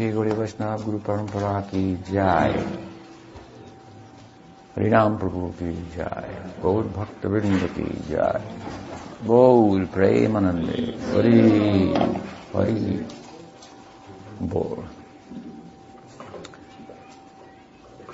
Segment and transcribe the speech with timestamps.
[0.00, 2.78] श्री गौरी वैष्णव गुरु परंपरा की जय।
[4.76, 8.58] हरिनाम प्रभु की जय। गौर भक्त वृंद की जय।
[9.24, 10.82] गौर प्रेमानंदे,
[11.12, 11.40] हरि
[12.56, 13.08] हरि।
[14.42, 14.88] बोल।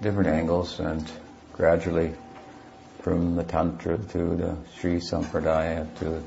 [0.00, 1.10] different angles and
[1.52, 2.14] gradually
[3.00, 6.24] from the Tantra to the Sri Sampradaya to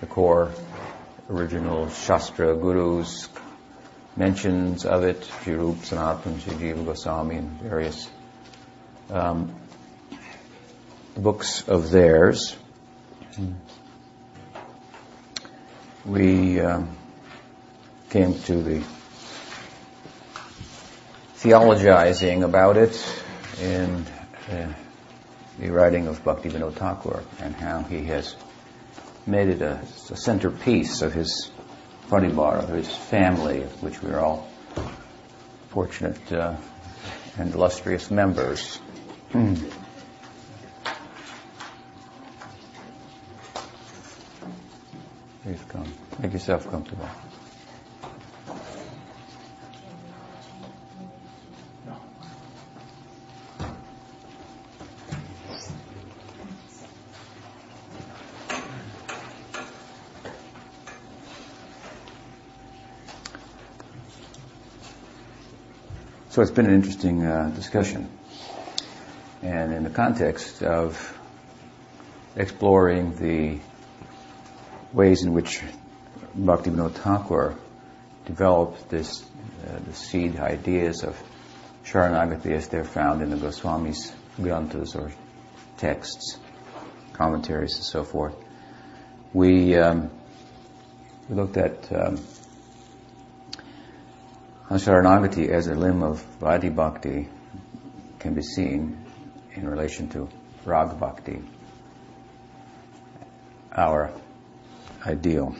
[0.00, 0.50] the core
[1.30, 3.28] original Shastra gurus,
[4.16, 8.08] mentions of it, Jirup, Sanatan, Jiva Goswami, and various
[9.10, 9.54] um,
[11.16, 12.56] books of theirs.
[16.04, 16.96] We um,
[18.10, 18.82] came to the
[21.38, 23.22] theologizing about it
[23.60, 24.06] in
[24.50, 24.72] uh,
[25.58, 28.36] the writing of Bhaktivinoda Thakur and how he has
[29.26, 31.50] made it a, a centerpiece of his
[32.08, 34.48] Paribar, of his family, which we are all
[35.70, 36.56] fortunate uh,
[37.38, 38.78] and illustrious members.
[39.30, 39.58] Please
[45.68, 45.92] come.
[46.20, 47.08] Make yourself comfortable.
[66.34, 68.08] So it's been an interesting uh, discussion.
[69.40, 71.16] And in the context of
[72.34, 73.60] exploring the
[74.92, 75.62] ways in which
[76.36, 77.54] Bhaktivinoda Thakur
[78.26, 81.16] developed this, uh, the seed ideas of
[81.84, 85.12] Sharanagati as they're found in the Goswami's granthas or
[85.76, 86.36] texts,
[87.12, 88.34] commentaries and so forth.
[89.32, 90.10] We, um,
[91.28, 92.16] we looked at um,
[94.70, 97.28] Sharanagati as a limb of Vaidhi Bhakti
[98.18, 99.04] can be seen
[99.54, 100.28] in relation to
[100.64, 101.42] Rag Bhakti,
[103.70, 104.10] our
[105.06, 105.54] ideal.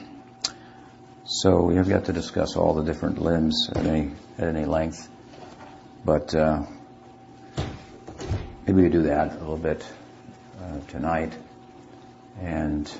[1.23, 5.07] So we have yet to discuss all the different limbs at any, at any length,
[6.03, 6.63] but uh,
[8.65, 9.85] maybe we do that a little bit
[10.59, 11.37] uh, tonight.
[12.41, 12.91] And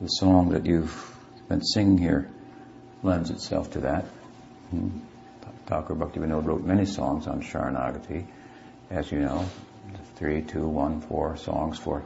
[0.00, 1.16] the song that you've
[1.48, 2.30] been singing here
[3.02, 4.04] lends itself to that.
[4.72, 5.11] Mm-hmm.
[5.66, 8.26] Thakur Bhaktivinoda wrote many songs on Sharanagati,
[8.90, 9.44] as you know,
[10.16, 12.02] three, two, one, four songs for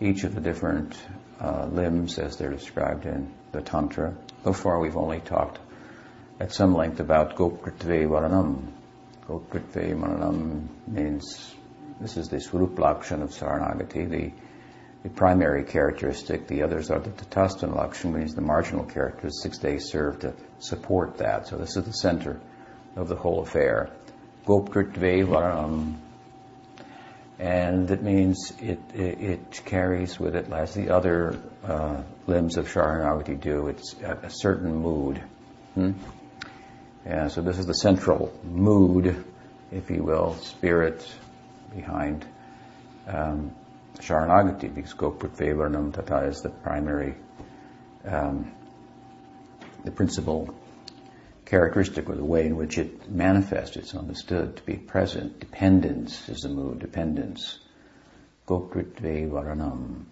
[0.00, 0.96] each of the different
[1.40, 4.14] uh, limbs as they're described in the Tantra.
[4.44, 5.58] So far we've only talked
[6.40, 8.72] at some length about Goptritve Varanam.
[9.28, 11.54] Goptritve Varanam means
[12.00, 14.32] this is the Swaruplakshan of Sharanagati, the,
[15.02, 16.46] the primary characteristic.
[16.46, 19.58] The others are the Tatasthan Lakshan, means the marginal characteristics.
[19.58, 21.48] They serve to support that.
[21.48, 22.40] So this is the center
[22.96, 23.90] of the whole affair.
[24.46, 25.96] Goptritve Varanam.
[27.38, 32.68] And it means it, it, it, carries with it, as the other uh, limbs of
[32.68, 35.20] Sharanagati do, it's a, a certain mood.
[35.74, 35.92] Hmm?
[37.04, 39.24] Yeah, so this is the central mood,
[39.72, 41.06] if you will, spirit
[41.74, 42.24] behind
[43.08, 43.52] um,
[43.98, 47.16] Sharanagati, because Goptritve Varanam Tata is the primary,
[48.06, 48.52] um,
[49.84, 50.54] the principal
[51.44, 55.40] characteristic or the way in which it manifests, it's understood to be present.
[55.40, 57.58] Dependence is the mood, dependence.
[58.46, 60.04] Goptritve Varanam,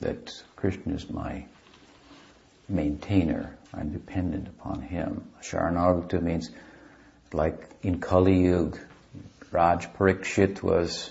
[0.00, 1.44] that Krishna is my
[2.68, 3.56] maintainer.
[3.72, 5.28] I'm dependent upon him.
[5.42, 6.50] Sharanagata means
[7.32, 8.78] like in Kali Yuga,
[9.50, 11.10] Raj Parikshit was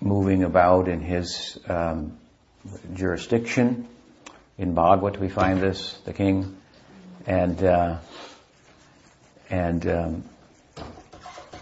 [0.00, 2.16] moving about in his um,
[2.94, 3.88] jurisdiction.
[4.58, 6.56] In Bhagavad we find this, the king
[7.26, 7.98] and uh,
[9.50, 10.24] and um,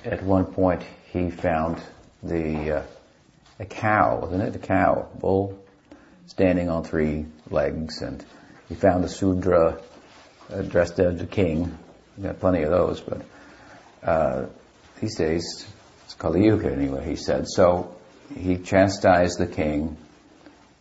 [0.05, 0.83] at one point
[1.13, 1.81] he found
[2.23, 2.83] the uh,
[3.59, 4.53] a cow, wasn't it?
[4.53, 5.59] The cow, bull,
[6.27, 8.25] standing on three legs, and
[8.69, 9.81] he found a Sudra
[10.53, 11.77] uh, dressed as a king.
[12.17, 13.23] We got plenty of those, but
[14.03, 14.47] uh,
[15.01, 15.67] these days
[16.05, 17.05] it's Kali Yuga anyway.
[17.09, 17.97] He said so.
[18.35, 19.97] He chastised the king,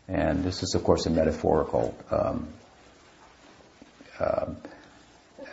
[0.08, 2.48] and this is of course a metaphorical um,
[4.20, 4.46] uh,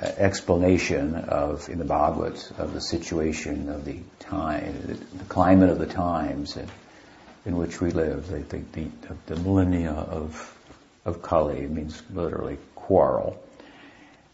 [0.00, 5.86] explanation of in the Bhagavad of the situation of the time, the climate of the
[5.86, 6.68] times in,
[7.44, 8.28] in which we live.
[8.28, 8.88] The, the, the,
[9.26, 10.56] the millennia of
[11.04, 13.42] of Kali means literally quarrel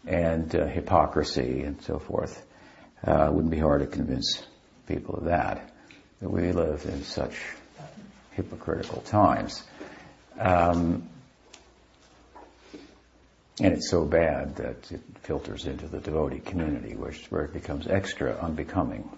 [0.05, 2.43] and uh, hypocrisy and so forth.
[3.05, 4.43] Uh, wouldn't be hard to convince
[4.87, 5.73] people of that.
[6.21, 7.35] That we live in such
[8.31, 9.63] hypocritical times.
[10.39, 11.09] Um,
[13.59, 17.87] and it's so bad that it filters into the devotee community, which, where it becomes
[17.87, 19.09] extra unbecoming.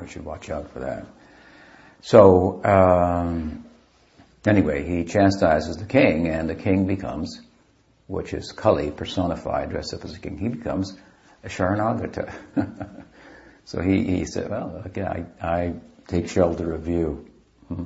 [0.00, 1.06] We should watch out for that.
[2.00, 3.64] So, um,
[4.46, 7.40] anyway, he chastises the king, and the king becomes,
[8.06, 10.96] which is Kali personified, dressed up as a king, he becomes
[11.42, 12.32] a Sharanagata.
[13.64, 15.74] so he, he said, well, again, I, I
[16.06, 17.28] take shelter of you.
[17.66, 17.84] Hmm.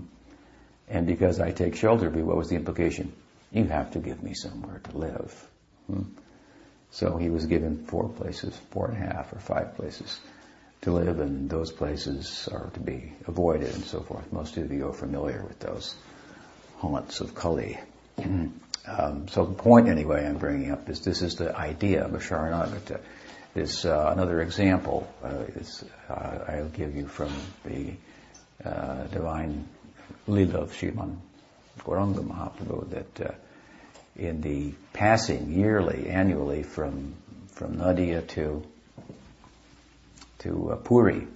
[0.88, 3.12] And because I take shelter of you, what was the implication?
[3.52, 5.48] You have to give me somewhere to live.
[5.86, 6.02] Hmm?
[6.90, 10.20] So he was given four places, four and a half or five places
[10.82, 14.32] to live, and those places are to be avoided and so forth.
[14.32, 15.94] Most of you are familiar with those
[16.76, 17.78] haunts of Kali.
[18.18, 22.18] um, so the point, anyway, I'm bringing up is this is the idea of a
[22.18, 23.00] Sharanagata.
[23.54, 27.32] Is uh, another example uh, is uh, I'll give you from
[27.64, 27.92] the
[28.64, 29.66] uh, divine
[30.26, 31.16] Lila of Sriman
[31.84, 33.34] Gauranga Mahaprabhu that uh,
[34.16, 37.14] in the passing yearly, annually from
[37.52, 38.62] from Nadia to
[40.40, 41.26] to uh, Puri,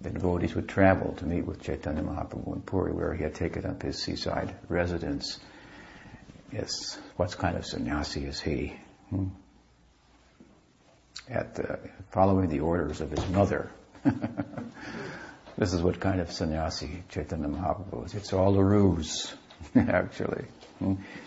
[0.00, 3.66] the devotees would travel to meet with Chaitanya Mahaprabhu in Puri, where he had taken
[3.66, 5.38] up his seaside residence.
[6.52, 8.74] Yes, what kind of sannyasi is he?
[9.10, 9.28] Hmm?
[11.28, 13.70] At the, following the orders of his mother.
[15.56, 18.14] This is what kind of sannyasi Chaitanya Mahaprabhu is.
[18.14, 19.32] It's all a ruse,
[19.74, 20.44] actually.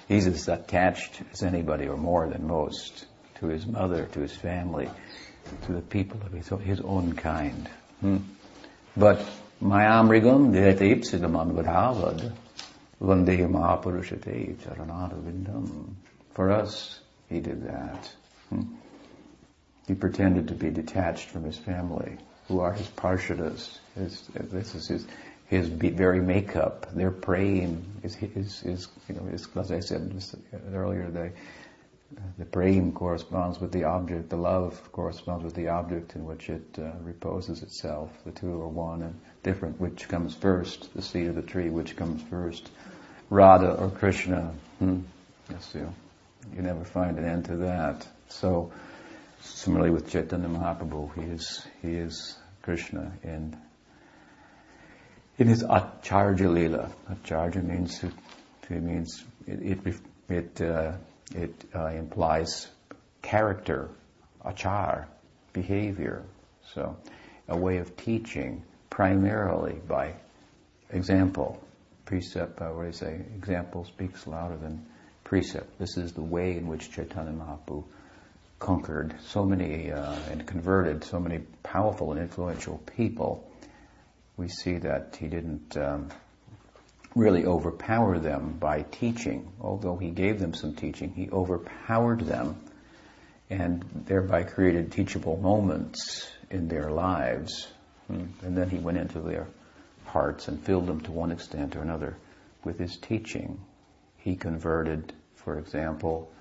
[0.07, 3.05] He's as attached as anybody, or more than most,
[3.39, 4.89] to his mother, to his family,
[5.65, 7.69] to the people of his, own kind.
[8.01, 8.17] Hmm?
[8.95, 9.25] But
[9.61, 12.33] Mayamrigam Dehatipsigamam Vadhavad
[13.01, 15.93] Vande Mahapurushate Charanaravindam.
[16.33, 16.99] For us,
[17.29, 18.11] he did that.
[18.49, 18.63] Hmm?
[19.87, 22.17] He pretended to be detached from his family
[22.47, 23.79] who are his parshadas.
[23.95, 25.07] His, this is his,
[25.47, 26.87] his very makeup.
[26.93, 30.23] Their praying is, is, is you know, is, as I said
[30.73, 31.31] earlier today,
[32.37, 36.63] the praying corresponds with the object, the love corresponds with the object in which it
[36.79, 38.09] uh, reposes itself.
[38.25, 39.79] The two are one and different.
[39.79, 40.93] Which comes first?
[40.93, 42.69] The seed of the tree, which comes first?
[43.29, 44.53] Radha or Krishna?
[44.79, 45.01] Hmm?
[45.49, 45.93] Yes, you,
[46.55, 48.07] you never find an end to that.
[48.29, 48.71] So,
[49.41, 53.55] Similarly with Chaitanya Mahaprabhu, he is, he is Krishna in,
[55.37, 56.89] in his Acharya Lila.
[57.09, 59.95] Acharya means, it means, it, it,
[60.29, 60.93] it, uh,
[61.35, 62.67] it uh, implies
[63.21, 63.89] character,
[64.45, 65.05] achar,
[65.53, 66.23] behavior.
[66.73, 66.97] So,
[67.47, 70.13] a way of teaching primarily by
[70.89, 71.61] example.
[72.05, 73.21] Precept, uh, what do you say?
[73.35, 74.85] Example speaks louder than
[75.23, 75.77] precept.
[75.77, 77.83] This is the way in which Chaitanya Mahaprabhu
[78.59, 83.46] conquered so many uh, and converted so many powerful and influential people,
[84.37, 86.09] we see that he didn't um,
[87.15, 89.51] really overpower them by teaching.
[89.59, 92.55] Although he gave them some teaching, he overpowered them
[93.49, 97.67] and thereby created teachable moments in their lives.
[98.07, 98.25] Hmm.
[98.43, 99.47] And then he went into their
[100.05, 102.17] hearts and filled them to one extent or another
[102.63, 103.59] with his teaching.
[104.17, 106.31] He converted, for example,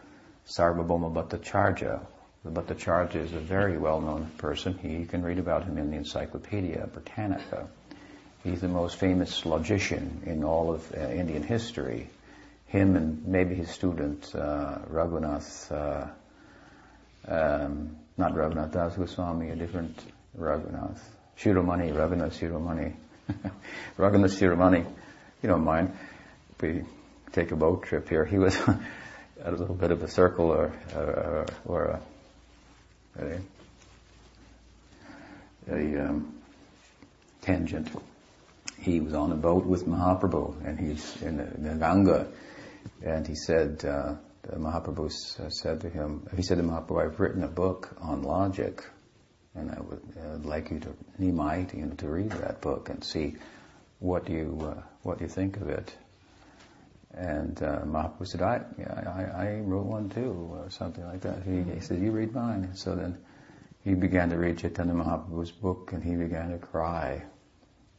[0.47, 2.05] Sarvabhauma Bhattacharya.
[2.45, 4.79] The Bhattacharya is a very well-known person.
[4.79, 7.69] He, you can read about him in the Encyclopedia Britannica.
[8.47, 12.09] He's the most famous logician in all of uh, Indian history.
[12.69, 16.07] Him and maybe his student uh, Raghunath, uh,
[17.27, 20.01] um, not Raghunath Das Goswami, a different
[20.39, 21.01] Raghunath.
[21.37, 22.95] Shiromani, Raghunath Shiromani.
[23.99, 24.87] Raghunath Shiromani,
[25.43, 25.99] you don't mind.
[26.61, 26.85] We
[27.33, 28.25] take a boat trip here.
[28.25, 28.57] He was
[29.43, 32.01] a little bit of a circle or, or, or
[33.19, 33.25] a,
[35.69, 36.33] a, a um,
[37.41, 37.91] tangent.
[38.79, 42.29] He was on a boat with Mahaprabhu and he's in, the Ganga
[43.03, 44.15] and he said, uh,
[44.55, 45.11] Mahaprabhu
[45.51, 48.85] said to him, he said to Mahaprabhu, I've written a book on logic
[49.55, 50.89] and I would uh, like you to,
[51.21, 53.37] Nimai, you know, to read that book and see
[53.99, 55.97] what you, uh, what you think of it.
[57.15, 61.43] And uh, Mahaprabhu said, I, I, I wrote one too, or something like that.
[61.45, 62.73] He, he said, you read mine.
[62.75, 63.17] So then
[63.83, 67.25] he began to read Chaitanya Mahaprabhu's book and he began to cry.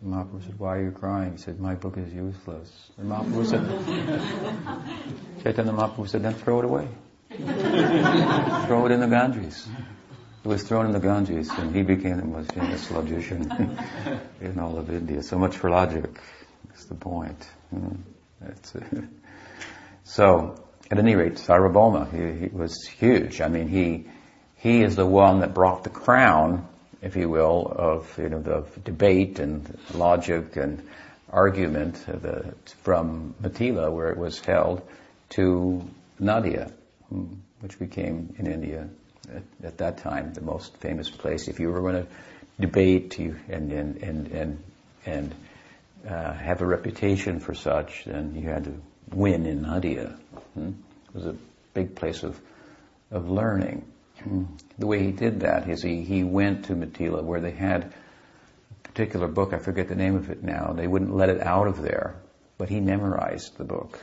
[0.02, 1.32] And Mahaprabhu said, why are you crying?
[1.34, 2.92] He said, my book is useless.
[2.98, 6.88] And Mahaprabhu said, Chaitanya Mahaprabhu said, then throw it away.
[7.30, 9.68] Throw it in the Ganges.
[10.44, 13.52] It was thrown in the Ganges, and he became the most famous logician
[14.42, 15.24] in all of India.
[15.24, 16.22] So much for logic.
[16.68, 17.48] That's the point.
[17.74, 17.98] Mm.
[20.04, 23.42] so, at any rate, Sarvabhauma, he, he was huge.
[23.42, 24.06] I mean, he
[24.58, 26.68] he is the one that brought the crown,
[27.02, 30.88] if you will, of you know the debate and logic and
[31.30, 34.82] argument the, from Mithila, where it was held,
[35.30, 35.84] to
[36.20, 36.72] Nadia,
[37.60, 38.88] which became in India
[39.34, 41.48] at, at, that time the most famous place.
[41.48, 42.08] If you were going to
[42.60, 44.64] debate you, and and and and,
[45.06, 45.36] and
[46.08, 48.74] uh, have a reputation for such, then you had to
[49.12, 50.18] win in Nadia.
[50.54, 50.70] Hmm?
[51.10, 51.36] It was a
[51.74, 52.40] big place of
[53.12, 53.86] of learning.
[54.78, 57.94] The way he did that is he, he went to Mithila where they had
[58.72, 61.68] a particular book, I forget the name of it now, they wouldn't let it out
[61.68, 62.16] of there,
[62.58, 64.00] but he memorized the book.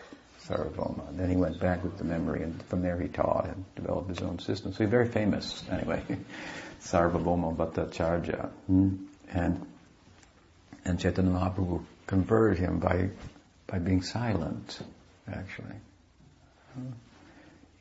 [0.47, 1.17] Sarvabhauma.
[1.17, 4.21] Then he went back with the memory, and from there he taught and developed his
[4.21, 4.73] own system.
[4.73, 6.03] So he's very famous, anyway.
[6.83, 8.51] Sarvabhauma Bhattacharya.
[8.67, 8.97] Hmm?
[9.31, 9.67] And,
[10.85, 13.09] and Chaitanya Mahaprabhu converted him by,
[13.67, 14.81] by being silent,
[15.33, 15.77] actually.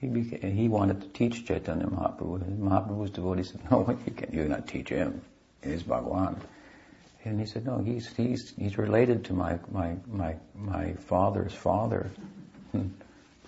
[0.03, 2.59] He, became, he wanted to teach Chaitanya Mahaprabhu.
[2.59, 5.21] Mahaprabhu's devotee said, no, you can't, you cannot teach him.
[5.63, 6.41] He's Bhagwan.
[7.25, 12.11] And he said, no, he's, he's, he's related to my, my, my, my father's father.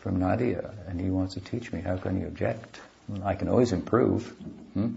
[0.06, 1.82] from Nadia, and he wants to teach me.
[1.82, 2.80] How can you object?
[3.24, 4.28] I can always improve.
[4.76, 4.92] Hmm?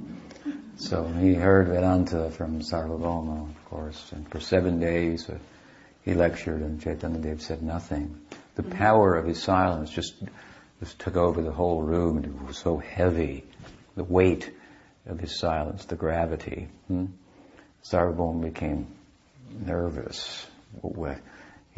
[0.77, 5.39] So he heard Vedanta from Sarvabhauma, of course, and for seven days uh,
[6.05, 8.21] he lectured, and Chaitanya Dev said nothing.
[8.57, 10.13] The power of his silence just,
[10.81, 13.45] just took over the whole room, and it was so heavy.
[13.97, 14.51] The weight
[15.07, 16.69] of his silence, the gravity.
[16.87, 17.07] Hmm?
[17.83, 18.87] Sarvabhauma became
[19.65, 20.47] nervous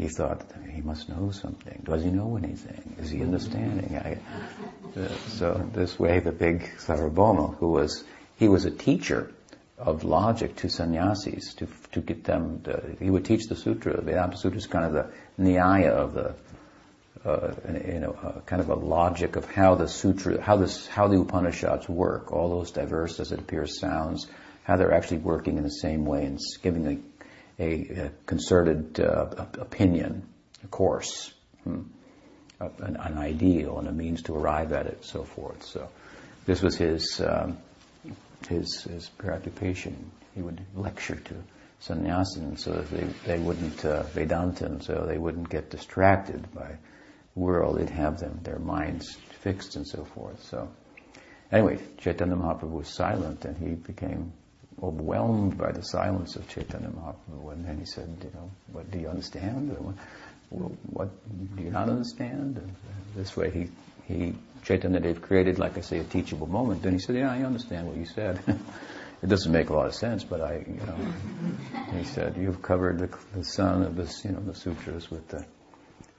[0.00, 0.42] he thought
[0.73, 1.83] he must know something.
[1.85, 2.97] Does he know anything?
[2.99, 3.97] Is he understanding?
[3.97, 4.19] I,
[4.99, 8.04] uh, so this way, the big Sarvabhauma, who was
[8.37, 9.30] he was a teacher
[9.76, 12.62] of logic to sannyasis to to get them.
[12.62, 13.97] To, he would teach the sutra.
[13.97, 16.35] The Vedanta Sutra is kind of the nyaya of the.
[17.23, 17.53] Uh,
[17.85, 21.21] you know, uh, kind of a logic of how the sutra, how this, how the
[21.21, 24.27] Upanishads work, all those diverse as it appears sounds,
[24.65, 26.99] how they're actually working in the same way and giving a
[27.61, 29.27] a, a concerted uh,
[29.59, 30.27] opinion,
[30.65, 31.33] a course,
[31.65, 31.83] hmm,
[32.59, 35.62] an, an, ideal, and a means to arrive at it, so forth.
[35.62, 35.89] So,
[36.47, 37.59] this was his um,
[38.49, 40.11] his, his preoccupation.
[40.35, 41.35] He would lecture to
[41.83, 46.77] sannyasins so that they, they wouldn't uh, Vedantin, so they wouldn't get distracted by
[47.35, 47.79] world.
[47.79, 50.43] They'd have them their minds fixed and so forth.
[50.45, 50.69] So,
[51.53, 54.33] anyway, Chaitanya Mahaprabhu was silent, and he became
[54.83, 57.53] overwhelmed by the silence of Chaitanya Mahaprabhu.
[57.53, 59.71] And then he said, you know, what do you understand?
[60.49, 61.11] What, what
[61.57, 62.57] do you not understand?
[62.57, 62.75] And
[63.15, 63.69] this way he,
[64.13, 64.35] he,
[64.65, 66.83] Chaitanya Dev created, like I say, a teachable moment.
[66.83, 68.41] Then he said, yeah, I understand what you said.
[69.23, 72.99] it doesn't make a lot of sense, but I, you know, he said, you've covered
[72.99, 75.45] the, the sun of this, you know, the sutras with the,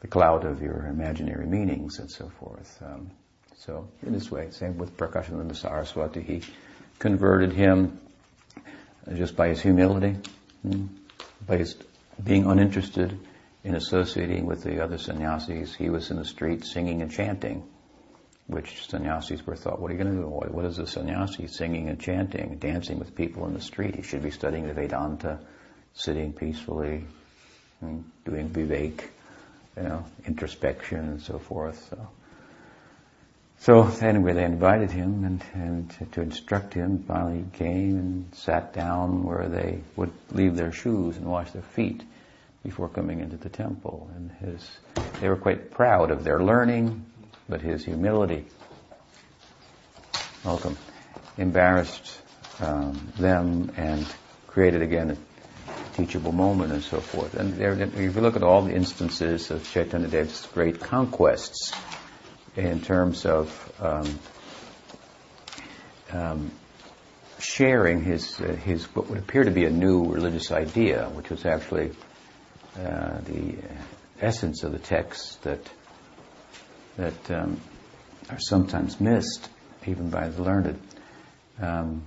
[0.02, 2.82] the cloud of your imaginary meanings and so forth.
[2.84, 3.12] Um,
[3.56, 6.42] so in this way, same with Prakashananda Saraswati, he
[7.00, 8.00] converted him
[9.14, 10.18] just by his humility,
[10.64, 10.88] hmm,
[11.48, 11.76] by his
[12.24, 13.18] being uninterested
[13.64, 15.76] in associating with the other sannyasis.
[15.76, 17.64] He was in the street singing and chanting,
[18.48, 20.28] which sannyasis were thought, what are you going to do?
[20.28, 23.96] What, what is a sannyasi singing and chanting, dancing with people in the street?
[23.96, 25.40] He should be studying the Vedanta,
[25.94, 27.06] sitting peacefully,
[27.80, 29.04] hmm, doing vivek,
[29.78, 31.88] you know, introspection and so forth.
[31.90, 32.08] So
[33.62, 37.04] so anyway, they invited him and, and to instruct him.
[37.08, 41.62] Finally, he came and sat down where they would leave their shoes and wash their
[41.62, 42.02] feet
[42.64, 44.10] before coming into the temple.
[44.16, 44.68] And his,
[45.20, 47.06] they were quite proud of their learning,
[47.48, 48.48] but his humility,
[50.44, 50.76] welcome,
[51.38, 52.20] embarrassed
[52.62, 54.08] um, them and
[54.48, 55.16] created again
[55.94, 57.34] teachable moment and so forth.
[57.36, 61.74] And there, if you look at all the instances of Chaitanya Dev's great conquests,
[62.56, 64.20] in terms of um,
[66.12, 66.52] um,
[67.40, 71.46] sharing his uh, his what would appear to be a new religious idea, which was
[71.46, 71.92] actually
[72.78, 73.56] uh, the
[74.20, 75.70] essence of the text that
[76.98, 77.60] that um,
[78.30, 79.50] are sometimes missed
[79.88, 80.80] even by the learned.
[81.60, 82.04] Um,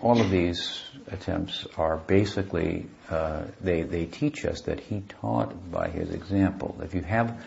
[0.00, 5.88] all of these attempts are basically uh, they they teach us that he taught by
[5.88, 6.78] his example.
[6.82, 7.42] If you have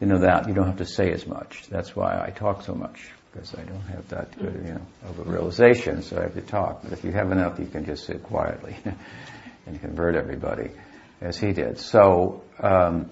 [0.00, 1.66] you know that you don't have to say as much.
[1.68, 5.18] That's why I talk so much because I don't have that good, you know, of
[5.18, 6.82] a realization, so I have to talk.
[6.82, 8.76] But if you have enough, you can just sit quietly
[9.66, 10.70] and convert everybody,
[11.20, 11.78] as he did.
[11.78, 13.10] So, um,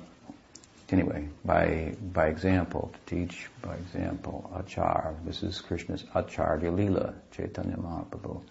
[0.90, 5.14] anyway, by by example, to teach by example, Achar.
[5.24, 8.42] This is Krishna's Acharya Lila, Chaitanya Mahaprabhu.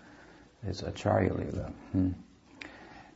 [0.68, 1.72] It's Acharya Lila.
[1.92, 2.12] Hmm.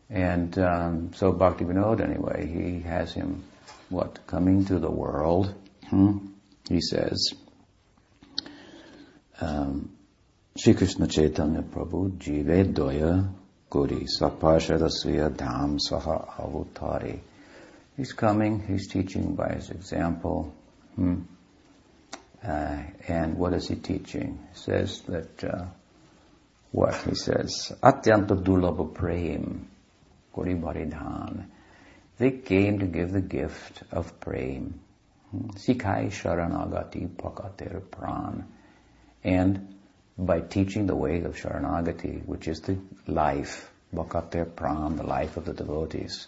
[0.09, 3.43] And um, so Bhakti Vinod, anyway, he has him,
[3.89, 5.53] what, coming to the world.
[5.89, 6.27] Hmm?
[6.69, 7.33] He says,
[9.39, 9.91] um,
[10.57, 13.29] Shri Krishna Chaitanya Prabhu Jive Doya
[13.69, 17.19] Guri Sapashadasya Dham Saha Avutari.
[17.95, 20.53] He's coming, he's teaching by his example.
[20.95, 21.21] Hmm?
[22.45, 22.77] Uh,
[23.07, 24.39] and what is he teaching?
[24.53, 25.65] He says that, uh,
[26.71, 26.95] what?
[27.03, 29.67] He says, Atyanta Dulabha Prem,
[30.33, 31.45] Gori Baridhan.
[32.17, 34.79] They came to give the gift of Prem.
[35.31, 35.49] Hmm?
[35.51, 38.43] Sikai Sharanagati Pakater Pran.
[39.23, 39.75] And
[40.17, 45.45] by teaching the way of Sharanagati, which is the life, Bhakatir Pran, the life of
[45.45, 46.27] the devotees.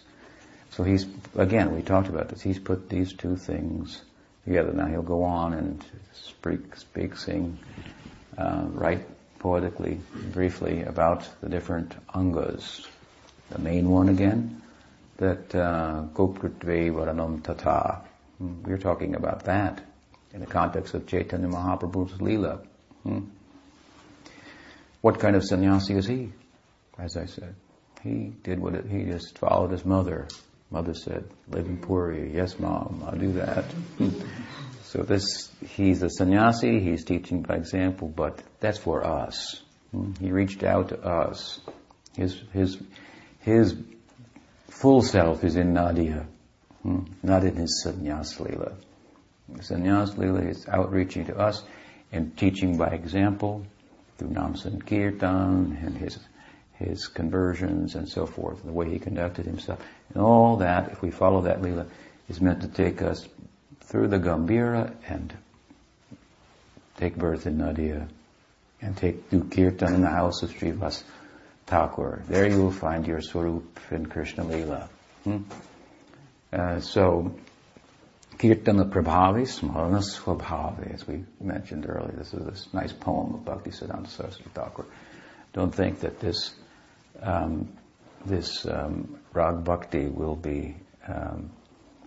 [0.70, 1.06] So he's,
[1.36, 4.02] again, we talked about this, he's put these two things
[4.44, 4.72] together.
[4.72, 7.58] Now he'll go on and speak, speak sing,
[8.38, 9.06] uh, write
[9.40, 9.98] poetically,
[10.32, 12.86] briefly about the different angas.
[13.50, 14.62] The main one again,
[15.16, 18.02] that uh, Varanam Tata.
[18.38, 19.82] Hmm, we're talking about that
[20.32, 22.64] in the context of Chaitanya Mahaprabhu's Leela.
[23.02, 23.24] Hmm?
[25.00, 26.32] What kind of sannyasi is he?
[26.98, 27.54] As I said,
[28.02, 30.28] he did what it, he just followed his mother.
[30.70, 32.32] Mother said, live in Puri.
[32.32, 33.64] Yes, mom, I'll do that.
[34.90, 39.62] So this, he's a sannyasi, he's teaching by example, but that's for us.
[39.92, 40.14] Hmm?
[40.18, 41.60] He reached out to us.
[42.16, 42.76] His, his,
[43.38, 43.76] his
[44.68, 46.26] full self is in Nadia,
[46.82, 47.04] hmm?
[47.22, 48.72] not in his sannyas lila.
[49.58, 51.62] Sannyas lila is outreaching to us
[52.10, 53.64] and teaching by example
[54.18, 56.18] through Nam Sankirtan and his
[56.74, 59.84] his conversions and so forth, the way he conducted himself.
[60.14, 61.86] And all that, if we follow that lila,
[62.30, 63.28] is meant to take us
[63.90, 65.36] through the Gambhira and
[66.96, 68.06] take birth in Nadia
[68.80, 71.02] and take do kirtan in the house of Srivas
[71.66, 72.22] Thakur.
[72.28, 74.88] There you will find your Swarup in Krishna Lila.
[75.24, 75.38] Hmm?
[76.52, 77.34] Uh, so,
[78.38, 82.14] Kirtana Prabhavi, Smarana Swabhavi, as we mentioned earlier.
[82.16, 84.86] This is this nice poem of Bhakti Siddhanta Saraswati Thakur.
[85.52, 86.54] Don't think that this
[87.20, 87.68] um,
[88.24, 90.76] this um, rag bhakti will be
[91.08, 91.50] um,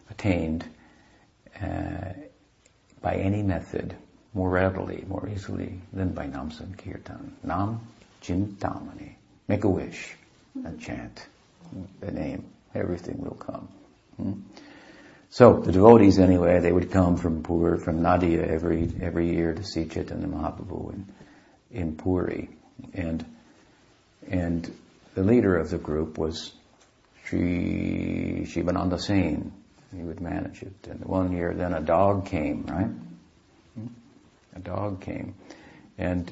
[0.10, 0.66] attained
[1.60, 3.96] by any method
[4.34, 7.34] more readily, more easily than by Nam Sankirtan.
[7.44, 7.82] Nam
[8.22, 9.16] Chintamani.
[9.48, 10.16] Make a wish
[10.56, 11.28] and chant
[12.00, 12.46] the name.
[12.74, 13.68] Everything will come.
[14.18, 14.34] Hmm?
[15.30, 19.64] So the devotees, anyway, they would come from Puri, from Nadia every every year to
[19.64, 21.14] see Chaitanya Mahaprabhu in,
[21.72, 22.50] in Puri,
[22.94, 23.26] and
[24.30, 24.72] and
[25.16, 26.54] the leader of the group was
[27.26, 29.52] Sri Shivananda Sen.
[29.96, 30.88] He would manage it.
[30.90, 32.90] And one year, then a dog came, right?
[34.56, 35.36] A dog came
[35.98, 36.32] and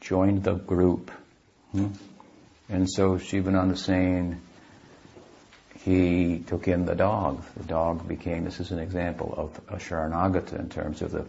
[0.00, 1.10] joined the group.
[1.72, 1.88] Hmm?
[2.68, 4.40] And so Shivananda Sen
[5.84, 7.42] he took in the dog.
[7.56, 11.26] The dog became, this is an example of a Sharanagata in terms of the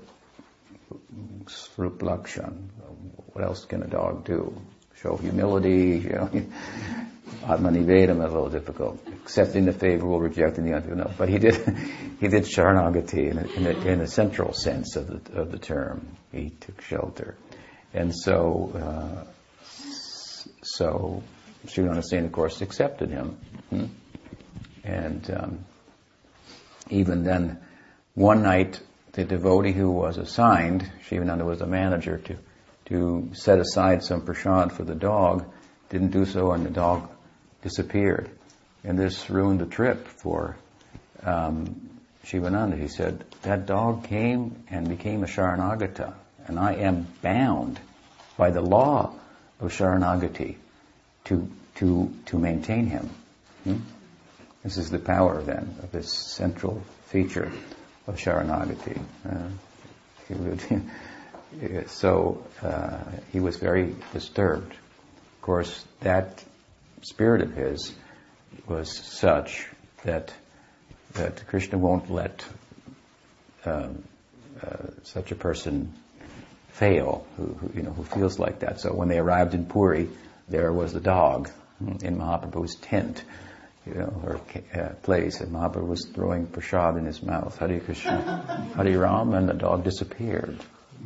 [1.48, 4.54] Swarup What else can a dog do?
[5.02, 6.30] Show humility, you know.
[7.44, 9.00] Atmanivedam is a little difficult.
[9.08, 11.10] Accepting the favorable, rejecting the unfavorable.
[11.10, 11.56] No, but he did,
[12.20, 16.18] he did Sharanagati in in, a, in a, central sense of the, of the term.
[16.32, 17.36] He took shelter.
[17.94, 19.26] And so, uh,
[20.64, 21.24] so,
[21.66, 23.38] Srinivasa Sen, of course, accepted him.
[23.70, 23.86] Hmm?
[24.84, 25.66] And um,
[26.90, 27.60] even then,
[28.14, 28.80] one night,
[29.14, 32.38] the devotee who was assigned, Shivananda was the manager, to,
[32.86, 35.46] to set aside some prasad for the dog,
[35.90, 37.10] didn't do so and the dog
[37.62, 38.30] disappeared.
[38.84, 40.56] And this ruined the trip for
[41.24, 41.90] um,
[42.24, 42.78] Shivananda.
[42.78, 46.14] He said, that dog came and became a Sharanagata,
[46.48, 47.80] and I am bound
[48.38, 49.14] by the law
[49.60, 50.56] of Sharanagati
[51.26, 53.10] to, to, to maintain him.
[53.64, 53.78] Hmm?
[54.64, 57.52] This is the power then of this central feature
[58.08, 59.00] of Sharanagati.
[59.28, 59.50] Uh,
[60.30, 63.00] would, so uh,
[63.32, 64.72] he was very disturbed.
[64.72, 66.44] Of course, that
[67.02, 67.94] spirit of his
[68.68, 69.68] was such
[70.04, 70.34] that
[71.14, 72.46] that Krishna won't let
[73.66, 74.04] um,
[74.62, 75.94] uh, such a person
[76.70, 78.80] fail, who, who, you know who feels like that.
[78.80, 80.10] So when they arrived in Puri,
[80.48, 83.24] there was the dog in Mahaprabhu's tent
[83.86, 84.42] you know, or
[84.80, 89.50] uh, place, and Mahaprabhu was throwing prasad in his mouth, Hari Krishna, Hari Ram, and
[89.50, 90.60] the dog disappeared.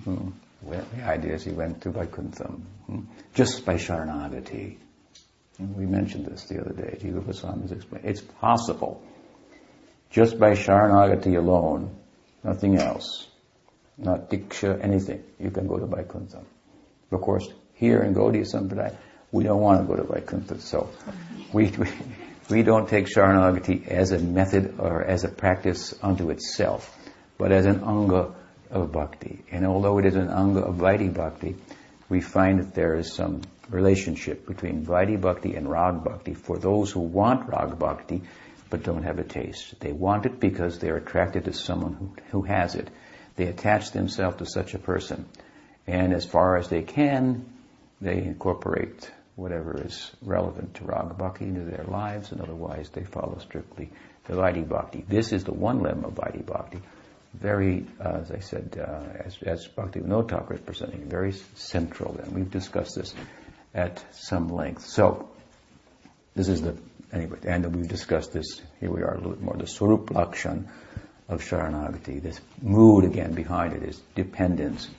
[0.04, 0.32] Hmm.
[0.62, 3.02] Well, the idea is he went to Vaikuntham, hmm.
[3.34, 4.78] just by Sharanagati.
[5.58, 8.10] And we mentioned this the other day, Jiva Goswami was explaining.
[8.10, 9.02] It's possible,
[10.10, 11.96] Just by Sharanagati alone,
[12.44, 13.28] nothing else,
[13.98, 16.42] not Diksha, anything, you can go to Vaikuntha.
[17.12, 18.96] Of course, here in Gaudiya Sampradaya,
[19.32, 20.90] we don't want to go to Vaikuntha, so
[21.54, 21.88] we, we,
[22.50, 26.98] we don't take Sharanagati as a method or as a practice unto itself,
[27.38, 28.36] but as an anga
[28.72, 29.44] of bhakti.
[29.52, 31.56] And although it is an anga of Vaidhi bhakti,
[32.08, 36.92] we find that there is some relationship between Vaidhi bhakti and Rag bhakti for those
[36.92, 38.22] who want Rag bhakti
[38.70, 39.80] but don't have a taste.
[39.80, 42.90] They want it because they're attracted to someone who, who has it.
[43.36, 45.26] They attach themselves to such a person.
[45.88, 47.46] And as far as they can,
[48.02, 53.38] they incorporate whatever is relevant to Rag Bhakti into their lives, and otherwise they follow
[53.40, 53.92] strictly
[54.26, 55.04] the Vaidhi Bhakti.
[55.08, 56.80] This is the one limb of Vaidhi Bhakti.
[57.34, 62.18] Very, uh, as I said, uh, as, as Bhakti Vinod Thakur is presenting, very central,
[62.18, 63.14] and we've discussed this
[63.76, 64.86] at some length.
[64.86, 65.30] So,
[66.34, 66.76] this is the,
[67.14, 70.68] anyway, and we've discussed this, here we are a little bit more, the Swarup Lakshan
[71.30, 72.22] of Sharanagati.
[72.22, 74.90] This mood again behind it is dependence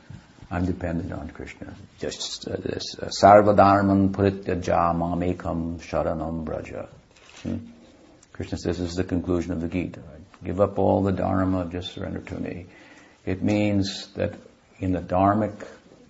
[0.51, 1.75] I'm dependent on Krishna.
[1.99, 6.89] Just uh, this uh, sarvadharman prityaja mamekam sharanam braja.
[7.43, 7.57] Hmm?
[8.33, 10.03] Krishna says this is the conclusion of the Gita.
[10.45, 12.67] Give up all the dharma, just surrender to me.
[13.25, 14.35] It means that
[14.79, 15.67] in the dharmic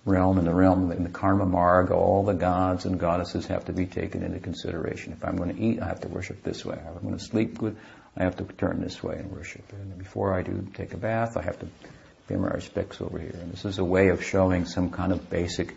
[0.07, 3.73] realm, and the realm, in the karma marg, all the gods and goddesses have to
[3.73, 5.13] be taken into consideration.
[5.13, 6.75] If I'm going to eat, I have to worship this way.
[6.75, 7.59] If I'm going to sleep
[8.19, 9.71] I have to turn this way and worship.
[9.73, 11.67] And before I do take a bath, I have to
[12.27, 13.35] pay my respects over here.
[13.39, 15.75] And this is a way of showing some kind of basic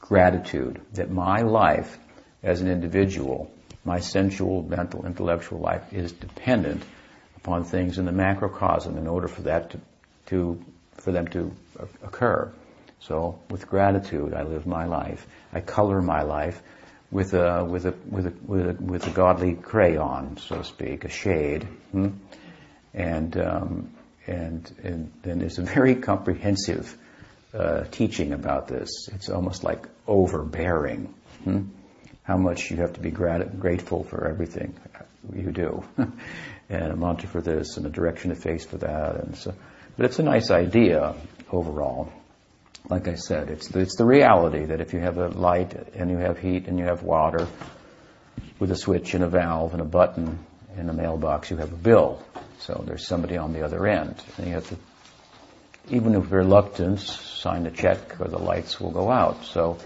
[0.00, 1.96] gratitude that my life
[2.42, 3.50] as an individual,
[3.84, 6.82] my sensual, mental, intellectual life is dependent
[7.36, 9.80] upon things in the macrocosm in order for that to,
[10.26, 10.64] to
[10.96, 11.52] for them to
[12.02, 12.52] occur.
[13.00, 15.26] So with gratitude, I live my life.
[15.52, 16.60] I color my life
[17.10, 21.04] with a with a with a with a, with a godly crayon, so to speak,
[21.04, 22.10] a shade, hmm?
[22.92, 23.94] and um,
[24.26, 26.96] and, and then there's a very comprehensive
[27.54, 29.08] uh, teaching about this.
[29.14, 31.14] It's almost like overbearing.
[31.44, 31.68] Hmm?
[32.24, 34.78] How much you have to be grat- grateful for everything
[35.34, 35.82] you do,
[36.68, 39.54] and a mantra for this, and a direction to face for that, and so.
[39.96, 41.14] But it's a nice idea
[41.50, 42.12] overall.
[42.88, 46.10] Like I said, it's the, it's the reality that if you have a light and
[46.10, 47.46] you have heat and you have water,
[48.58, 50.38] with a switch and a valve and a button
[50.76, 52.22] in a mailbox, you have a bill.
[52.60, 54.16] So there's somebody on the other end.
[54.36, 54.76] And you have to,
[55.90, 59.44] even with reluctance, sign a check or the lights will go out.
[59.44, 59.78] So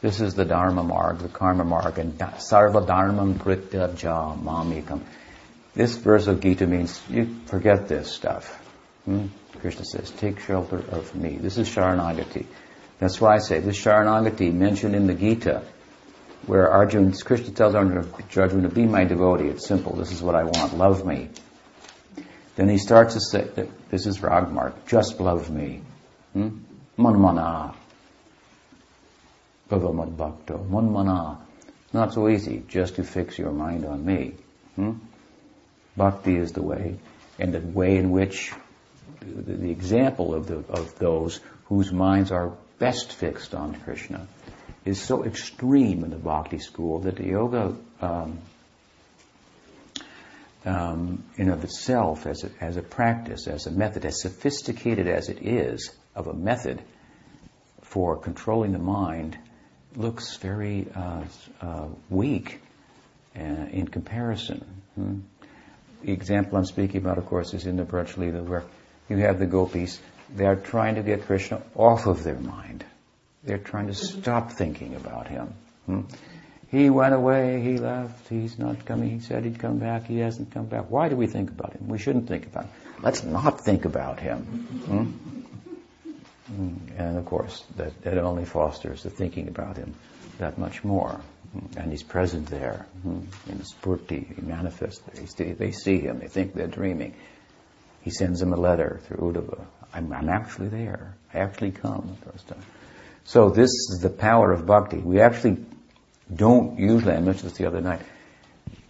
[0.00, 5.02] this is the Dharma marg, the Karma marg, and Sarva Dharmam Kritya Ja Mamikam.
[5.74, 8.46] This verse of Gita means you forget this stuff.
[9.04, 9.26] Hmm?
[9.56, 11.36] Krishna says, take shelter of me.
[11.36, 12.46] This is Sharanagati.
[12.98, 15.62] That's why I say this Sharanagati mentioned in the Gita,
[16.46, 19.48] where Arjuna, Krishna tells Arjuna, Arjuna, be my devotee.
[19.48, 19.96] It's simple.
[19.96, 20.76] This is what I want.
[20.76, 21.30] Love me.
[22.56, 25.82] Then he starts to say, this is Ragmark, just love me.
[26.32, 26.60] Hmm?
[26.98, 27.74] Manmana.
[29.68, 30.66] Bhakto.
[30.70, 31.38] Manmana.
[31.92, 34.34] Not so easy, just to fix your mind on me.
[34.76, 34.92] Hmm?
[35.96, 36.98] Bhakti is the way,
[37.38, 38.52] and the way in which
[39.26, 44.26] the, example of, the, of those whose minds are best fixed on Krishna
[44.84, 48.38] is so extreme in the Bhakti school that the yoga um,
[50.64, 55.28] um, in of itself as a, as a practice, as a method, as sophisticated as
[55.28, 56.82] it is of a method
[57.82, 59.38] for controlling the mind,
[59.94, 61.22] looks very uh,
[61.60, 62.60] uh, weak
[63.36, 64.64] uh, in comparison.
[64.94, 65.18] Hmm?
[66.02, 68.64] The example I'm speaking about, of course, is in the Braj Lila, where
[69.08, 70.00] you have the gopis.
[70.34, 72.84] They are trying to get Krishna off of their mind.
[73.44, 75.54] They're trying to stop thinking about him.
[75.86, 76.00] Hmm?
[76.68, 80.50] He went away, he left, he's not coming, he said he'd come back, he hasn't
[80.50, 80.90] come back.
[80.90, 81.86] Why do we think about him?
[81.86, 82.72] We shouldn't think about him.
[83.02, 84.40] Let's not think about him.
[86.48, 86.72] Hmm?
[86.96, 89.94] And of course, that, that only fosters the thinking about him
[90.38, 91.20] that much more.
[91.76, 92.86] And he's present there.
[93.02, 93.20] Hmm?
[93.48, 95.00] In the sphurti, he manifests
[95.36, 95.54] there.
[95.54, 97.14] They see him, they think they're dreaming.
[98.06, 99.66] He sends him a letter through Uddhava.
[99.92, 101.16] I'm, I'm actually there.
[101.34, 102.62] I actually come the first time.
[103.24, 104.98] So this is the power of bhakti.
[104.98, 105.56] We actually
[106.32, 108.02] don't usually, I mentioned this the other night,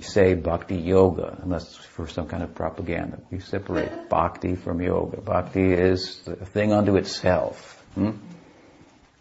[0.01, 3.19] say bhakti yoga unless for some kind of propaganda.
[3.31, 5.23] We separate bhakti from yoga.
[5.23, 7.83] Bhakti is a thing unto itself.
[7.95, 8.19] Hmm?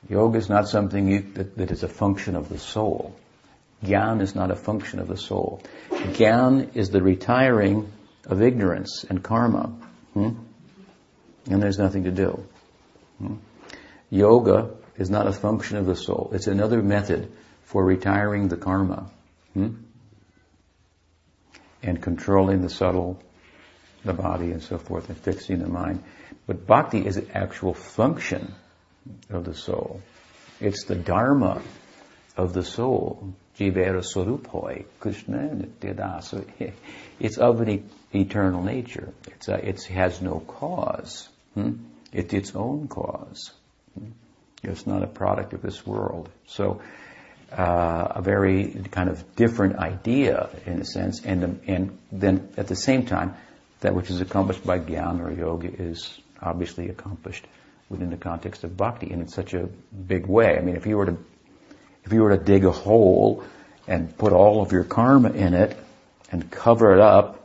[0.09, 3.15] Yoga is not something you, that, that is a function of the soul.
[3.81, 5.63] Gyan is not a function of the soul.
[5.89, 7.93] Gyan is the retiring
[8.25, 9.71] of ignorance and karma.
[10.15, 10.29] Hmm?
[11.51, 12.43] And there's nothing to do.
[13.19, 13.35] Hmm?
[14.09, 16.31] Yoga is not a function of the soul.
[16.33, 17.31] It's another method
[17.63, 19.11] for retiring the karma
[19.53, 19.75] hmm?
[21.83, 23.21] and controlling the subtle
[24.05, 26.03] the body and so forth and fixing the mind.
[26.47, 28.53] But bhakti is an actual function
[29.29, 30.01] of the soul.
[30.59, 31.61] It's the dharma
[32.37, 33.33] of the soul.
[33.57, 36.73] Jivera Swarupoi, Krishna Nityadasa.
[37.19, 39.13] It's of an eternal nature.
[39.27, 41.29] It's a, it has no cause.
[41.53, 41.73] Hmm?
[42.11, 43.51] It's its own cause.
[43.97, 44.11] Hmm?
[44.63, 46.29] It's not a product of this world.
[46.47, 46.81] So,
[47.51, 52.75] uh, a very kind of different idea in a sense, and, and then at the
[52.75, 53.35] same time,
[53.81, 57.45] that which is accomplished by jnana or yoga is obviously accomplished
[57.87, 60.57] within the context of bhakti and in such a big way.
[60.57, 61.17] I mean, if you were to
[62.05, 63.43] if you were to dig a hole
[63.87, 65.77] and put all of your karma in it
[66.31, 67.41] and cover it up,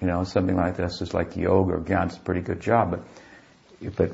[0.00, 2.06] you know, something like this is like yoga or jnana.
[2.06, 4.12] It's a pretty good job, but but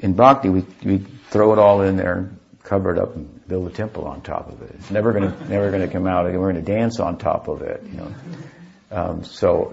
[0.00, 0.98] in bhakti we we
[1.30, 4.50] throw it all in there, and cover it up, and build a temple on top
[4.50, 4.70] of it.
[4.74, 6.24] It's never gonna never gonna come out.
[6.26, 8.14] We're gonna dance on top of it, you know.
[8.90, 9.72] Um, so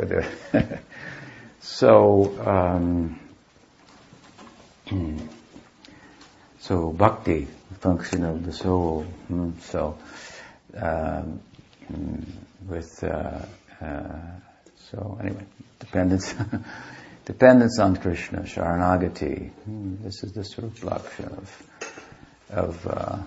[1.59, 2.47] so.
[2.47, 3.19] Um,
[6.59, 7.47] so bhakti,
[7.81, 9.03] function of the soul.
[9.27, 9.97] Hmm, so
[10.77, 11.41] um,
[11.87, 12.21] hmm,
[12.67, 13.45] with uh,
[13.81, 14.19] uh,
[14.91, 15.45] so anyway,
[15.79, 16.33] dependence
[17.25, 19.49] dependence on Krishna, Sharanagati.
[19.49, 21.63] Hmm, this is the Lakshan of
[22.51, 23.17] of uh,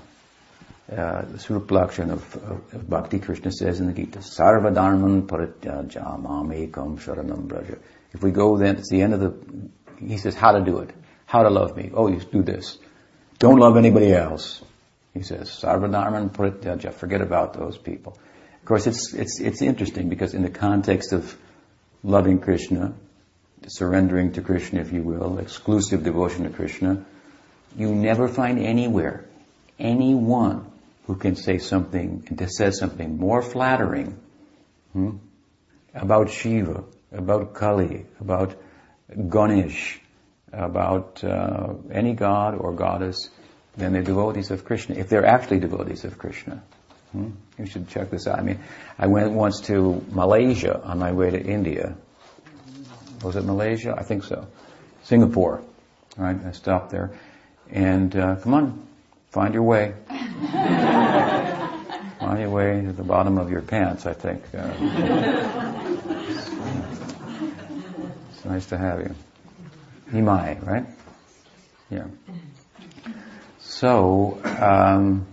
[0.93, 3.19] uh, the Lakshan of, of, of, Bhakti.
[3.19, 7.79] Krishna says in the Gita, Sarvadharman parityaja mamekam sharanam braja.
[8.13, 9.35] If we go then, it's the end of the.
[9.99, 10.91] He says how to do it
[11.27, 11.91] how to love me.
[11.93, 12.79] Oh, you do this.
[13.45, 14.63] Don't love anybody else.
[15.13, 18.17] He says, Sarvadharman Prityaja, forget about those people.
[18.61, 21.37] Of course, it's, it's, it's interesting because in the context of
[22.03, 22.95] loving Krishna,
[23.67, 27.05] surrendering to Krishna, if you will, exclusive devotion to Krishna,
[27.77, 29.27] you never find anywhere
[29.79, 30.65] anyone
[31.07, 34.19] who can say something, that says something more flattering
[34.95, 35.19] hmm,
[35.93, 38.57] about Shiva, about Kali, about
[39.29, 40.01] Ganesh,
[40.57, 43.29] about uh, any god or goddess
[43.77, 46.63] than the devotees of Krishna, if they're actually devotees of Krishna.
[47.13, 47.31] Hmm?
[47.59, 48.39] You should check this out.
[48.39, 48.61] I mean,
[48.99, 51.97] I went once to Malaysia on my way to India.
[53.23, 53.95] Was it Malaysia?
[53.97, 54.47] I think so.
[55.05, 55.63] Singapore.
[56.17, 56.37] Right?
[56.45, 57.13] I stopped there.
[57.71, 58.87] And uh, come on,
[59.31, 59.95] find your way.
[62.21, 64.45] find your way to the bottom of your pants, I think.
[64.55, 64.59] Uh,
[68.33, 69.15] it's nice to have you.
[70.15, 70.87] Himai, right?
[71.91, 72.07] Yeah.
[73.59, 75.27] So um,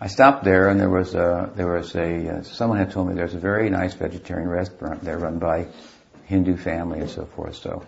[0.00, 3.14] I stopped there, and there was a there was a uh, someone had told me
[3.14, 5.68] there's a very nice vegetarian restaurant there run by
[6.26, 7.56] Hindu family and so forth.
[7.56, 7.84] So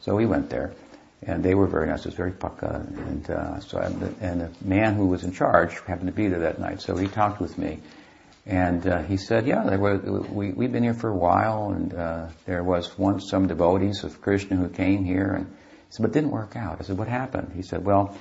[0.00, 0.74] so we went there,
[1.22, 2.00] and they were very nice.
[2.00, 3.86] It was very paka, and uh, so I,
[4.20, 6.82] and the man who was in charge happened to be there that night.
[6.82, 7.80] So he talked with me,
[8.46, 11.92] and uh, he said, "Yeah, there were, we we've been here for a while, and
[11.92, 15.52] uh, there was once some devotees of Krishna who came here, and he
[15.90, 18.16] said, but it didn't work out." I said, "What happened?" He said, "Well,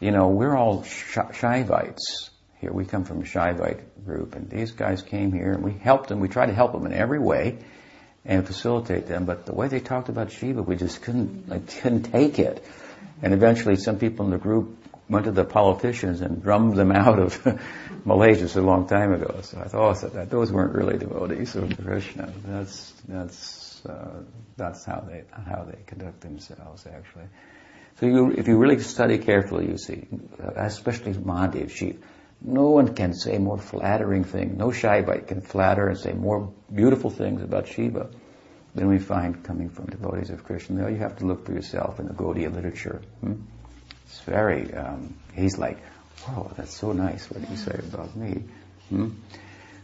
[0.00, 2.72] you know, we're all Sh- Shaivites here.
[2.72, 6.20] We come from a Shaivite group, and these guys came here, and we helped them.
[6.20, 7.58] We tried to help them in every way."
[8.26, 12.04] And facilitate them, but the way they talked about Shiva, we just couldn't, like, couldn't
[12.04, 12.64] take it.
[13.20, 17.18] And eventually, some people in the group went to the politicians and drummed them out
[17.18, 17.60] of
[18.04, 19.40] Malaysia a long time ago.
[19.42, 22.32] So I thought oh, that those weren't really devotees of Krishna.
[22.44, 24.22] That's that's uh,
[24.56, 27.28] that's how they how they conduct themselves actually.
[28.00, 30.08] So you, if you really study carefully, you see,
[30.56, 31.98] especially Mahadev Shiva,
[32.40, 34.56] no one can say more flattering thing.
[34.56, 38.10] No Shaivite can flatter and say more beautiful things about Shiva
[38.74, 40.90] than we find coming from devotees of Krishna.
[40.90, 43.00] You have to look for yourself in the Gaudiya literature.
[43.20, 43.34] Hmm?
[44.14, 45.82] It's very, um, he's like,
[46.20, 48.44] whoa, that's so nice what you say about me.
[48.88, 49.08] Hmm?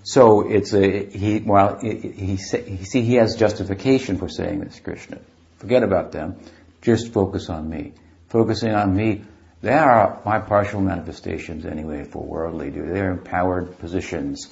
[0.04, 5.18] So it's a, he, well, he, he, see, he has justification for saying this, Krishna.
[5.56, 6.36] Forget about them.
[6.80, 7.92] Just focus on me.
[8.28, 9.22] Focusing on me,
[9.62, 12.92] they are my partial manifestations anyway for worldly duty.
[12.92, 14.48] They're empowered positions,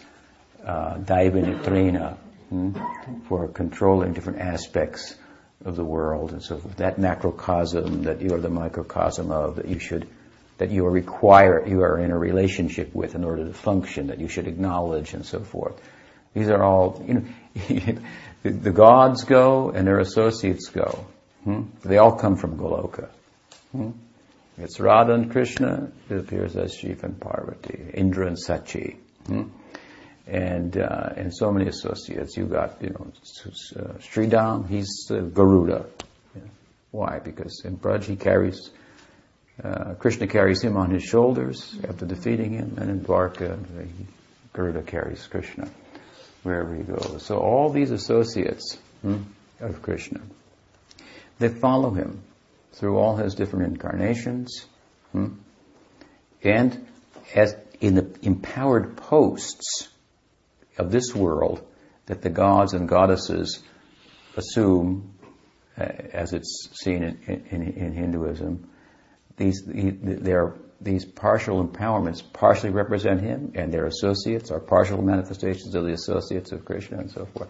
[0.64, 2.16] uh, Daiva
[2.48, 2.72] hmm,
[3.28, 5.14] for controlling different aspects
[5.68, 6.76] of the world and so forth.
[6.76, 10.08] That macrocosm that you are the microcosm of, that you should,
[10.58, 14.18] that you are require, you are in a relationship with in order to function, that
[14.18, 15.80] you should acknowledge and so forth.
[16.34, 17.24] These are all, you know,
[18.42, 21.06] the, the, gods go and their associates go.
[21.44, 21.62] Hmm?
[21.84, 23.08] They all come from Goloka.
[23.72, 23.90] Hmm?
[24.56, 28.96] It's Radha and Krishna, it appears as Shiva and Parvati, Indra and Sachi.
[29.26, 29.44] Hmm?
[30.28, 32.36] And uh, and so many associates.
[32.36, 33.12] You got you know
[33.76, 35.86] uh, he's uh, Garuda.
[36.90, 37.18] Why?
[37.18, 38.70] Because in Braj he carries
[39.62, 43.58] uh, Krishna carries him on his shoulders after defeating him, and in Dwarka
[44.52, 45.68] Garuda carries Krishna
[46.42, 47.24] wherever he goes.
[47.24, 49.22] So all these associates, hmm,
[49.60, 50.20] of Krishna.
[51.38, 52.22] They follow him
[52.72, 54.66] through all his different incarnations.
[55.12, 55.34] Hmm?
[56.42, 56.86] And
[57.34, 59.88] as in the empowered posts
[60.78, 61.66] of this world
[62.06, 63.62] that the gods and goddesses
[64.36, 65.14] assume,
[65.78, 68.70] uh, as it's seen in, in, in Hinduism,
[69.36, 75.84] these, they're, these partial empowerments partially represent him, and their associates are partial manifestations of
[75.84, 77.48] the associates of Krishna and so forth.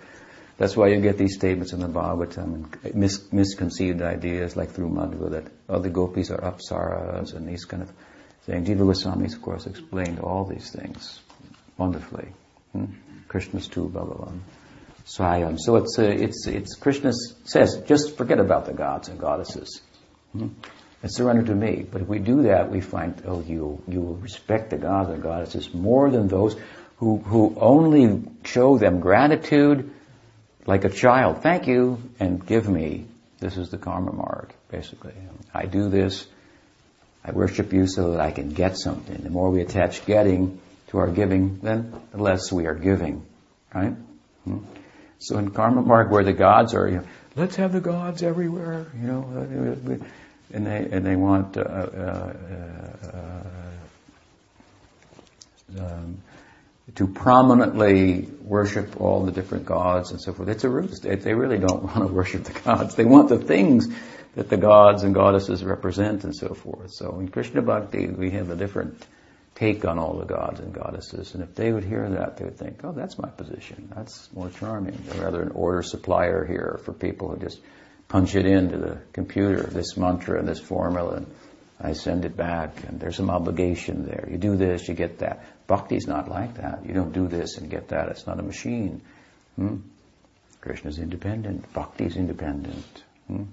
[0.57, 4.91] That's why you get these statements in the Bhagavatam and mis- misconceived ideas like through
[4.91, 7.93] Madhva that oh, the gopis are apsaras and these kind of
[8.43, 8.69] things.
[8.69, 11.21] Jiva Goswami's, of course, explained all these things
[11.77, 12.33] wonderfully.
[12.73, 12.87] Hmm?
[13.29, 14.41] Krishna's too, Bhagavan.
[15.07, 15.59] Swayam.
[15.59, 17.13] So it's, uh, it's, it's, Krishna
[17.45, 19.81] says, just forget about the gods and goddesses.
[20.33, 20.49] Hmm?
[21.03, 21.87] And surrender to me.
[21.91, 25.23] But if we do that, we find, oh, you, you will respect the gods and
[25.23, 26.57] goddesses more than those
[26.97, 29.91] who, who only show them gratitude
[30.67, 31.43] like a child.
[31.43, 33.07] Thank you, and give me.
[33.39, 35.15] This is the karma marg, basically.
[35.55, 36.27] I do this.
[37.25, 39.23] I worship you so that I can get something.
[39.23, 43.25] The more we attach getting to our giving, then the less we are giving,
[43.75, 43.95] right?
[44.45, 44.59] Hmm?
[45.19, 47.05] So in karma marg, where the gods are, you know,
[47.37, 50.01] let's have the gods everywhere, you know,
[50.53, 52.35] and they and they want uh, uh,
[53.13, 53.43] uh,
[55.79, 56.19] um,
[56.95, 60.49] to prominently worship all the different gods and so forth.
[60.49, 61.23] It's a real state.
[61.23, 62.95] They really don't want to worship the gods.
[62.95, 63.89] They want the things
[64.35, 66.93] that the gods and goddesses represent and so forth.
[66.93, 69.05] So in Krishna Bhakti, we have a different
[69.59, 71.35] take on all the gods and goddesses.
[71.35, 73.93] And if they would hear that, they would think, oh, that's my position.
[73.95, 74.97] That's more charming.
[75.07, 77.61] They're rather an order supplier here for people who just
[78.07, 81.27] punch it into the computer, this mantra and this formula, and
[81.81, 84.29] I send it back, and there's some obligation there.
[84.31, 85.45] You do this, you get that.
[85.69, 86.87] Bhakti's not like that.
[86.87, 88.09] You don't do this and get that.
[88.09, 89.03] It's not a machine.
[89.57, 89.77] Hmm?
[90.61, 91.73] Krishna's independent.
[91.73, 93.03] Bhakti's independent.
[93.27, 93.45] Hmm?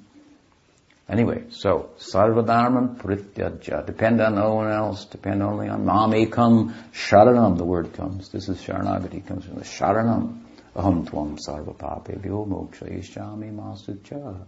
[1.08, 3.86] Anyway, so sarvadharman prityaja.
[3.86, 5.06] Depend on no one else.
[5.06, 7.58] Depend only on mamekam sharanam.
[7.58, 8.30] The word comes.
[8.30, 9.26] This is sharanagati.
[9.26, 10.42] Comes from the sharanam.
[10.76, 14.46] Aham tvam sarvapapebhyo mokshayishami masucha.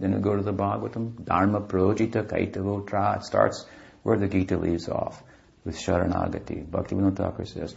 [0.00, 1.24] Then we go to the Bhagavatam.
[1.24, 3.18] Dharma projita kaitavotra.
[3.18, 3.64] It starts
[4.02, 5.22] where the Gita leaves off
[5.64, 6.66] with Sharanagati.
[6.66, 7.74] Bhaktivinoda Thakur says,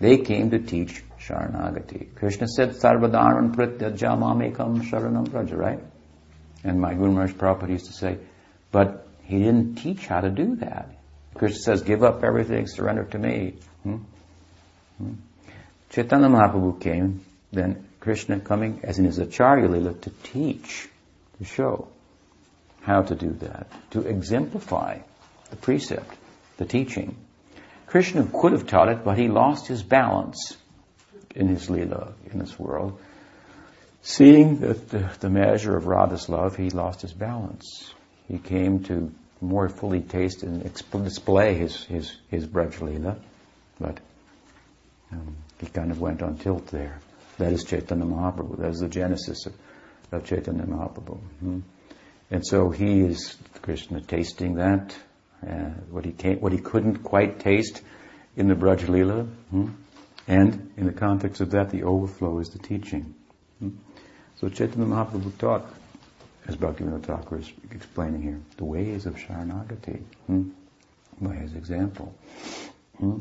[0.00, 2.14] they came to teach Sharanagati.
[2.14, 5.80] Krishna said, sarvadharman Sarvadharan pratyajamamekam sharanam praja, right?
[6.64, 8.18] And my Guru Maharaj Prabhupada used to say,
[8.72, 10.90] but he didn't teach how to do that.
[11.34, 13.54] Krishna says, give up everything, surrender to me.
[13.82, 13.96] Hmm?
[14.98, 15.12] Hmm?
[15.90, 20.88] Chaitanya Mahaprabhu came, then Krishna coming as in his Acharya Lila to teach,
[21.38, 21.88] to show
[22.82, 24.98] how to do that, to exemplify
[25.50, 26.14] the precept,
[26.56, 27.16] the teaching.
[27.86, 30.56] Krishna could have taught it, but he lost his balance
[31.34, 33.00] in his Leela in this world.
[34.02, 37.92] Seeing that the, the measure of Radha's love, he lost his balance.
[38.28, 43.18] He came to more fully taste and exp- display his, his, his Braj Leela,
[43.80, 43.98] but
[45.12, 47.00] um, he kind of went on tilt there.
[47.38, 48.58] That is Chaitanya Mahaprabhu.
[48.58, 49.54] That is the genesis of,
[50.12, 51.18] of Chaitanya Mahaprabhu.
[51.40, 51.60] Hmm?
[52.30, 54.94] And so he is Krishna tasting that,
[55.46, 57.80] uh, what he came, what he couldn't quite taste
[58.36, 59.68] in the Braj Leela, hmm?
[60.26, 63.14] and in the context of that, the overflow is the teaching.
[64.40, 65.66] So Chaitanya Mahaprabhu taught,
[66.46, 70.50] as Bhaktivinoda Thakur is explaining here, the ways of Sharanagati hmm?
[71.20, 72.14] by his example.
[72.98, 73.18] Hmm?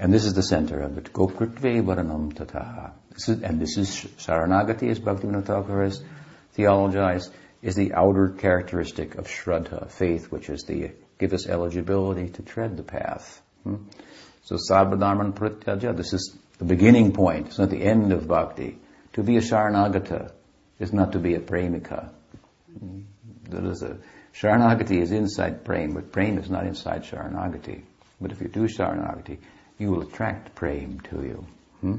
[0.00, 1.12] And this is the center of it.
[1.12, 2.90] Goptritve varanam tataha.
[3.44, 6.02] And this is Sharanagati, as Bhaktivinoda Thakur has
[6.56, 7.30] theologized,
[7.62, 10.90] is the outer characteristic of Shraddha, faith, which is the
[11.20, 13.40] give us eligibility to tread the path.
[13.62, 13.76] Hmm?
[14.42, 17.46] So Sarvadharman Prityaja, this is the beginning point.
[17.46, 18.78] It's not the end of bhakti.
[19.12, 20.32] To be a Sharanagata
[20.78, 22.10] is not to be a Premika.
[23.48, 23.98] There is a,
[24.34, 27.82] Sharanagati is inside Prem, but Prem is not inside Sharanagati.
[28.20, 29.38] But if you do Sharanagati,
[29.78, 31.46] you will attract Prem to you.
[31.80, 31.96] Hmm?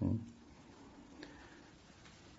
[0.00, 0.16] Hmm?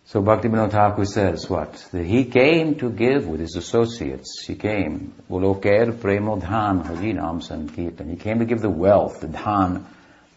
[0.06, 1.74] So Bhaktivinoda Thakur says what?
[1.92, 4.42] That he came to give with his associates.
[4.48, 5.14] He came.
[5.28, 5.50] He came
[8.40, 9.84] to give the wealth, the dhan,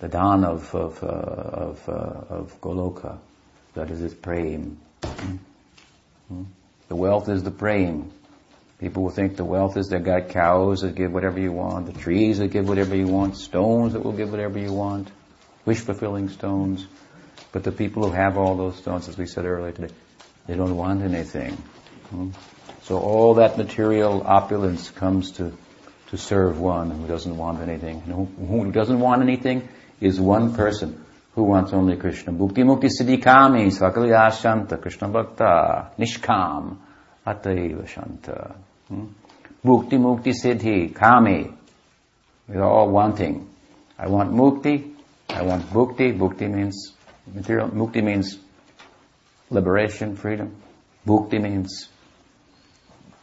[0.00, 1.92] the dhan of, of, uh, of, uh,
[2.34, 3.20] of Goloka.
[3.74, 4.78] That is prem.
[6.28, 6.44] Hmm?
[6.88, 8.10] The wealth is the prem.
[8.80, 11.92] People will think the wealth is they got cows that give whatever you want, the
[11.92, 15.10] trees that give whatever you want, stones that will give whatever you want,
[15.66, 16.86] wish fulfilling stones.
[17.52, 19.94] But the people who have all those stones, as we said earlier today,
[20.46, 21.62] they don't want anything.
[22.82, 25.56] So all that material opulence comes to,
[26.08, 28.00] to serve one who doesn't want anything.
[28.00, 29.68] Who doesn't want anything
[30.00, 31.04] is one person
[31.40, 32.34] who wants only Krishna.
[32.34, 36.76] Bhukti Mukti Siddhi Kami, Sakali Ashanta, Krishna Bhakta, Nishkam,
[37.26, 38.56] Ataiva Shanta.
[38.88, 39.06] Hmm?
[39.64, 41.50] Bhukti Mukti Siddhi Kami.
[42.46, 43.48] We're all wanting.
[43.98, 44.92] I want Mukti,
[45.30, 46.14] I want Bhukti.
[46.14, 46.92] Bhukti means
[47.32, 48.36] material, Mukti means
[49.48, 50.54] liberation, freedom.
[51.06, 51.88] Bhukti means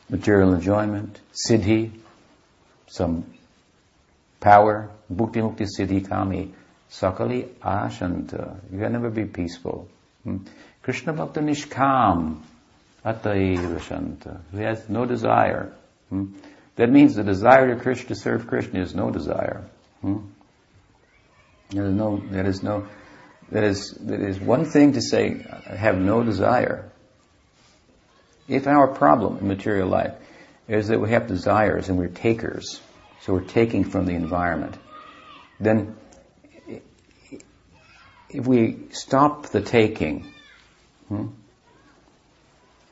[0.09, 1.21] material enjoyment.
[1.47, 1.91] Siddhi,
[2.87, 3.31] some
[4.39, 4.89] power.
[5.13, 6.55] Bhukti Mukti Siddhi Kami.
[6.91, 8.59] Sakali ashanta.
[8.71, 9.87] You can never be peaceful.
[10.23, 10.37] Hmm?
[10.81, 12.41] Krishna Bhakta Nishkam.
[13.05, 14.39] Ataiva.
[14.51, 15.73] He has no desire.
[16.09, 16.33] Hmm?
[16.75, 19.63] That means the desire to Krishna, to serve Krishna is no desire.
[20.01, 20.17] Hmm?
[21.69, 22.87] There is no, there is no,
[23.51, 26.89] that is, that is one thing to say, I have no desire.
[28.47, 30.13] If our problem in material life
[30.67, 32.79] is that we have desires and we're takers,
[33.21, 34.77] so we're taking from the environment,
[35.59, 35.95] then
[38.29, 40.25] if we stop the taking,
[41.07, 41.27] hmm,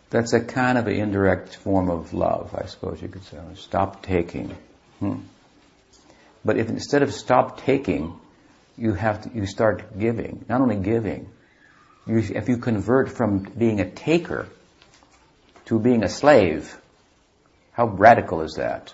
[0.09, 3.37] that's a kind of an indirect form of love, I suppose you could say.
[3.55, 4.55] Stop taking.
[4.99, 5.19] Hmm.
[6.43, 8.17] But if instead of stop taking,
[8.77, 11.29] you have to, you start giving, not only giving,
[12.05, 14.47] you, if you convert from being a taker
[15.65, 16.77] to being a slave,
[17.71, 18.93] how radical is that?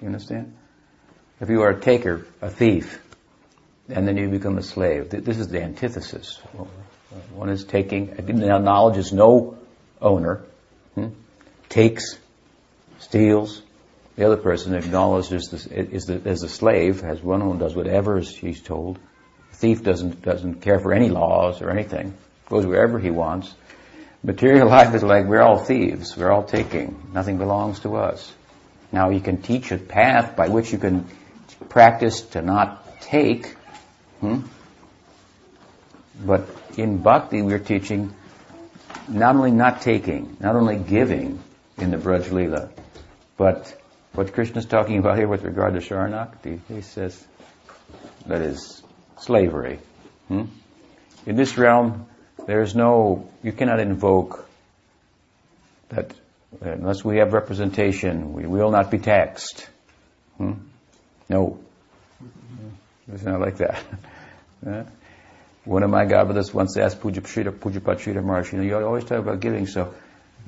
[0.00, 0.56] You understand?
[1.40, 3.00] If you are a taker, a thief,
[3.88, 5.10] and then you become a slave.
[5.10, 6.38] This is the antithesis.
[7.34, 9.58] One is taking, knowledge is no
[10.00, 10.44] owner,
[10.94, 11.08] hmm,
[11.68, 12.18] takes,
[12.98, 13.62] steals.
[14.16, 18.60] The other person acknowledges is the, as a slave, has one who does whatever she's
[18.60, 18.98] told.
[19.50, 22.14] The thief doesn't, doesn't care for any laws or anything,
[22.48, 23.54] goes wherever he wants.
[24.22, 28.32] Material life is like we're all thieves, we're all taking, nothing belongs to us.
[28.92, 31.06] Now you can teach a path by which you can
[31.68, 33.56] practice to not take,
[34.22, 34.42] Hmm?
[36.24, 38.14] But in bhakti, we're teaching
[39.08, 41.40] not only not taking, not only giving
[41.76, 42.70] in the Braj Leela,
[43.36, 43.76] but
[44.12, 47.26] what Krishna's talking about here with regard to Sharanagati, he says
[48.26, 48.80] that is
[49.18, 49.80] slavery.
[50.28, 50.44] Hmm?
[51.26, 52.06] In this realm,
[52.46, 54.48] there's no, you cannot invoke
[55.88, 56.14] that
[56.60, 59.68] unless we have representation, we will not be taxed.
[60.36, 60.52] Hmm?
[61.28, 61.58] No.
[63.12, 63.82] It's not like that.
[65.64, 69.40] One of my Gavadas once asked Pujapashita, Pujapachita Maharaj, you know, you always talk about
[69.40, 69.94] giving, so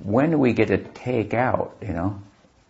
[0.03, 2.21] when do we get to take out, you know,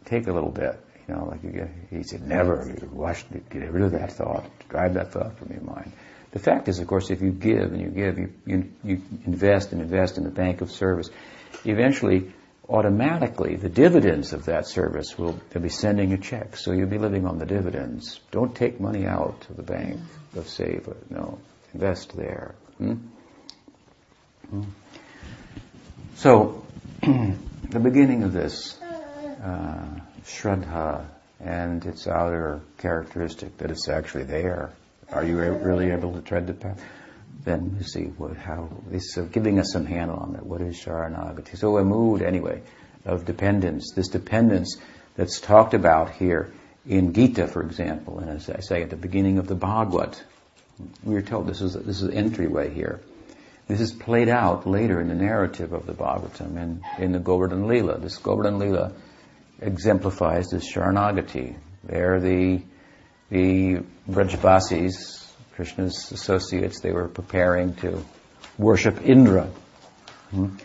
[0.04, 0.78] take a little bit,
[1.08, 4.44] you know, like you get, he said, never, you wash, get rid of that thought,
[4.68, 5.92] drive that thought from your mind.
[6.32, 9.72] The fact is, of course, if you give and you give, you, you, you invest
[9.72, 11.08] and invest in the bank of service,
[11.64, 12.32] eventually,
[12.68, 16.98] automatically, the dividends of that service will, they'll be sending a check, so you'll be
[16.98, 18.20] living on the dividends.
[18.30, 20.00] Don't take money out of the bank
[20.36, 21.38] of save, it, no,
[21.72, 22.54] invest there.
[22.78, 22.94] Hmm?
[24.50, 24.62] Hmm.
[26.16, 26.64] So,
[27.02, 31.06] the beginning of this, uh, Shraddha,
[31.40, 34.72] and its outer characteristic that it's actually there.
[35.12, 36.82] Are you really able to tread the path?
[37.44, 40.46] Then you see what, how, this uh, giving us some handle on that.
[40.46, 41.58] What is Sharanagati?
[41.58, 42.62] So a mood, anyway,
[43.04, 43.92] of dependence.
[43.94, 44.78] This dependence
[45.16, 46.52] that's talked about here
[46.86, 50.16] in Gita, for example, and as I say at the beginning of the Bhagavad,
[51.02, 53.00] we are told this is this is entryway here.
[53.68, 57.66] This is played out later in the narrative of the Bhagavatam and in the Govardhan
[57.66, 57.98] Lila.
[57.98, 58.92] This Govardhan Lila
[59.60, 61.56] exemplifies this Sharanagati.
[61.84, 62.62] There the
[63.30, 63.78] the
[64.08, 65.23] Brajbasis,
[65.56, 68.04] Krishna's associates, they were preparing to
[68.58, 69.48] worship Indra.
[70.30, 70.56] Hmm?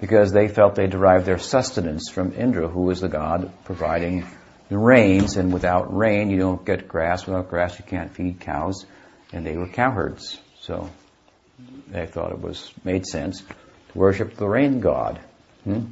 [0.00, 4.26] Because they felt they derived their sustenance from Indra, who was the god providing
[4.68, 8.84] the rains, and without rain you don't get grass, without grass you can't feed cows
[9.34, 10.38] and they were cowherds.
[10.60, 10.88] So
[11.88, 15.20] they thought it was made sense to worship the rain god.
[15.64, 15.84] Hmm?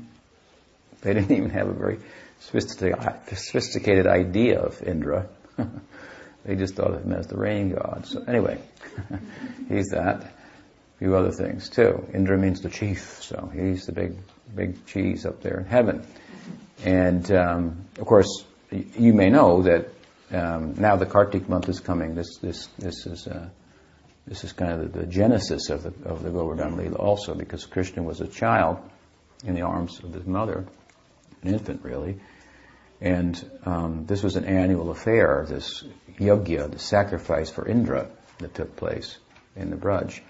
[1.00, 1.98] They didn't even have a very
[2.38, 5.26] sophisticated idea of Indra.
[6.44, 8.04] they just thought of him as the rain god.
[8.06, 8.60] So anyway,
[9.68, 10.22] he's that.
[10.22, 12.06] A few other things too.
[12.12, 14.16] Indra means the chief, so he's the big,
[14.54, 16.06] big cheese up there in heaven.
[16.84, 19.88] And um, of course, you may know that
[20.32, 22.14] um, now the Kartik month is coming.
[22.14, 23.48] This this this is uh,
[24.26, 27.66] this is kind of the, the, genesis of the of the Govardhan Leela also because
[27.66, 28.78] Krishna was a child
[29.44, 30.64] in the arms of his mother,
[31.42, 32.18] an infant really,
[33.02, 35.44] and um, this was an annual affair.
[35.48, 35.84] This
[36.18, 39.18] yajna, the sacrifice for Indra, that took place
[39.56, 40.20] in the Braj,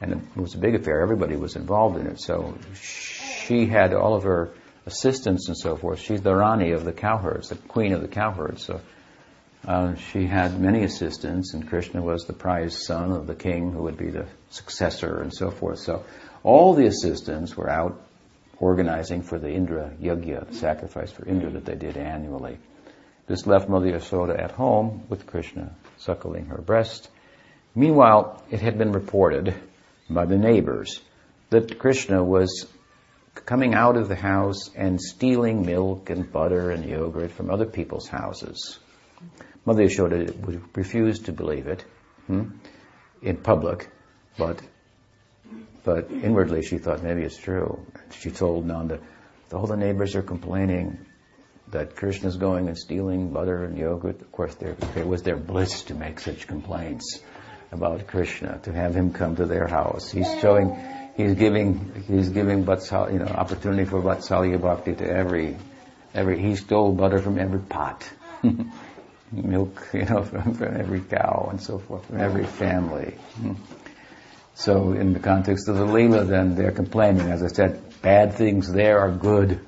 [0.00, 1.00] and it was a big affair.
[1.02, 2.20] Everybody was involved in it.
[2.20, 4.50] So she had all of her
[4.86, 6.00] assistants and so forth.
[6.00, 8.64] She's the Rani of the cowherds, the queen of the cowherds.
[8.64, 8.80] So
[9.66, 13.84] Uh, she had many assistants, and Krishna was the prized son of the king who
[13.84, 15.78] would be the successor and so forth.
[15.78, 16.04] So
[16.42, 17.98] all the assistants were out
[18.64, 22.56] organizing for the Indra Yagya, the sacrifice for Indra that they did annually.
[23.26, 27.10] This left Mother Yasoda at home with Krishna suckling her breast.
[27.74, 29.54] Meanwhile, it had been reported
[30.08, 31.02] by the neighbors
[31.50, 32.66] that Krishna was
[33.34, 38.08] coming out of the house and stealing milk and butter and yogurt from other people's
[38.08, 38.78] houses.
[39.66, 40.18] Mother Yashoda
[40.74, 41.84] refused to believe it
[42.26, 42.44] hmm,
[43.20, 43.90] in public,
[44.38, 44.62] but
[45.84, 47.84] but inwardly she thought maybe it's true.
[48.20, 49.00] She told Nanda,
[49.52, 50.98] all the neighbors are complaining
[51.70, 54.20] that Krishna's going and stealing butter and yogurt.
[54.20, 57.20] Of course, it was their bliss to make such complaints
[57.72, 60.10] about Krishna, to have him come to their house.
[60.10, 60.78] He's showing,
[61.16, 65.56] he's giving, he's giving Vatsal, you know, opportunity for Vatsalya Bhakti to every,
[66.14, 68.08] every, he stole butter from every pot.
[69.32, 73.16] Milk, you know, from, from every cow and so forth, from every family.
[74.54, 77.28] So in the context of the Leela, then they're complaining.
[77.32, 79.58] As I said, bad things there are good,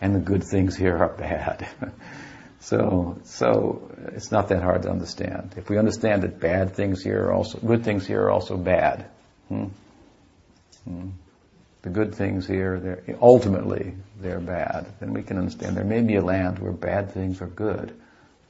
[0.00, 1.66] and the good things here are bad.
[2.60, 5.54] so, so it's not that hard to understand.
[5.56, 9.06] If we understand that bad things here are also good things here are also bad.
[9.48, 9.64] Hmm?
[10.84, 11.08] Hmm.
[11.80, 14.86] The good things here, they're, ultimately, they're bad.
[15.00, 17.96] Then we can understand there may be a land where bad things are good,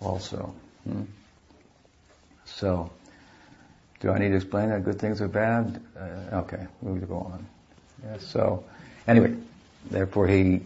[0.01, 0.53] also.
[0.84, 1.05] Hmm?
[2.47, 2.91] So,
[4.01, 5.80] do I need to explain that good things are bad?
[5.97, 7.47] Uh, okay, we'll go on.
[8.03, 8.64] Yeah, so,
[9.09, 9.34] anyway,
[9.90, 10.61] therefore he,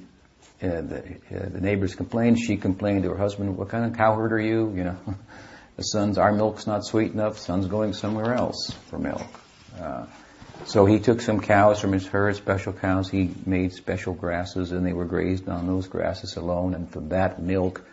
[0.63, 0.99] uh, the,
[1.31, 2.39] uh, the, neighbors complained.
[2.39, 4.73] She complained to her husband, "What kind of cowherd are you?
[4.75, 4.99] You know,
[5.77, 7.39] the son's our milk's not sweet enough.
[7.39, 9.27] Son's going somewhere else for milk."
[9.81, 10.07] Uh,
[10.67, 13.09] so he took some cows from his herd, special cows.
[13.09, 16.75] He made special grasses, and they were grazed on those grasses alone.
[16.75, 17.85] And from that milk,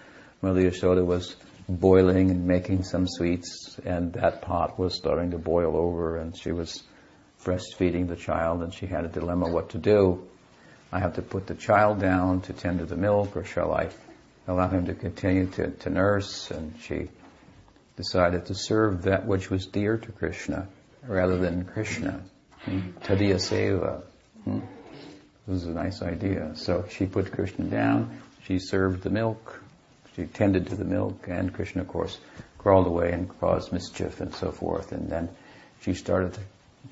[0.41, 1.35] Mother Yashoda was
[1.67, 6.51] boiling and making some sweets, and that pot was starting to boil over, and she
[6.51, 6.83] was
[7.43, 10.27] breastfeeding the child, and she had a dilemma what to do.
[10.91, 13.89] I have to put the child down to tend to the milk, or shall I
[14.47, 16.49] allow him to continue to, to nurse?
[16.49, 17.09] And she
[17.95, 20.67] decided to serve that which was dear to Krishna
[21.07, 22.21] rather than Krishna.
[22.61, 22.91] Hmm?
[23.03, 24.01] Tadiya Seva.
[24.45, 24.59] Hmm?
[25.47, 26.55] This is a nice idea.
[26.55, 29.61] So she put Krishna down, she served the milk,
[30.15, 32.17] she tended to the milk, and Krishna, of course,
[32.57, 34.91] crawled away and caused mischief and so forth.
[34.91, 35.29] And then
[35.81, 36.39] she started to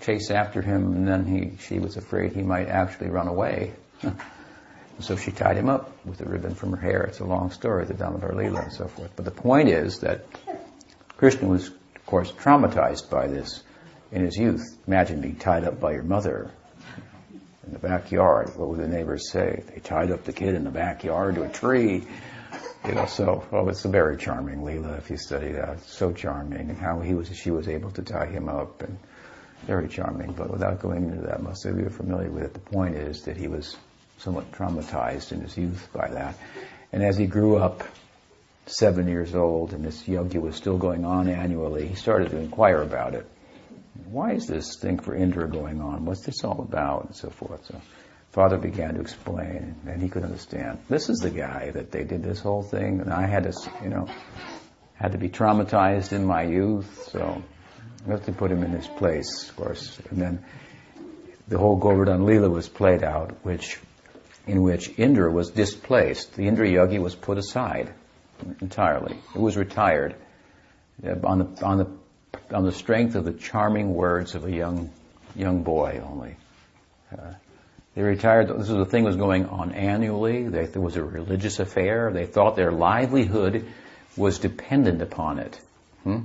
[0.01, 3.73] chase after him, and then he, she was afraid he might actually run away.
[4.99, 7.03] so she tied him up with a ribbon from her hair.
[7.03, 9.11] It's a long story, the Damodar Leela and so forth.
[9.15, 10.25] But the point is that
[11.17, 13.63] Krishna was, of course, traumatized by this
[14.11, 14.77] in his youth.
[14.87, 16.51] Imagine being tied up by your mother
[17.65, 18.55] in the backyard.
[18.55, 19.63] What would the neighbors say?
[19.73, 22.03] They tied up the kid in the backyard to a tree.
[22.85, 25.81] You know, so oh, it's a very charming Leela if you study that.
[25.81, 28.97] so charming, and how he was, she was able to tie him up, and
[29.65, 30.31] very charming.
[30.31, 32.53] But without going into that, most of you are familiar with it.
[32.53, 33.75] The point is that he was
[34.17, 36.35] somewhat traumatized in his youth by that,
[36.91, 37.83] and as he grew up,
[38.65, 42.81] seven years old, and this yagya was still going on annually, he started to inquire
[42.81, 43.25] about it.
[44.09, 46.05] Why is this thing for Indra going on?
[46.05, 47.05] What's this all about?
[47.05, 47.65] And so forth.
[47.65, 47.81] So
[48.31, 50.79] father began to explain, and he could understand.
[50.89, 53.89] This is the guy that they did this whole thing, and I had to, you
[53.89, 54.07] know,
[54.93, 57.41] had to be traumatized in my youth, so
[58.05, 59.99] we have to put him in his place, of course.
[60.09, 60.45] And then
[61.47, 63.79] the whole Govardhan Leela was played out, which,
[64.47, 66.33] in which Indra was displaced.
[66.35, 67.93] The Indra Yagya was put aside
[68.61, 69.17] entirely.
[69.35, 70.15] It was retired
[71.23, 74.89] on the, on the, on the strength of the charming words of a young,
[75.35, 76.35] young boy only.
[77.11, 77.33] Uh,
[77.95, 78.47] they retired.
[78.47, 80.47] This was a thing was going on annually.
[80.47, 82.11] They, it was a religious affair.
[82.13, 83.65] They thought their livelihood
[84.15, 85.59] was dependent upon it.
[86.03, 86.19] Hmm?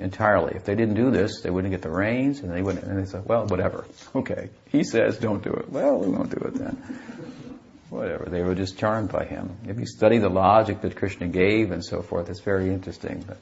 [0.00, 0.54] Entirely.
[0.54, 2.84] If they didn't do this, they wouldn't get the rains, and they wouldn't.
[2.84, 3.84] And they said, "Well, whatever.
[4.14, 5.70] Okay, he says don't do it.
[5.70, 6.82] Well, we won't do it then.
[7.90, 9.56] Whatever." They were just charmed by him.
[9.66, 13.24] If you study the logic that Krishna gave and so forth, it's very interesting.
[13.26, 13.38] But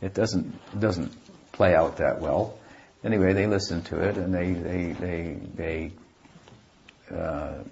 [0.00, 1.12] it doesn't it doesn't
[1.52, 2.58] play out that well.
[3.04, 5.92] Anyway, they listened to it and they they they they
[7.14, 7.62] uh,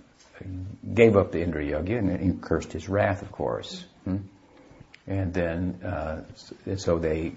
[0.95, 3.85] gave up the Indra Yagya and he cursed his wrath, of course.
[4.05, 4.19] Hmm?
[5.07, 6.23] And then, uh,
[6.77, 7.33] so they,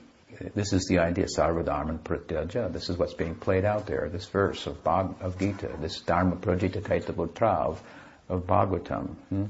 [0.54, 2.72] this is the idea, Sarvadharman Pratyaja.
[2.72, 6.36] This is what's being played out there, this verse of, Bhag, of Gita, this Dharma
[6.36, 7.84] Prajita Kaitaputra of,
[8.30, 9.46] of Bhagavatam, hmm?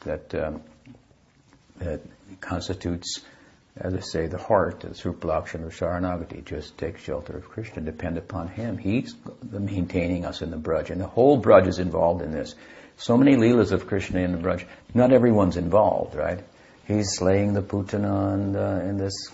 [0.00, 0.62] that, um,
[1.78, 2.00] that
[2.40, 3.20] constitutes
[3.76, 8.18] as I say, the heart, the Supralakshana of Sharanagati, just take shelter of Krishna, depend
[8.18, 8.76] upon Him.
[8.76, 9.14] He's
[9.52, 12.56] maintaining us in the Braj, and the whole Braj is involved in this.
[12.96, 16.42] So many Leelas of Krishna in the Braj, not everyone's involved, right?
[16.88, 19.30] he's slaying the Putana and uh, in this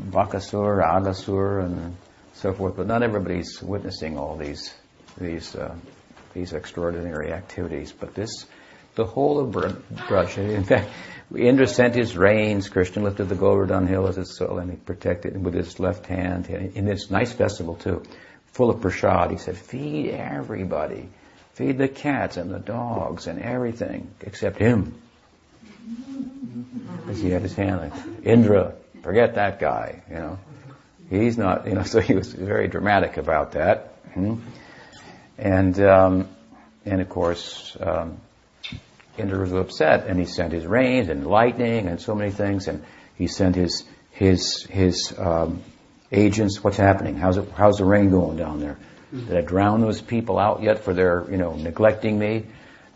[0.00, 1.96] Bakasur, Agasur, and
[2.34, 2.76] so forth.
[2.76, 4.74] But not everybody's witnessing all these
[5.18, 5.76] these uh,
[6.34, 7.92] these extraordinary activities.
[7.92, 8.46] But this,
[8.94, 10.38] the whole of Braj.
[10.56, 10.88] In fact,
[11.34, 12.68] Indra sent his rains.
[12.68, 16.06] Krishna lifted the Govardhan hill as his soul, and he protected it with his left
[16.06, 16.48] hand.
[16.48, 18.02] In this nice festival too,
[18.52, 21.08] full of prasad, he said, "Feed everybody,
[21.54, 24.94] feed the cats and the dogs and everything except him."
[27.08, 27.92] As he had his hand like,
[28.24, 30.38] Indra, forget that guy, you know.
[31.08, 33.94] He's not, you know, so he was very dramatic about that.
[34.14, 34.36] Hmm?
[35.40, 36.28] And, um,
[36.84, 38.18] and of course, um,
[39.16, 42.84] Indra was upset and he sent his rains and lightning and so many things and
[43.16, 45.62] he sent his, his, his, um,
[46.12, 47.16] agents, what's happening?
[47.16, 48.78] How's it, how's the rain going down there?
[49.12, 52.46] Did I drown those people out yet for their, you know, neglecting me?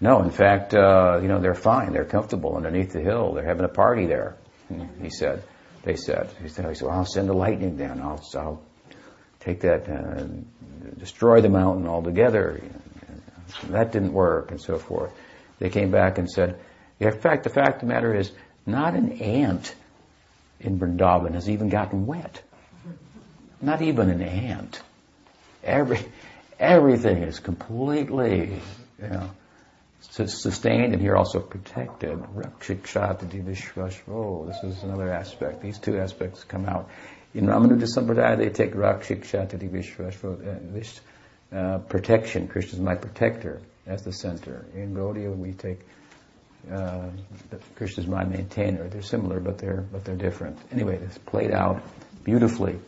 [0.00, 1.92] No, in fact, uh, you know, they're fine.
[1.92, 3.32] They're comfortable underneath the hill.
[3.32, 4.36] They're having a party there.
[5.00, 5.42] He said.
[5.82, 6.30] They said.
[6.42, 8.00] He said, well, I'll send the lightning down.
[8.00, 8.62] I'll, I'll
[9.44, 10.26] take that, uh,
[10.98, 12.60] destroy the mountain altogether.
[13.68, 15.12] That didn't work and so forth.
[15.58, 16.58] They came back and said,
[16.98, 18.30] in fact, the fact of the matter is,
[18.66, 19.74] not an ant
[20.60, 22.42] in Vrindavan has even gotten wet.
[23.60, 24.80] Not even an ant.
[25.62, 26.00] Every,
[26.58, 28.60] everything is completely,
[29.00, 29.30] you know,
[30.00, 32.22] sustained and here also protected.
[32.38, 33.60] This
[34.62, 35.62] is another aspect.
[35.62, 36.88] These two aspects come out.
[37.34, 41.00] In Ramanuja Sampradaya, they take Rakshikshati Vishvashvo,
[41.52, 42.48] uh, protection.
[42.48, 43.60] Krishna is my protector.
[43.86, 44.64] as the center.
[44.74, 45.80] In Gaudiya, we take
[46.72, 47.10] uh,
[47.76, 48.88] Krishna is my maintainer.
[48.88, 50.58] They're similar, but they're but they're different.
[50.72, 51.82] Anyway, this played out
[52.22, 52.78] beautifully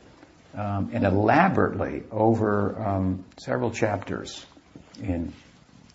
[0.55, 4.47] um, and elaborately over um, several chapters
[5.03, 5.33] in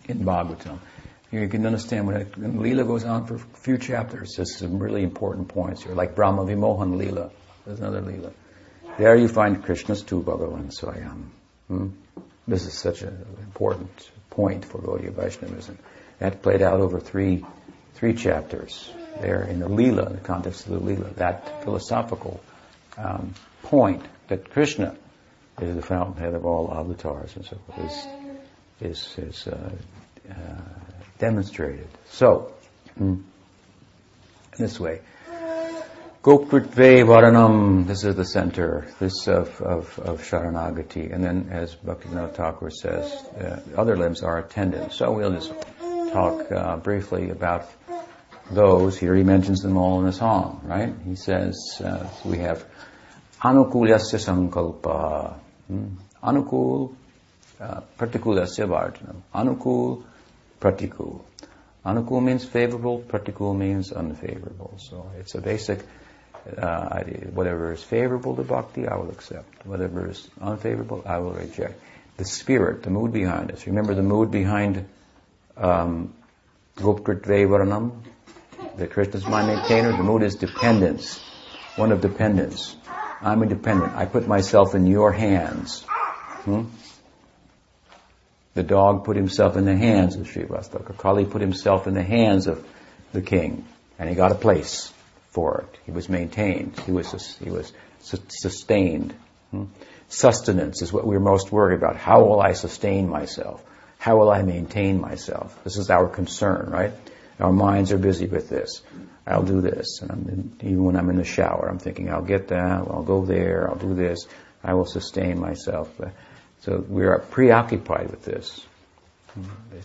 [0.06, 0.78] in Bhagavatam.
[1.32, 4.78] You can understand when, it, when Leela goes on for a few chapters, there's some
[4.78, 7.30] really important points here, like Brahma Vimohan Leela.
[7.64, 8.32] There's another Leela.
[8.98, 11.28] There you find Krishna's two Bhagavan Swayam.
[11.68, 11.88] Hmm?
[12.46, 15.78] This is such an important point for Gaudiya Vaishnavism.
[16.18, 17.44] That played out over three,
[17.94, 18.90] three chapters
[19.20, 22.40] there in the Leela, in the context of the Leela, that philosophical
[22.98, 24.96] um, point that Krishna
[25.60, 28.06] is the fountainhead of all avatars and so forth
[28.80, 29.70] is, is, is uh,
[30.30, 30.34] uh,
[31.18, 31.88] demonstrated.
[32.10, 32.52] So,
[32.98, 33.22] mm,
[34.58, 35.00] this way.
[36.22, 41.12] Goptritve Varanam, this is the center, this of, of, of Sharanagati.
[41.12, 44.94] And then, as Bhaktivinoda Thakur says, uh, other limbs are attendants.
[44.94, 45.52] So we'll just
[46.12, 47.68] talk uh, briefly about
[48.52, 48.96] those.
[48.96, 50.94] Here he mentions them all in the song, right?
[51.04, 52.64] He says, uh, we have
[53.40, 55.96] Anukulyasya Sankalpa, hmm?
[56.22, 56.94] Anukul,
[57.58, 60.04] uh, Pratikulasya Vartanam, Anukul,
[60.60, 61.24] Pratikul.
[61.84, 64.74] Anukul means favorable, pratikul means unfavorable.
[64.78, 65.84] So it's a basic
[66.56, 67.02] uh.
[67.32, 69.66] Whatever is favorable to bhakti, I will accept.
[69.66, 71.80] Whatever is unfavorable, I will reject.
[72.16, 73.66] The spirit, the mood behind us.
[73.66, 74.86] Remember the mood behind
[75.56, 76.12] um,
[76.76, 77.92] Goptritve
[78.76, 79.96] The Krishna is my maintainer.
[79.96, 81.18] The mood is dependence.
[81.76, 82.76] One of dependence.
[83.22, 83.94] I'm independent.
[83.94, 85.82] I put myself in your hands.
[86.44, 86.64] Hmm?
[88.54, 90.96] The dog put himself in the hands of Srivastava.
[90.98, 92.66] Kali put himself in the hands of
[93.12, 93.64] the king,
[93.98, 94.92] and he got a place
[95.32, 95.78] for it.
[95.84, 96.78] He was maintained.
[96.80, 99.14] He was he was sustained.
[99.50, 99.64] Hmm?
[100.08, 101.96] Sustenance is what we're most worried about.
[101.96, 103.64] How will I sustain myself?
[103.98, 105.58] How will I maintain myself?
[105.64, 106.92] This is our concern, right?
[107.40, 108.82] Our minds are busy with this.
[109.26, 112.48] I'll do this, and in, even when I'm in the shower, I'm thinking, I'll get
[112.48, 112.80] that.
[112.90, 113.68] I'll go there.
[113.70, 114.26] I'll do this.
[114.62, 115.88] I will sustain myself.
[116.60, 118.66] So we are preoccupied with this.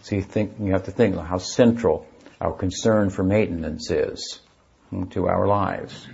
[0.01, 2.05] So you think you have to think how central
[2.41, 4.41] our concern for maintenance is
[5.11, 6.07] to our lives.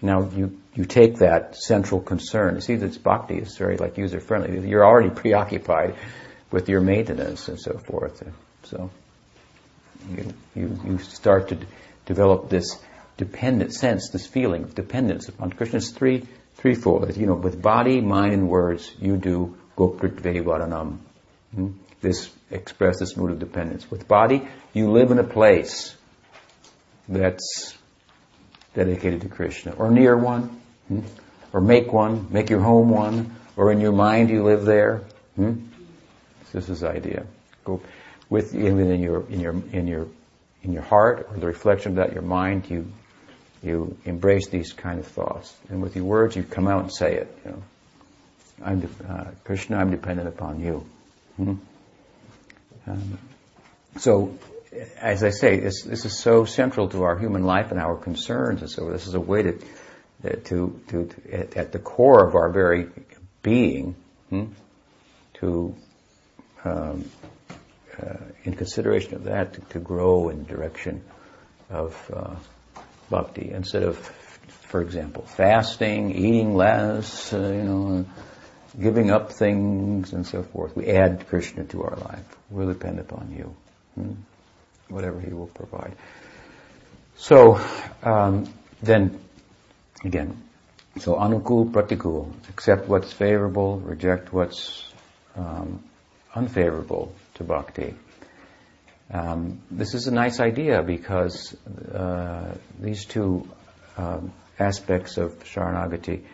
[0.00, 2.60] Now you you take that central concern.
[2.60, 4.68] See, this bhakti is very like user friendly.
[4.68, 5.96] You're already preoccupied
[6.50, 8.22] with your maintenance and so forth.
[8.64, 8.90] So
[10.10, 11.58] you you, you start to
[12.06, 12.78] develop this
[13.16, 17.16] dependent sense, this feeling of dependence upon Krishna's three threefold.
[17.16, 20.98] You know, with body, mind, and words, you do goptritve varanam.
[21.54, 21.70] Hmm?
[22.00, 23.90] This express this mood of dependence.
[23.90, 25.96] With body, you live in a place
[27.08, 27.76] that's
[28.74, 31.00] dedicated to Krishna, or near one, hmm?
[31.52, 35.02] or make one, make your home one, or in your mind you live there.
[35.36, 35.54] Hmm?
[36.52, 37.26] This is the idea.
[37.64, 37.80] Go
[38.30, 40.06] with even in your in your in your
[40.62, 42.90] in your heart, or the reflection of that, your mind, you
[43.62, 45.54] you embrace these kind of thoughts.
[45.68, 47.38] And with your words, you come out and say it.
[47.44, 47.62] You know,
[48.64, 50.86] I'm de- uh, Krishna, I'm dependent upon you.
[51.36, 51.54] Hmm?
[52.86, 53.18] Um,
[53.98, 54.38] so,
[55.00, 58.60] as I say, this, this is so central to our human life and our concerns,
[58.60, 59.58] and so this is a way to,
[60.22, 62.88] to, to, to at, at, the core of our very
[63.42, 63.94] being,
[64.28, 64.46] hmm,
[65.34, 65.74] to,
[66.64, 67.10] um,
[68.02, 71.02] uh, in consideration of that, to, to, grow in the direction
[71.70, 72.34] of uh,
[73.10, 78.06] bhakti instead of, for example, fasting, eating less, uh, you know,
[78.78, 80.76] giving up things and so forth.
[80.76, 82.24] We add Krishna to our life.
[82.50, 83.56] We'll depend upon you.
[83.94, 84.14] Hmm?
[84.88, 85.94] Whatever he will provide.
[87.16, 87.60] So,
[88.02, 88.46] um,
[88.82, 89.18] then,
[90.04, 90.42] again,
[90.98, 94.84] so anukul pratikul, accept what's favorable, reject what's
[95.36, 95.82] um,
[96.34, 97.94] unfavorable to bhakti.
[99.12, 101.56] Um, this is a nice idea because
[101.94, 103.48] uh, these two
[103.96, 106.24] um, aspects of Sharanagati,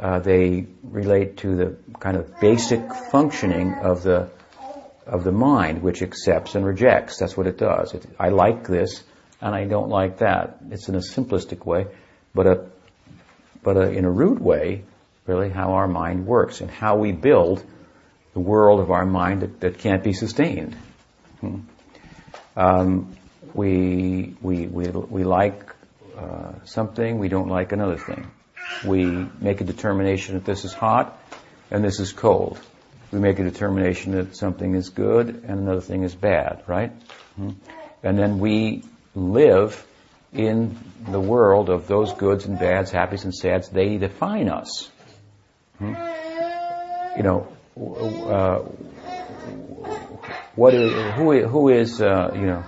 [0.00, 2.80] uh, they relate to the kind of basic
[3.10, 4.30] functioning of the
[5.06, 7.18] of the mind, which accepts and rejects.
[7.18, 7.94] That's what it does.
[7.94, 9.02] It, I like this
[9.40, 10.58] and I don't like that.
[10.70, 11.86] It's in a simplistic way,
[12.34, 12.66] but a
[13.62, 14.84] but a, in a root way,
[15.26, 17.64] really how our mind works and how we build
[18.32, 20.76] the world of our mind that, that can't be sustained.
[21.40, 21.60] Hmm.
[22.56, 23.16] Um,
[23.54, 25.74] we, we, we, we like
[26.16, 28.30] uh, something, we don't like another thing.
[28.84, 29.06] We
[29.40, 31.18] make a determination that this is hot
[31.70, 32.60] and this is cold.
[33.12, 36.92] We make a determination that something is good and another thing is bad, right?
[37.36, 37.50] hmm
[38.02, 38.82] And then we
[39.14, 39.86] live
[40.32, 40.78] in
[41.10, 43.68] the world of those goods and bads, happies and sads.
[43.68, 44.90] They define us.
[45.78, 45.94] hmm
[47.16, 47.56] You know,
[48.28, 48.58] uh,
[50.54, 52.64] what is, who, who is, uh, you know,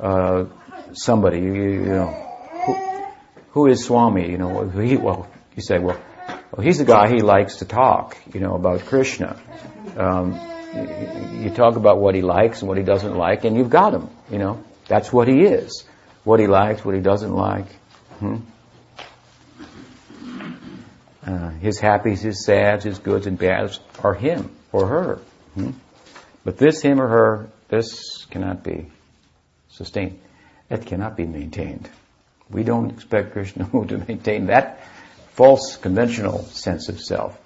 [0.00, 0.44] uh,
[0.92, 2.06] somebody, you, you, know,
[2.64, 2.74] who,
[3.50, 6.00] who is Swami, you know, he, well, you say, well,
[6.52, 9.40] well, he's the guy he likes to talk, you know, about Krishna.
[9.96, 10.38] Um,
[11.40, 14.10] you, talk about what he likes and what he doesn't like, and you've got him,
[14.30, 14.62] you know.
[14.86, 15.84] That's what he is.
[16.24, 17.66] What he likes, what he doesn't like.
[18.18, 18.36] Hmm?
[21.26, 25.20] Uh, his happies, his sads, his goods and bads are him or her.
[25.54, 25.70] Hmm?
[26.44, 28.90] But this him or her, this cannot be
[29.70, 30.20] sustained.
[30.68, 31.88] That cannot be maintained.
[32.50, 34.80] We don't expect Krishna to maintain that
[35.34, 37.38] false conventional sense of self.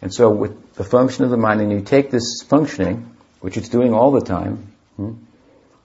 [0.00, 3.68] And so with the function of the mind, and you take this functioning, which it's
[3.68, 5.12] doing all the time, hmm,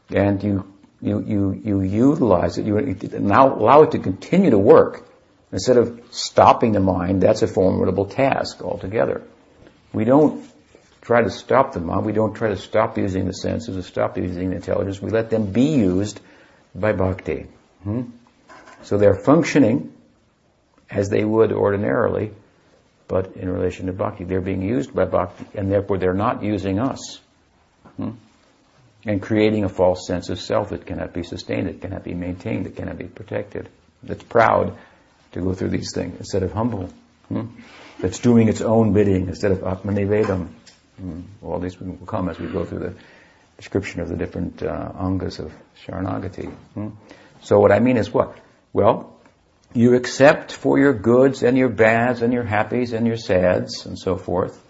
[0.09, 2.79] and you, you, you, you utilize it, you
[3.19, 5.07] now allow it to continue to work.
[5.51, 9.23] Instead of stopping the mind, that's a formidable task altogether.
[9.93, 10.45] We don't
[11.01, 12.05] try to stop the mind.
[12.05, 15.01] We don't try to stop using the senses or stop using the intelligence.
[15.01, 16.19] We let them be used
[16.75, 17.47] by bhakti.
[17.83, 18.03] Hmm?
[18.83, 19.93] So they're functioning
[20.89, 22.31] as they would ordinarily,
[23.07, 24.23] but in relation to bhakti.
[24.23, 27.19] They're being used by bhakti, and therefore they're not using us.
[27.95, 28.11] Hmm?
[29.05, 32.67] And creating a false sense of self that cannot be sustained, it cannot be maintained,
[32.67, 33.69] it cannot be protected.
[34.03, 34.77] That's proud
[35.33, 36.89] to go through these things instead of humble.
[37.29, 37.47] Hmm?
[37.99, 40.49] That's doing its own bidding instead of Atmanivedam.
[41.01, 41.23] Mm.
[41.41, 42.93] All these will come as we go through the
[43.57, 45.51] description of the different uh, angas of
[45.85, 46.55] Sharanagati.
[46.75, 46.93] Mm.
[47.41, 48.37] So what I mean is what?
[48.73, 49.16] Well,
[49.73, 53.97] you accept for your goods and your bads and your happies and your sads and
[53.97, 54.63] so forth.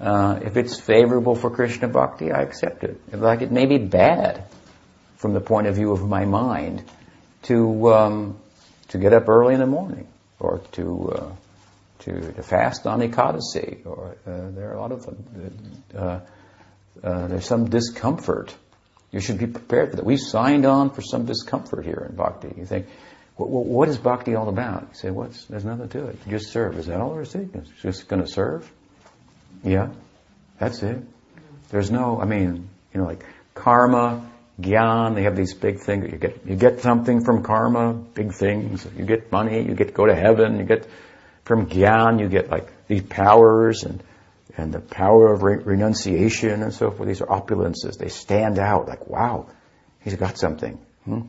[0.00, 3.00] Uh, if it's favorable for Krishna Bhakti, I accept it.
[3.12, 4.44] If like it may be bad
[5.16, 6.84] from the point of view of my mind
[7.42, 8.38] to um,
[8.88, 10.06] to get up early in the morning
[10.38, 11.32] or to uh,
[12.00, 15.08] to, to fast on Ekadasi, or uh, there are a lot of.
[15.94, 16.20] Uh,
[17.02, 18.54] uh, there's some discomfort.
[19.10, 20.04] You should be prepared for that.
[20.04, 22.52] We've signed on for some discomfort here in bhakti.
[22.56, 22.86] You think,
[23.38, 24.82] what, what is bhakti all about?
[24.82, 26.18] You say, what's, there's nothing to it.
[26.28, 26.78] Just serve.
[26.78, 27.50] Is that all there's to it?
[27.80, 28.70] Just going to serve?
[29.62, 29.90] Yeah,
[30.58, 30.98] that's it.
[31.70, 33.24] There's no, I mean, you know, like
[33.54, 34.28] karma,
[34.60, 36.10] gyan, they have these big things.
[36.10, 38.86] You get, you get something from karma, big things.
[38.96, 40.88] You get money, you get to go to heaven, you get
[41.44, 44.02] from Gyan, you get like these powers and,
[44.56, 47.08] and the power of re- renunciation and so forth.
[47.08, 47.98] These are opulences.
[47.98, 49.48] They stand out like, wow,
[50.00, 50.78] he's got something.
[51.04, 51.20] Hmm?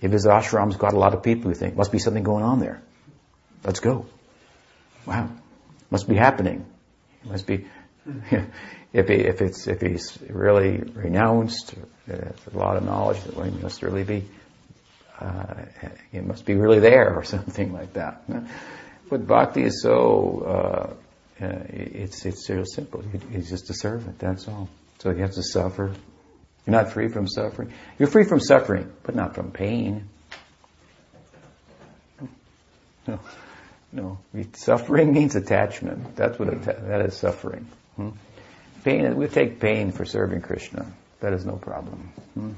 [0.00, 2.60] If his ashram's got a lot of people, you think, must be something going on
[2.60, 2.80] there.
[3.64, 4.06] Let's go.
[5.06, 5.30] Wow.
[5.90, 6.66] Must be happening.
[7.24, 7.66] Must be,
[8.92, 11.74] if, he, if it's, if he's really renounced,
[12.10, 12.16] uh,
[12.52, 14.24] a lot of knowledge, well, he must really be,
[15.18, 15.54] uh,
[16.12, 18.22] he must be really there or something like that.
[19.10, 20.94] But bhakti is so,
[21.40, 23.02] uh, uh, it's, it's so simple.
[23.30, 24.68] He's just a servant, that's all.
[24.98, 25.94] So he has to suffer.
[26.68, 27.72] You're not free from suffering.
[27.98, 30.06] You're free from suffering, but not from pain.
[33.06, 33.20] No,
[33.90, 34.18] no.
[34.52, 36.14] Suffering means attachment.
[36.14, 37.66] That's what that is suffering.
[37.96, 38.10] Hmm?
[38.84, 39.16] Pain.
[39.16, 40.92] We take pain for serving Krishna.
[41.20, 42.12] That is no problem.
[42.34, 42.52] Hmm?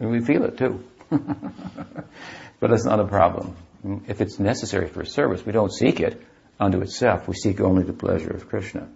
[0.00, 0.84] And we feel it too.
[1.08, 3.56] but it's not a problem.
[4.06, 6.22] If it's necessary for service, we don't seek it
[6.58, 7.26] unto itself.
[7.26, 8.86] We seek only the pleasure of Krishna.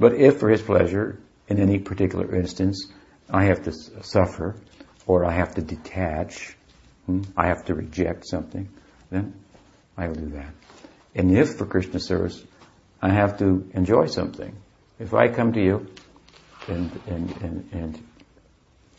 [0.00, 2.90] But if for his pleasure, in any particular instance,
[3.32, 3.72] I have to
[4.02, 4.56] suffer,
[5.06, 6.56] or I have to detach,
[7.36, 8.68] I have to reject something,
[9.10, 9.34] then
[9.96, 10.52] I will do that.
[11.14, 12.42] And if for Krishna service,
[13.02, 14.56] I have to enjoy something.
[14.98, 15.86] If I come to you
[16.68, 18.06] and and and and,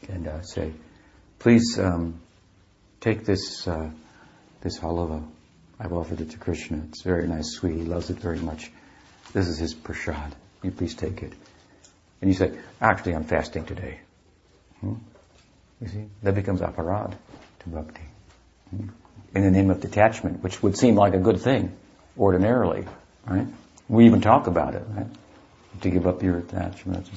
[0.10, 0.74] and uh, say,
[1.40, 2.20] please um,
[3.00, 3.92] take this uh,
[4.62, 5.26] this halava.
[5.80, 6.84] I've offered it to Krishna.
[6.90, 7.76] It's very nice, sweet.
[7.76, 8.72] He loves it very much.
[9.34, 10.36] This is his prasad.
[10.62, 11.34] You please take it?
[12.22, 14.00] And you say, actually, I'm fasting today.
[14.82, 14.94] Hmm?
[15.82, 17.16] You see, that becomes aparad
[17.60, 18.02] to bhakti.
[18.70, 18.90] Hmm?
[19.34, 21.76] In the name of detachment, which would seem like a good thing
[22.18, 22.86] ordinarily,
[23.26, 23.48] right?
[23.88, 25.08] We even talk about it, right?
[25.82, 27.10] To give up your attachment.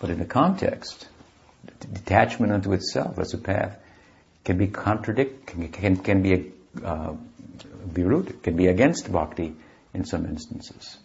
[0.00, 1.08] But in the context,
[1.92, 3.78] detachment unto itself as a path
[4.44, 6.44] can be contradict, can, can, can be a,
[6.84, 7.14] uh,
[7.88, 9.54] virut, can be against bhakti
[9.94, 10.98] in some instances.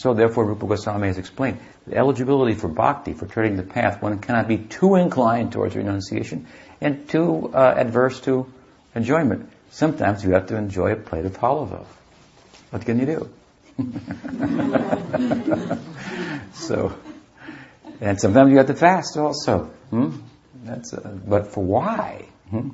[0.00, 4.18] So therefore, Rupa Goswami has explained the eligibility for bhakti, for treading the path, one
[4.18, 6.46] cannot be too inclined towards renunciation
[6.80, 8.50] and too uh, adverse to
[8.94, 9.52] enjoyment.
[9.68, 11.84] Sometimes you have to enjoy a plate of halava.
[12.70, 13.28] What can you do?
[16.54, 16.96] so,
[18.00, 19.64] and sometimes you have to fast also.
[19.90, 20.16] Hmm?
[20.64, 22.24] That's a, but for why?
[22.48, 22.70] Hmm?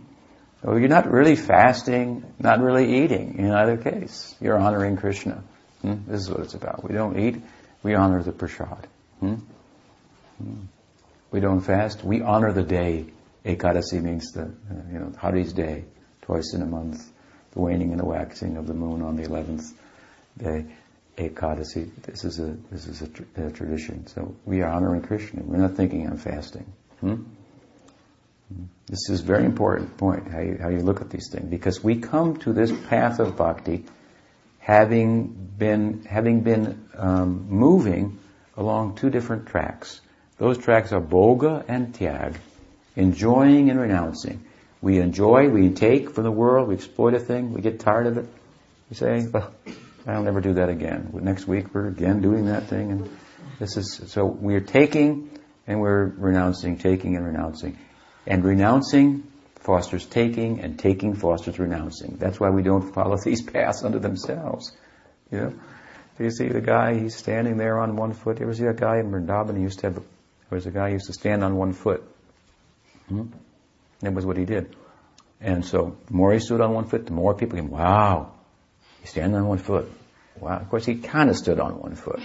[0.62, 4.32] Well, you're not really fasting, not really eating in either case.
[4.40, 5.42] You're honoring Krishna.
[5.82, 5.94] Hmm?
[6.06, 6.82] This is what it's about.
[6.84, 7.36] We don't eat,
[7.82, 8.86] we honor the prasad.
[9.20, 9.34] Hmm?
[10.38, 10.62] hmm?
[11.30, 13.06] We don't fast, we honor the day.
[13.44, 15.84] Ekadasi means the, uh, you know, Hari's day,
[16.22, 17.10] twice in a month,
[17.52, 19.72] the waning and the waxing of the moon on the 11th
[20.36, 20.66] day.
[21.16, 24.06] Ekadasi, this is a, this is a, tr- a tradition.
[24.06, 25.42] So we are honoring Krishna.
[25.42, 26.72] We're not thinking I'm fasting.
[27.00, 27.14] Hmm?
[27.14, 28.64] hmm?
[28.86, 31.82] This is a very important point, how you, how you look at these things, because
[31.82, 33.84] we come to this path of bhakti
[34.66, 38.18] having been, having been um, moving
[38.56, 40.00] along two different tracks.
[40.38, 42.34] Those tracks are bhoga and tyag,
[42.96, 44.44] enjoying and renouncing.
[44.82, 48.18] We enjoy, we take from the world, we exploit a thing, we get tired of
[48.18, 48.26] it.
[48.90, 49.54] We say, well,
[50.04, 51.10] I'll never do that again.
[51.12, 53.16] Next week we're again doing that thing and
[53.60, 55.30] this is, so we're taking
[55.68, 57.78] and we're renouncing, taking and renouncing.
[58.26, 59.30] And renouncing
[59.66, 62.16] fosters taking, and taking fosters renouncing.
[62.18, 64.72] That's why we don't follow these paths unto themselves.
[65.32, 65.52] You know,
[66.20, 68.38] you see the guy, he's standing there on one foot.
[68.38, 69.56] You ever see that guy in Vrindavan?
[69.56, 70.04] He used to have, there
[70.50, 72.04] was a guy who used to stand on one foot.
[73.08, 73.26] Hmm?
[74.00, 74.76] That was what he did.
[75.40, 78.32] And so, the more he stood on one foot, the more people came, wow,
[79.00, 79.90] he's standing on one foot.
[80.40, 80.58] Wow.
[80.58, 82.20] Of course, he kind of stood on one foot.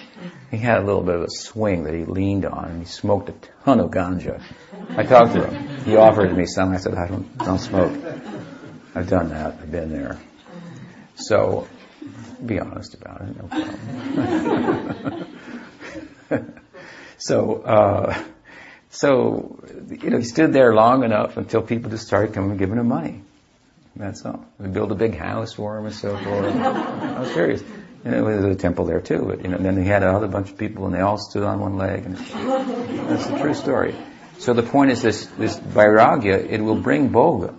[0.50, 3.30] He had a little bit of a swing that he leaned on, and he smoked
[3.30, 3.34] a
[3.64, 4.42] ton of ganja.
[4.90, 5.84] I talked to him.
[5.86, 6.74] He offered me some.
[6.74, 7.94] I said, I don't, don't smoke.
[8.94, 9.58] I've done that.
[9.62, 10.20] I've been there.
[11.16, 11.68] So,
[12.46, 13.38] be honest about it.
[13.38, 13.48] No
[16.28, 16.56] problem.
[17.18, 18.24] so, uh,
[18.90, 22.78] so, you know, he stood there long enough until people just started coming and giving
[22.78, 23.22] him money.
[23.96, 24.46] That's all.
[24.60, 26.56] We built a big house for him and so forth.
[26.56, 27.64] I was serious.
[28.04, 30.50] And there was a temple there too, but you know, then he had another bunch
[30.50, 33.96] of people and they all stood on one leg and that's the true story.
[34.40, 37.54] So the point is this, this vairagya, it will bring bhoga.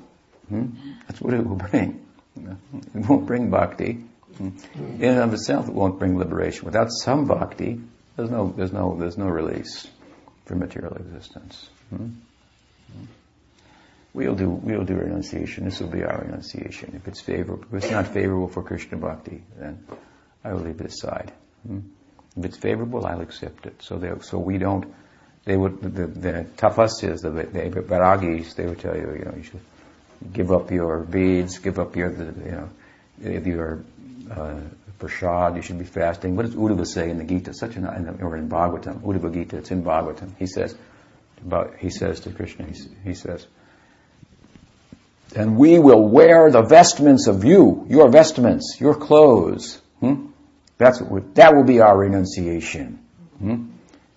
[0.49, 0.67] Hmm?
[1.07, 2.01] That's what it will bring.
[2.95, 4.05] It won't bring bhakti.
[4.39, 4.49] Hmm?
[4.75, 6.65] In and of itself, it won't bring liberation.
[6.65, 7.81] Without some bhakti,
[8.17, 9.87] there's no, there's no, there's no release
[10.47, 11.69] from material existence.
[11.91, 12.09] Hmm?
[14.15, 15.65] We'll do, we'll do renunciation.
[15.65, 16.95] This will be our renunciation.
[16.97, 19.87] If it's favorable, if it's not favorable for Krishna bhakti, then
[20.45, 21.33] I will leave it aside.
[21.67, 21.81] Hmm?
[22.37, 23.83] If it's favorable, I'll accept it.
[23.83, 24.93] So they, so we don't,
[25.45, 29.43] they would, the, the tapasyas, the, the vairagis, they would tell you, you know, you
[29.43, 29.61] should
[30.33, 32.71] give up your beads, give up your, you know,
[33.21, 33.85] if your,
[34.31, 34.61] uh,
[35.03, 36.37] prasad, you should be fasting.
[36.37, 37.53] What does Uddhava say in the Gita?
[37.53, 37.87] Such an,
[38.21, 40.31] or in Bhagavatam, Uddhava Gita, it's in Bhagavatam.
[40.39, 40.77] He says,
[41.45, 43.47] about, he says to Krishna, he, he says,
[45.35, 49.81] and we will wear the vestments of you, your vestments, your clothes.
[50.01, 50.27] Hmm?
[50.83, 52.99] That's what that will be our renunciation.
[53.39, 53.71] Hmm?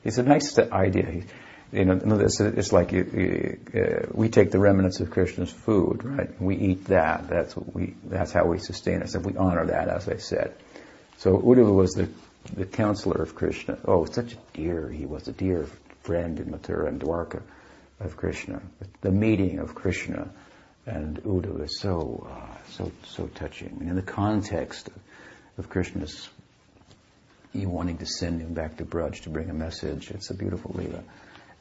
[0.03, 1.23] It's a nice idea.
[1.71, 6.41] You know, it's, it's like you, uh, we take the remnants of Krishna's food, right?
[6.41, 7.27] We eat that.
[7.27, 7.95] That's what we.
[8.05, 9.27] That's how we sustain ourselves.
[9.27, 10.55] We honor that, as I said.
[11.17, 12.09] So Uddhava was the
[12.55, 13.77] the counselor of Krishna.
[13.85, 15.67] Oh, such a dear he was, a dear
[16.01, 17.43] friend in Mathura and Dwarka
[17.99, 18.61] of Krishna.
[19.01, 20.29] The meeting of Krishna
[20.87, 23.77] and Uddhava is so uh, so so touching.
[23.81, 24.99] And in the context of,
[25.59, 26.29] of Krishna's
[27.55, 30.11] you wanting to send him back to Braj to bring a message.
[30.11, 31.03] It's a beautiful lila.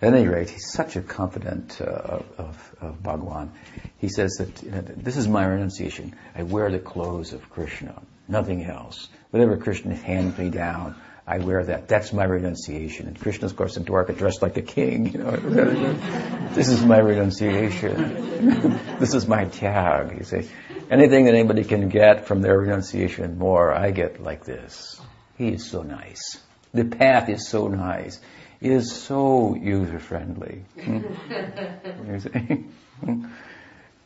[0.03, 3.53] At any rate, he's such a confidant uh, of, of Bhagwan.
[3.99, 6.15] He says that you know, this is my renunciation.
[6.35, 9.09] I wear the clothes of Krishna, nothing else.
[9.31, 11.89] Whatever Krishna hands me down, I wear that.
[11.89, 13.07] That's my renunciation.
[13.07, 15.11] And Krishna, of course, in Dwarka dressed like a king.
[15.13, 15.31] You know,
[16.55, 18.97] this is my renunciation.
[18.99, 20.19] this is my tyag.
[20.19, 20.47] You say,
[20.91, 25.01] anything that anybody can get from their renunciation more, I get like this.
[25.37, 26.39] He is so nice.
[26.73, 28.21] The path is so nice.
[28.61, 30.65] It is so user friendly.
[30.83, 31.01] Hmm?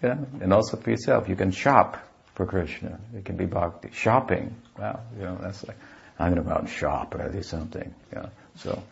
[0.02, 1.98] yeah, and also for yourself, you can shop
[2.34, 2.98] for Krishna.
[3.14, 3.90] It can be bhakti.
[3.92, 4.54] Shopping.
[4.78, 5.76] Wow, you know, that's like
[6.18, 7.94] I'm going to go out and shop or do something.
[8.12, 8.26] Yeah.
[8.56, 8.82] So,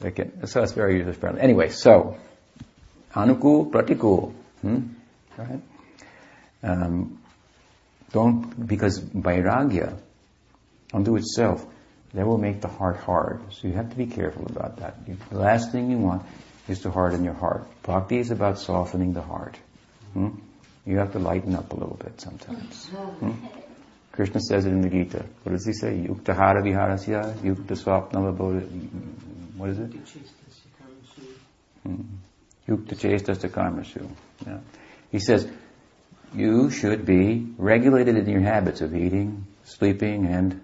[0.00, 1.42] can, so it's very user friendly.
[1.42, 2.16] Anyway, so,
[3.14, 4.32] anukul, pratikul.
[4.62, 4.80] Hmm?
[5.36, 5.60] Right?
[6.62, 7.20] Um,
[8.12, 9.98] don't, because vairagya,
[10.94, 11.66] unto itself,
[12.14, 13.42] that will make the heart hard.
[13.52, 15.04] So you have to be careful about that.
[15.30, 16.24] The last thing you want
[16.68, 17.66] is to harden your heart.
[17.82, 19.58] Bhakti is about softening the heart.
[20.12, 20.28] Hmm?
[20.86, 22.86] You have to lighten up a little bit sometimes.
[22.86, 23.32] Hmm?
[24.12, 25.26] Krishna says it in the Gita.
[25.42, 26.06] What does he say?
[26.08, 28.32] Yukta hara viharasya, yukta swapnava
[29.56, 29.90] What is it?
[32.68, 34.08] Yukta chestasya karmasu.
[34.46, 34.60] Yeah.
[35.10, 35.48] He says,
[36.32, 40.60] you should be regulated in your habits of eating, sleeping, and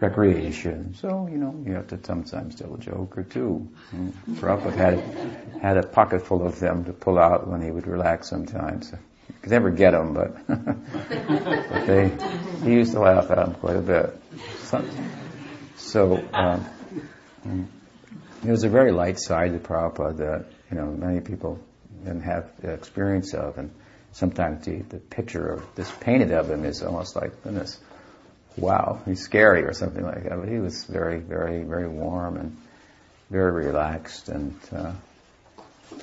[0.00, 0.94] recreation.
[0.94, 3.68] So, you know, you have to sometimes tell a joke or two.
[3.90, 4.10] Hmm.
[4.32, 4.98] Prabhupada had,
[5.60, 8.92] had a pocket full of them to pull out when he would relax sometimes
[9.42, 12.10] could never get them, but, but they,
[12.62, 14.22] he used to laugh at them quite a bit.
[14.58, 14.84] So,
[15.76, 17.68] so um,
[18.42, 21.58] there's a very light side to Prabhupada that, you know, many people
[22.04, 23.70] didn't have experience of, and
[24.12, 27.78] sometimes the, the picture of this painted of him is almost like, goodness,
[28.56, 30.38] wow, he's scary or something like that.
[30.38, 32.56] But he was very, very, very warm and
[33.30, 34.92] very relaxed, and uh,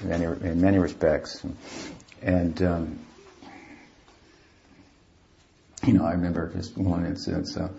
[0.02, 1.46] in many in many respects,
[2.22, 3.00] and, um,
[5.86, 7.48] you know, I remember just one incident.
[7.48, 7.70] So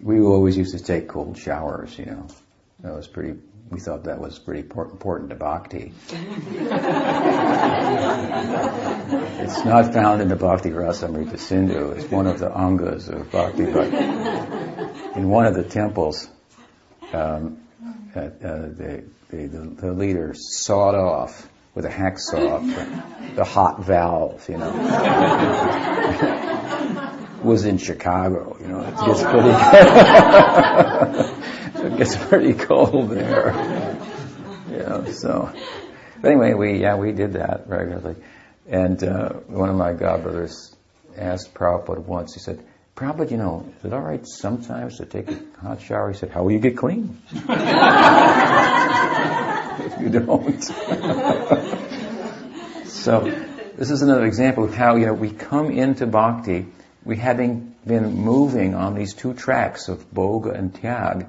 [0.00, 1.98] we always used to take cold showers.
[1.98, 2.26] You know,
[2.80, 3.38] that was pretty.
[3.70, 5.92] We thought that was pretty important to bhakti.
[9.42, 11.90] it's not found in the Bhakti Rasamrita Sindhu.
[11.90, 13.66] It's one of the angas of bhakti.
[13.66, 13.92] But
[15.16, 16.28] in one of the temples,
[17.12, 17.60] um,
[18.14, 24.56] uh, the, the, the leader sawed off with a hacksaw the, the hot valve, you
[24.56, 24.72] know
[27.42, 28.56] was in Chicago.
[28.60, 29.50] You know, it gets pretty
[31.78, 33.52] it gets pretty cold there.
[34.70, 35.52] Yeah, so
[36.20, 38.16] but anyway, we yeah we did that regularly,
[38.66, 40.74] and uh, one of my godbrothers
[41.16, 42.34] asked Prabhupada once.
[42.34, 42.60] He said,
[42.96, 46.30] "Prabhupada, you know, is it all right sometimes to take a hot shower?" He said,
[46.30, 47.48] "How will you get clean if
[50.00, 50.62] you don't?"
[52.86, 53.32] so
[53.76, 56.66] this is another example of how you know we come into bhakti
[57.04, 61.26] we having been moving on these two tracks of bhoga and tyag,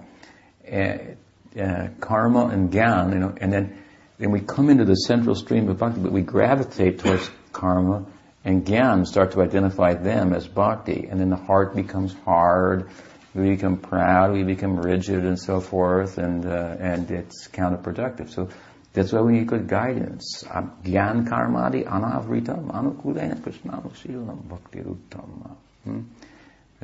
[0.71, 3.83] uh, uh, karma and gyan, you know, and then
[4.17, 8.05] then we come into the central stream of bhakti, but we gravitate towards karma
[8.43, 12.89] and gyan, start to identify them as bhakti, and then the heart becomes hard,
[13.33, 18.29] we become proud, we become rigid, and so forth, and uh, and it's counterproductive.
[18.29, 18.49] So
[18.93, 20.43] that's why we need good guidance.
[20.43, 25.55] Gyan karmadi anavritam anukulena krishnanushilam bhakti ruttama.
[25.83, 26.01] Hmm?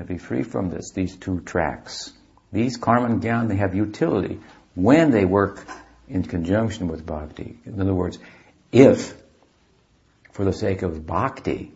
[0.07, 2.11] Be free from this, these two tracks.
[2.51, 4.39] These karma and gyan, they have utility
[4.75, 5.65] when they work
[6.07, 7.57] in conjunction with bhakti.
[7.65, 8.19] In other words,
[8.71, 9.13] if,
[10.31, 11.71] for the sake of bhakti,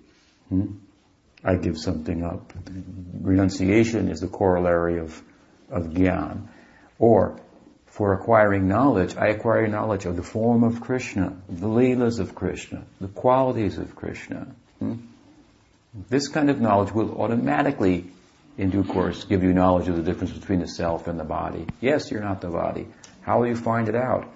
[0.50, 0.74] hmm,
[1.44, 2.54] I give something up,
[3.22, 5.22] renunciation is the corollary of,
[5.70, 6.48] of gyan.
[6.98, 7.40] Or,
[7.88, 12.84] for acquiring knowledge, I acquire knowledge of the form of Krishna, the leelas of Krishna,
[13.00, 14.48] the qualities of Krishna.
[14.80, 14.96] Hmm?
[16.10, 18.06] This kind of knowledge will automatically,
[18.60, 21.66] in due course, give you knowledge of the difference between the self and the body.
[21.80, 22.88] Yes, you're not the body.
[23.22, 24.28] How will you find it out?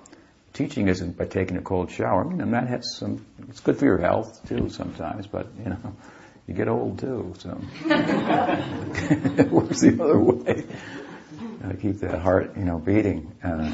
[0.53, 2.23] Teaching isn't by taking a cold shower.
[2.23, 5.95] I mean, that has some, it's good for your health too sometimes, but you know,
[6.47, 7.59] you get old too, so.
[7.83, 10.67] it works the other way.
[11.61, 13.35] Gotta keep that heart, you know, beating.
[13.43, 13.71] Uh,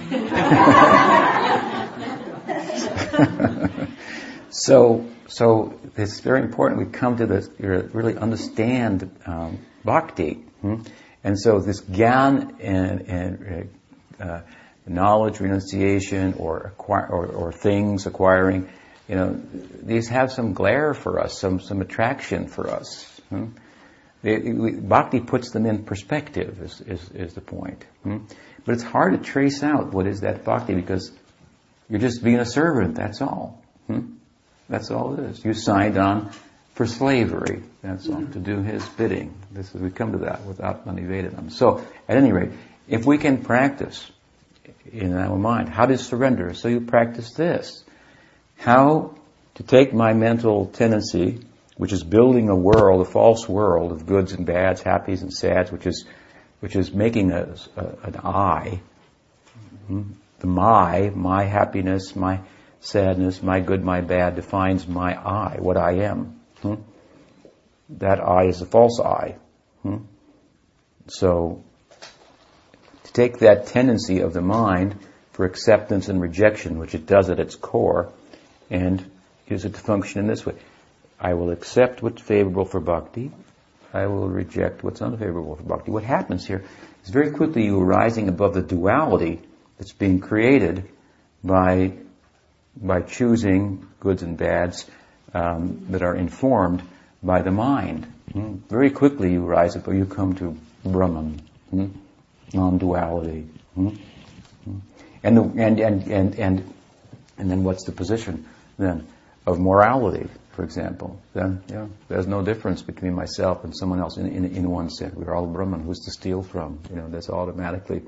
[4.49, 10.43] so, so it's very important we come to this, really understand um, bhakti.
[10.61, 10.81] Hmm?
[11.23, 13.69] And so this gyan and, and
[14.19, 14.41] uh,
[14.85, 18.69] knowledge, renunciation, or, acquire, or, or things acquiring,
[19.07, 19.41] you know,
[19.83, 23.05] these have some glare for us, some, some attraction for us.
[23.29, 23.47] Hmm?
[24.21, 27.85] They, we, bhakti puts them in perspective, is, is, is the point.
[28.03, 28.17] Hmm?
[28.65, 31.11] But it's hard to trace out what is that bhakti because
[31.89, 33.61] You're just being a servant, that's all.
[33.87, 34.13] Hmm?
[34.69, 35.43] That's all it is.
[35.43, 36.31] You signed on
[36.75, 39.33] for slavery, that's all, to do his bidding.
[39.51, 41.51] This is, we come to that without Manivedam.
[41.51, 42.51] So, at any rate,
[42.87, 44.09] if we can practice
[44.91, 46.53] in our mind, how to surrender?
[46.53, 47.83] So you practice this.
[48.57, 49.15] How
[49.55, 51.39] to take my mental tendency,
[51.77, 55.71] which is building a world, a false world of goods and bads, happies and sads,
[55.71, 56.05] which is,
[56.59, 58.81] which is making a, a an I,
[59.87, 60.03] hmm?
[60.39, 62.39] the my, my happiness, my
[62.81, 66.39] sadness, my good, my bad defines my I, what I am.
[66.61, 66.75] Hmm?
[67.89, 69.35] That I is a false I.
[69.83, 69.97] Hmm?
[71.07, 71.63] So,
[73.03, 74.95] to take that tendency of the mind
[75.31, 78.11] for acceptance and rejection, which it does at its core,
[78.69, 79.09] and
[79.47, 80.55] use it to function in this way.
[81.19, 83.31] I will accept what's favorable for bhakti.
[83.93, 85.91] I will reject what's unfavorable for bhakti.
[85.91, 86.63] What happens here
[87.03, 89.41] is very quickly you are rising above the duality
[89.77, 90.87] that's being created
[91.43, 91.93] by
[92.81, 94.89] by choosing goods and bads
[95.33, 96.81] um, that are informed
[97.21, 98.05] by the mind.
[98.31, 98.57] Hmm?
[98.69, 101.87] Very quickly you rise up, or you come to Brahman, hmm?
[102.53, 103.47] non-duality.
[103.75, 103.89] Hmm?
[105.23, 106.73] And, the, and, and, and, and,
[107.37, 108.45] and then what's the position
[108.77, 109.05] then
[109.45, 111.21] of morality, for example?
[111.33, 115.15] Then, yeah, there's no difference between myself and someone else in, in, in one sense.
[115.15, 115.81] We're all Brahman.
[115.81, 116.79] Who's to steal from?
[116.89, 118.03] You know, that's automatically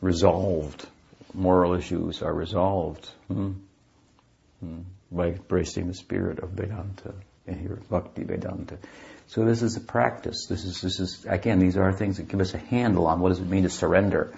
[0.00, 0.86] resolved.
[1.32, 3.10] Moral issues are resolved.
[3.26, 3.52] Hmm?
[4.64, 4.80] Hmm.
[5.12, 7.14] by embracing the spirit of Vedanta
[7.46, 8.78] and here Bhakti Vedanta.
[9.26, 10.46] So this is a practice.
[10.48, 13.30] This is this is again these are things that give us a handle on what
[13.30, 14.32] does it mean to surrender.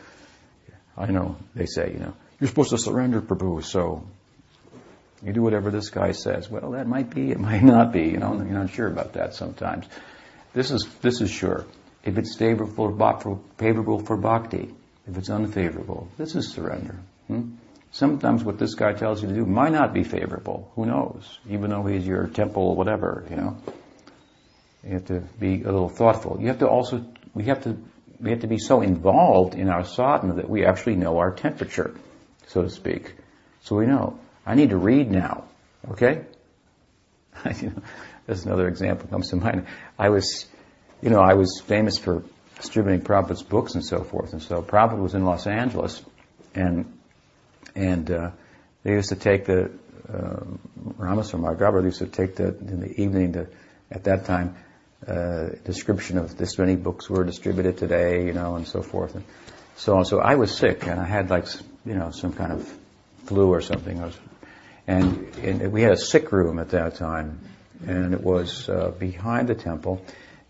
[0.97, 3.62] I know they say you know you're supposed to surrender, Prabhu.
[3.62, 4.07] So
[5.22, 6.51] you do whatever this guy says.
[6.51, 8.03] Well, that might be, it might not be.
[8.03, 9.87] You know, you're not sure about that sometimes.
[10.53, 11.66] This is this is sure.
[12.05, 14.72] If it's favorable for, favorable for bhakti,
[15.09, 16.97] if it's unfavorable, this is surrender.
[17.27, 17.55] Hmm?
[17.91, 20.70] Sometimes what this guy tells you to do might not be favorable.
[20.74, 21.39] Who knows?
[21.49, 23.57] Even though he's your temple, whatever, you know.
[24.84, 26.39] You have to be a little thoughtful.
[26.41, 27.76] You have to also, we have to,
[28.20, 31.95] we have to be so involved in our sadhana that we actually know our temperature,
[32.47, 33.14] so to speak.
[33.62, 35.45] So we know, I need to read now,
[35.91, 36.24] okay?
[37.45, 39.66] there's another example comes to mind.
[39.99, 40.47] I was,
[41.03, 42.22] you know, I was famous for
[42.57, 46.03] distributing Prabhupada's books and so forth, and so Prabhupada was in Los Angeles,
[46.55, 46.95] and
[47.77, 48.31] and uh,
[48.83, 49.70] they used to take the
[50.12, 50.41] uh,
[50.97, 53.47] Ramaswamy Gabra used to take the in the evening
[53.91, 54.57] at that time
[55.07, 59.24] uh, description of this many books were distributed today, you know, and so forth and
[59.77, 60.05] so on.
[60.05, 61.47] So I was sick and I had like
[61.85, 62.72] you know some kind of
[63.27, 64.01] flu or something.
[64.01, 64.18] Was,
[64.87, 67.41] and, and, we had a sick room at that time,
[67.87, 70.01] and it was uh, behind the temple,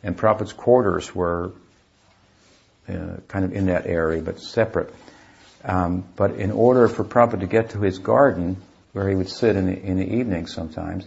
[0.03, 1.53] and prophets' quarters were
[2.89, 4.95] uh, kind of in that area, but separate.
[5.67, 8.57] Um, but in order for Prabhupada to get to his garden,
[8.93, 11.07] where he would sit in the, in the evening sometimes,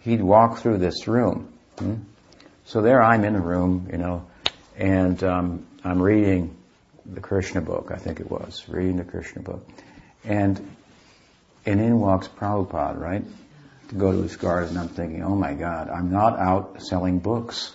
[0.00, 1.52] he'd walk through this room.
[1.78, 1.96] Hmm?
[2.64, 4.26] So there I'm in the room, you know,
[4.76, 6.56] and um, I'm reading
[7.04, 9.66] the Krishna book, I think it was, reading the Krishna book.
[10.24, 10.56] And,
[11.64, 13.24] and in walks Prabhupada, right?
[13.88, 17.74] To go to his garden, I'm thinking, oh my God, I'm not out selling books.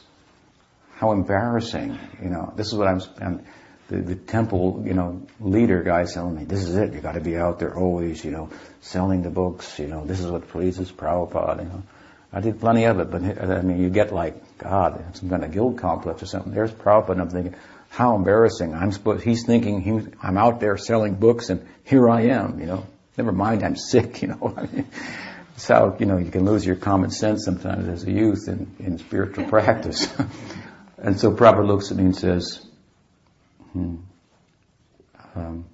[0.96, 2.54] How embarrassing, you know.
[2.56, 3.46] This is what I'm, I'm
[3.92, 7.36] the, the temple, you know, leader guy telling me, this is it, you gotta be
[7.36, 11.64] out there always, you know, selling the books, you know, this is what pleases Prabhupada,
[11.64, 11.84] you know.
[12.32, 15.52] I did plenty of it, but I mean, you get like, God, some kind of
[15.52, 16.54] guilt complex or something.
[16.54, 17.56] There's Prabhupada, and I'm thinking,
[17.90, 18.74] how embarrassing.
[18.74, 22.68] I'm supposed, he's thinking he, I'm out there selling books and here I am, you
[22.68, 22.86] know.
[23.18, 24.56] Never mind, I'm sick, you know.
[25.56, 28.74] It's how, you know, you can lose your common sense sometimes as a youth in,
[28.80, 30.08] in spiritual practice.
[30.98, 32.66] and so Prabhupada looks at me and says,
[33.74, 33.96] Hmm.
[35.36, 35.66] Um,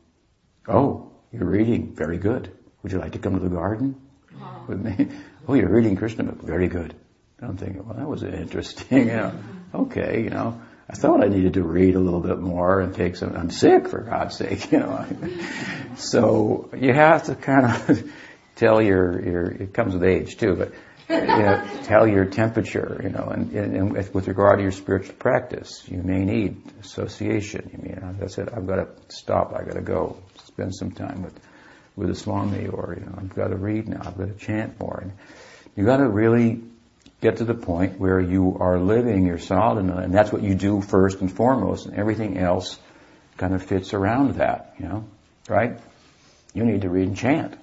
[0.68, 1.94] oh, you're reading.
[1.96, 2.52] Very good.
[2.84, 4.00] Would you like to come to the garden
[4.68, 5.10] with me?
[5.48, 6.42] Oh, you're reading Krishna book.
[6.42, 6.94] Very good.
[7.42, 9.08] I'm thinking, well, that was interesting.
[9.08, 9.40] You know,
[9.74, 10.60] okay, you know,
[10.90, 13.36] I thought I needed to read a little bit more and take some.
[13.36, 15.06] I'm sick, for God's sake, you know.
[15.98, 18.12] so you have to kind of
[18.56, 19.52] tell your your.
[19.52, 20.74] It comes with age too, but
[21.10, 25.16] you know, tell your temperature, you know, and, and, and, with regard to your spiritual
[25.16, 27.70] practice, you may need association.
[27.72, 31.24] You mean, I said, I've got to stop, I've got to go, spend some time
[31.24, 31.40] with,
[31.96, 34.80] with a Swami, or, you know, I've got to read now, I've got to chant
[34.80, 35.00] more.
[35.02, 35.14] And
[35.76, 36.62] you got to really
[37.22, 40.82] get to the point where you are living your sadhana, and that's what you do
[40.82, 42.78] first and foremost, and everything else
[43.38, 45.08] kind of fits around that, you know,
[45.48, 45.80] right?
[46.54, 47.56] You need to read and chant.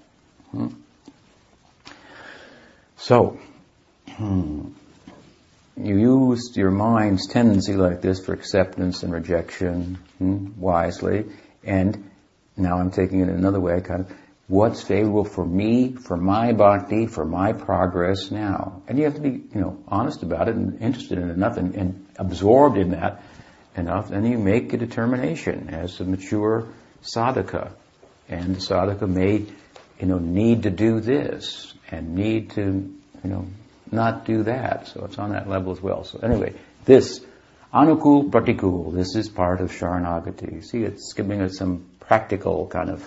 [0.50, 0.68] Hmm?
[3.06, 3.38] So,
[4.08, 4.68] hmm,
[5.76, 11.26] you used your mind's tendency like this for acceptance and rejection hmm, wisely,
[11.62, 12.10] and
[12.56, 14.16] now I'm taking it another way, kind of
[14.48, 18.80] what's favorable for me, for my bhakti, for my progress now.
[18.88, 21.58] And you have to be, you know, honest about it and interested in it enough
[21.58, 23.22] and, and absorbed in that
[23.76, 26.68] enough, then you make a determination as a mature
[27.02, 27.70] sadhaka.
[28.30, 29.44] And the sadhaka may,
[29.98, 33.46] you know, need to do this and need to, you know,
[33.90, 34.88] not do that.
[34.88, 36.04] So it's on that level as well.
[36.04, 36.54] So anyway,
[36.84, 37.24] this
[37.72, 40.64] anukul pratikul, this is part of Sharanagati.
[40.64, 43.02] See, it's giving us some practical kind of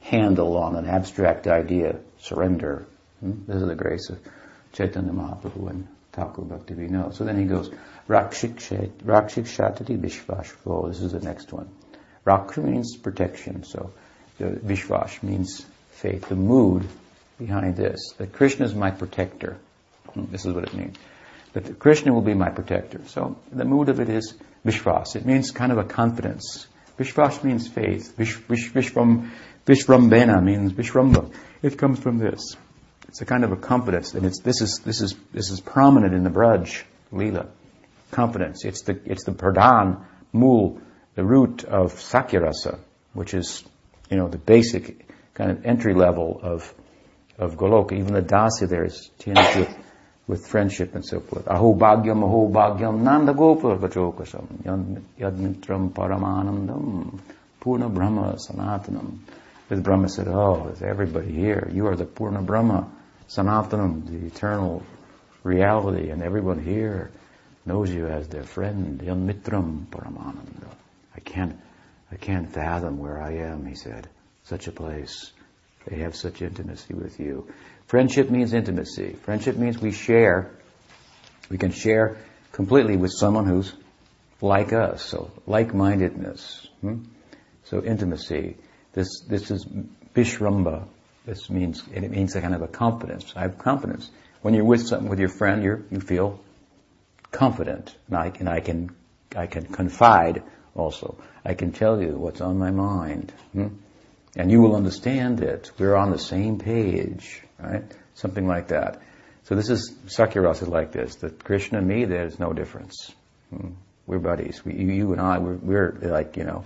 [0.00, 2.86] handle on an abstract idea, surrender.
[3.20, 3.44] Hmm?
[3.46, 4.18] This is the grace of
[4.72, 7.14] Chaitanya Mahaprabhu and Thakur Bhakti Vinod.
[7.14, 7.70] So then he goes,
[8.08, 10.88] Rakshishyatiti Vishvaso.
[10.88, 11.70] This is the next one.
[12.26, 13.64] Raksha means protection.
[13.64, 13.92] So
[14.38, 15.64] the Vishvash means
[16.02, 16.88] The mood
[17.38, 19.58] behind this, that Krishna is my protector.
[20.16, 20.96] This is what it means.
[21.52, 23.00] That Krishna will be my protector.
[23.06, 24.34] So the mood of it is
[24.66, 25.14] Vishvas.
[25.14, 26.66] It means kind of a confidence.
[26.98, 28.16] Vishvas means faith.
[28.16, 29.30] Vish, vish, vishvam,
[29.64, 31.32] Vishrambena means Vishramba.
[31.62, 32.56] It comes from this.
[33.06, 36.14] It's a kind of a confidence, and it's this is this is this is prominent
[36.14, 37.46] in the Braj Leela.
[38.10, 38.64] Confidence.
[38.64, 40.80] It's the it's the pradhan mul,
[41.14, 42.78] the root of Sakhyarasa,
[43.12, 43.62] which is
[44.10, 46.72] you know the basic kind of entry level of
[47.38, 47.92] of Goloka.
[47.92, 49.76] Even the Dasya there is tinged with
[50.26, 51.48] with friendship and so forth.
[51.48, 54.62] Aho bhagyam, aho bhagyam, nanda gopa vachokasam,
[55.18, 57.18] yad mitram paramanandam,
[57.60, 59.18] purna brahma sanatanam.
[59.72, 61.70] As Brahma said, oh, there's everybody here.
[61.72, 62.92] You are the Purna Brahma,
[63.26, 64.82] Sanatanam, the eternal
[65.44, 67.10] reality, and everyone here
[67.64, 70.68] knows you as their friend, Yan Mitram Paramananda.
[71.16, 71.58] I can't,
[72.10, 74.10] I can't fathom where I am, he said.
[74.44, 75.32] Such a place.
[75.86, 77.52] They have such intimacy with you.
[77.86, 79.16] Friendship means intimacy.
[79.22, 80.50] Friendship means we share,
[81.50, 82.16] we can share
[82.52, 83.72] completely with someone who's
[84.40, 85.02] like us.
[85.04, 86.66] So, like-mindedness.
[86.80, 87.04] Hmm?
[87.64, 88.56] So, intimacy.
[88.92, 89.66] This, this is
[90.14, 90.86] Vishramba.
[91.24, 93.32] This means, it means a kind of a confidence.
[93.36, 94.10] I have confidence.
[94.42, 96.40] When you're with something with your friend, you you feel
[97.30, 97.94] confident.
[98.08, 98.94] And I, and I can,
[99.36, 100.42] I can confide
[100.74, 101.16] also.
[101.44, 103.32] I can tell you what's on my mind.
[103.52, 103.68] Hmm?
[104.36, 105.70] And you will understand it.
[105.78, 107.84] We're on the same page, right?
[108.14, 109.02] Something like that.
[109.44, 113.12] So this is Sakhyarasa like this, that Krishna and me, there's no difference.
[113.50, 113.72] Hmm?
[114.06, 114.64] We're buddies.
[114.64, 116.64] We, you and I, we're, we're like, you know,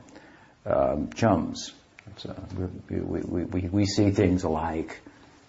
[0.64, 1.72] um, chums.
[2.28, 2.34] Uh,
[2.88, 5.01] we, we, we, we see things alike,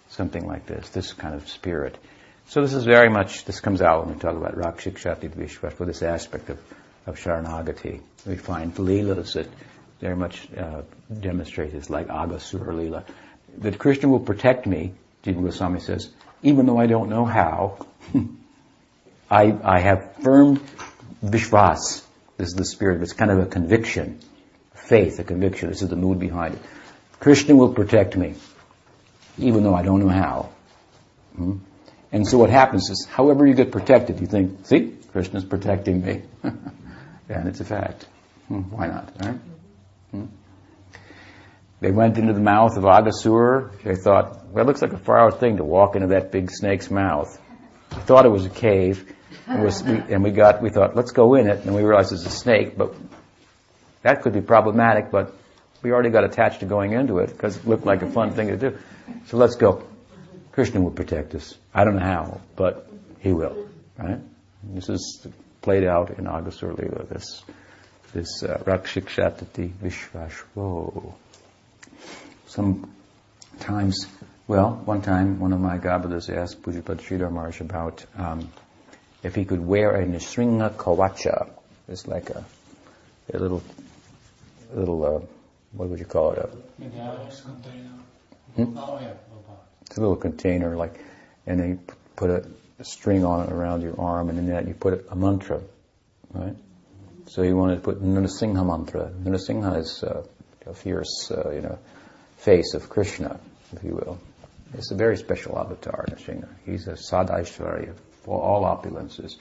[0.08, 1.96] something like this, this kind of spirit.
[2.48, 5.84] So this is very much, this comes out when we talk about Rakshikshati Vishwas, for
[5.84, 6.58] this aspect of,
[7.06, 8.00] of Sharanagati.
[8.26, 9.48] We find Leelas that
[10.00, 10.82] very much uh,
[11.20, 13.04] demonstrate this, like Aghasura Leela.
[13.58, 14.92] That Krishna will protect me,
[15.24, 16.10] Jiva Goswami says,
[16.42, 17.86] even though I don't know how.
[19.30, 20.60] I, I have firm
[21.24, 22.02] Vishwas.
[22.36, 24.20] This is the spirit, it's kind of a conviction
[24.88, 25.68] faith, a conviction.
[25.68, 26.60] This is the mood behind it.
[27.20, 28.34] Krishna will protect me,
[29.36, 30.50] even though I don't know how.
[31.36, 31.58] Hmm?
[32.10, 36.22] And so what happens is, however you get protected, you think, see, Krishna's protecting me.
[36.42, 38.06] and it's a fact.
[38.48, 39.38] Hmm, why not, right?
[40.10, 40.26] Hmm?
[41.80, 43.82] They went into the mouth of Aghasur.
[43.82, 46.90] They thought, well, it looks like a far-out thing to walk into that big snake's
[46.90, 47.40] mouth.
[47.90, 49.14] They thought it was a cave.
[49.46, 51.64] And, was, we, and we got, we thought, let's go in it.
[51.64, 52.94] And we realized it's a snake, but
[54.02, 55.34] that could be problematic, but
[55.82, 58.48] we already got attached to going into it because it looked like a fun thing
[58.48, 58.78] to do.
[59.26, 59.84] So let's go.
[60.52, 61.54] Krishna will protect us.
[61.72, 62.90] I don't know how, but
[63.20, 63.68] he will.
[63.96, 64.18] Right?
[64.64, 65.26] This is
[65.62, 67.42] played out in Aghasura Leela, this,
[68.12, 71.14] this uh, Rakshishyatiti Vishvaso.
[72.46, 74.06] Sometimes,
[74.46, 78.50] well, one time one of my Gabbadas asked Pujyapad Sridhar Maharaj about um,
[79.22, 81.50] if he could wear a Nrsimha Kavacha.
[81.88, 82.44] It's like a,
[83.32, 83.62] a little
[84.72, 85.20] little, uh,
[85.72, 86.38] what would you call it?
[86.38, 86.48] A,
[88.56, 88.76] hmm?
[89.86, 91.00] It's a little container, like,
[91.46, 91.80] and then
[92.16, 92.46] put a,
[92.78, 95.60] a string on it around your arm, and in that you put a mantra,
[96.32, 96.54] right?
[97.28, 99.10] So you want to put Nrsimha mantra.
[99.10, 100.24] Nrsimha is uh,
[100.66, 101.78] a fierce, uh, you know,
[102.38, 103.38] face of Krishna,
[103.72, 104.18] if you will.
[104.72, 106.48] It's a very special avatar, Nrsimha.
[106.64, 109.36] He's a Sadaishwarya for all opulences.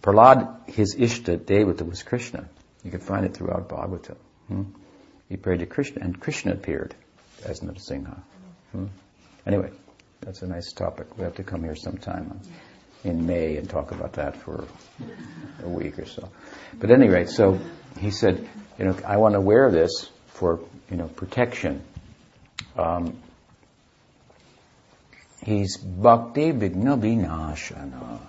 [0.00, 2.48] Prahlad, his Ishta Devata was Krishna.
[2.84, 4.16] You can find it throughout Bhagavatam.
[4.46, 4.62] Hmm?
[5.28, 6.94] He prayed to Krishna, and Krishna appeared
[7.44, 8.20] as Nrsimha.
[8.70, 8.86] Hmm?
[9.44, 9.70] Anyway,
[10.20, 11.18] that's a nice topic.
[11.18, 12.40] We have to come here sometime
[13.04, 14.64] in May and talk about that for
[15.62, 16.28] a week or so.
[16.78, 17.58] But at any rate, so
[17.98, 18.48] he said,
[18.78, 20.60] you know, I want to wear this for,
[20.90, 21.82] you know, protection.
[22.76, 23.18] Um,
[25.44, 28.20] he's bhakti vigna vinashana.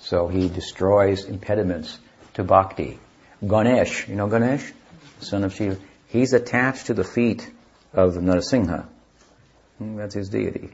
[0.00, 1.98] So he destroys impediments
[2.34, 2.98] to bhakti.
[3.46, 4.72] Ganesh, you know Ganesh?
[5.20, 5.76] son of Shiva,
[6.08, 7.48] he's attached to the feet
[7.92, 8.86] of Narasimha.
[9.78, 10.70] Hmm, that's his deity,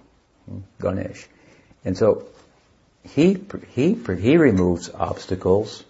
[0.47, 1.27] hmm, Ganesh.
[1.85, 2.27] And so
[3.09, 3.39] he,
[3.70, 5.85] he, he removes obstacles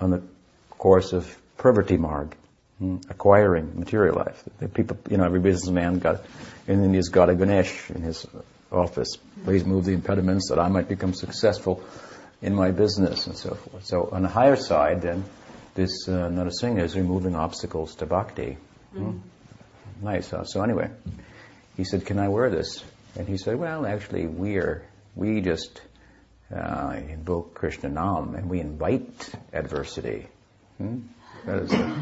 [0.00, 0.22] on the
[0.70, 2.36] course of pravritti marg,
[2.78, 4.42] hmm, acquiring material life.
[4.58, 6.24] The people, you know, every businessman got,
[6.68, 8.26] in India's got a Ganesh in his
[8.70, 9.16] office.
[9.44, 11.82] Please move the impediments that I might become successful
[12.42, 13.86] in my business and so forth.
[13.86, 15.24] So on the higher side, then,
[15.74, 18.58] this uh, Narasimha is removing obstacles to bhakti.
[18.94, 19.20] Mm.
[20.02, 20.30] Nice.
[20.30, 20.44] Huh?
[20.44, 20.90] So anyway,
[21.76, 22.84] he said, "Can I wear this?"
[23.16, 24.84] And he said, "Well, actually, we're
[25.16, 25.80] we just
[26.54, 30.26] uh, invoke Krishna Nam and we invite adversity.
[30.78, 31.00] Hmm?
[31.46, 31.96] That is the,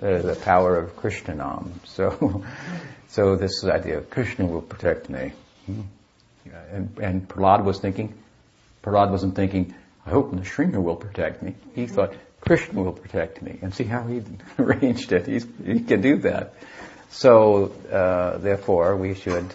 [0.00, 1.80] that is the power of Krishna Nam.
[1.84, 2.44] So,
[3.08, 5.32] so this idea of Krishna will protect me.
[5.66, 5.80] Hmm?
[6.70, 8.14] And, and Prahlad was thinking,
[8.82, 9.74] Prahlad wasn't thinking,
[10.06, 11.54] I hope Nrsimha will protect me.
[11.74, 13.58] He thought, Krishna will protect me.
[13.60, 14.22] And see how he
[14.58, 15.26] arranged it.
[15.26, 16.54] He's, he can do that.
[17.10, 19.46] So, uh, therefore, we should,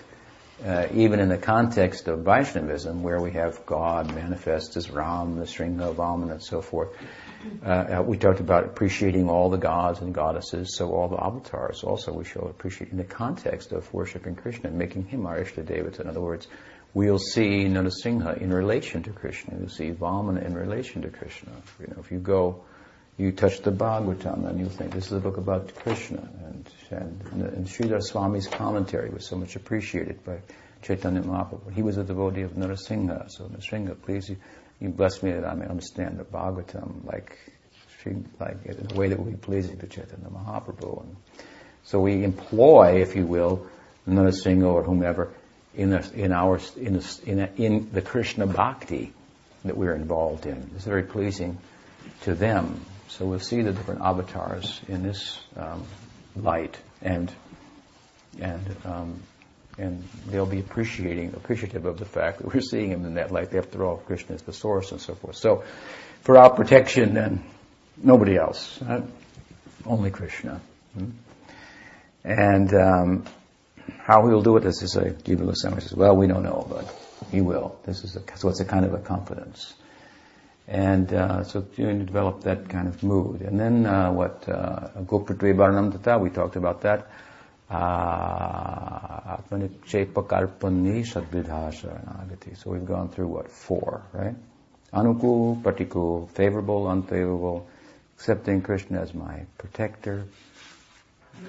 [0.66, 5.46] uh, even in the context of Vaishnavism, where we have God manifest as Ram, the
[5.46, 6.96] Sringa, Vaman, and so forth,
[7.66, 11.84] uh, uh, we talked about appreciating all the gods and goddesses, so all the avatars
[11.84, 15.64] also we shall appreciate in the context of worshiping Krishna and making him our Ishta
[15.64, 16.02] Devata.
[16.02, 16.48] In other words,
[16.94, 19.56] we'll see Narasimha in relation to Krishna.
[19.58, 21.52] we'll see Vamana in relation to Krishna.
[21.80, 22.64] You know, if you go,
[23.18, 26.28] you touch the Bhagavatam and you think this is a book about Krishna.
[26.46, 30.40] And, and, and Sridhar Swami's commentary was so much appreciated by
[30.82, 31.72] Chaitanya Mahaprabhu.
[31.74, 33.30] He was a devotee of Narasimha.
[33.30, 34.38] So Narasimha, please, you,
[34.80, 37.38] you bless me that I may understand the Bhagavatam like,
[38.40, 41.04] like in a way that will be pleasing to Chaitanya Mahaprabhu.
[41.04, 41.16] And
[41.84, 43.68] so we employ, if you will,
[44.08, 45.34] Narasimha or whomever
[45.76, 49.14] in, a, in our in, a, in, a, in the Krishna bhakti
[49.66, 50.72] that we're involved in.
[50.76, 51.58] It's very pleasing
[52.22, 52.84] to them.
[53.18, 55.86] So we'll see the different avatars in this um,
[56.36, 57.32] light, and
[58.42, 59.22] and um,
[59.78, 63.54] and they'll be appreciating appreciative of the fact that we're seeing him in that light.
[63.54, 65.36] After all, Krishna is the source, and so forth.
[65.36, 65.64] So,
[66.22, 67.44] for our protection, and
[68.02, 69.04] nobody else, right?
[69.86, 70.60] only Krishna.
[70.98, 71.10] Hmm?
[72.24, 73.26] And um,
[74.00, 76.66] how he will do it, as I say, Jiva Goswami says, well, we don't know,
[76.68, 76.92] but
[77.32, 77.78] he will.
[77.86, 79.74] This is a, so it's a kind of a confidence.
[80.68, 83.42] And uh, so you develop that kind of mood.
[83.42, 87.10] And then uh, what, uh, Goptritve Varanam Tata, we talked about that.
[87.70, 89.38] Uh,
[92.56, 94.36] so we've gone through what, four, right?
[94.94, 97.68] Anukul, Pratikul, favorable, unfavorable,
[98.16, 100.26] accepting Krishna as my protector,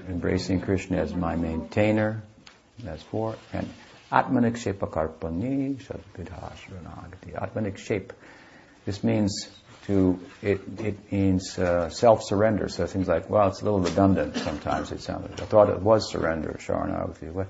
[0.09, 2.23] embracing Krishna as my maintainer,
[2.82, 3.69] that's four, and
[4.11, 7.35] Atmanikshepa Karpani Sadvidhasranagati.
[8.85, 9.48] This means
[9.86, 12.69] to, it, it means uh, self-surrender.
[12.69, 15.40] So things like, well, it's a little redundant sometimes it sounded.
[15.40, 17.47] I thought it was surrender, Sharanagati.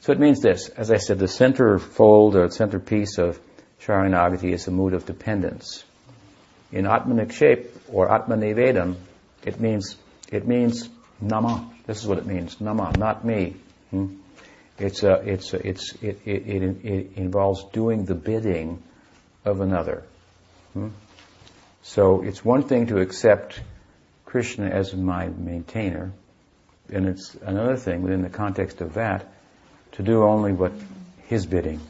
[0.00, 0.68] So it means this.
[0.68, 3.40] As I said, the center fold or center piece of
[3.80, 5.84] Sharanagati is a mood of dependence.
[6.72, 8.96] In Atmanic Atmanikshep or Atmanivedam,
[9.44, 9.96] it means,
[10.30, 10.88] it means
[11.20, 11.70] Nama.
[11.86, 12.60] This is what it means.
[12.60, 13.56] Nama, not me.
[13.90, 14.16] Hmm?
[14.78, 18.82] It's a, it's a, it's it, it, it, it, involves doing the bidding
[19.44, 20.04] of another.
[20.76, 20.88] Hmm?
[21.84, 23.58] So it's one thing to accept
[24.26, 26.12] Krishna as my maintainer,
[26.92, 29.26] and it's another thing within the context of that
[29.92, 30.72] to do only what
[31.28, 31.80] his bidding.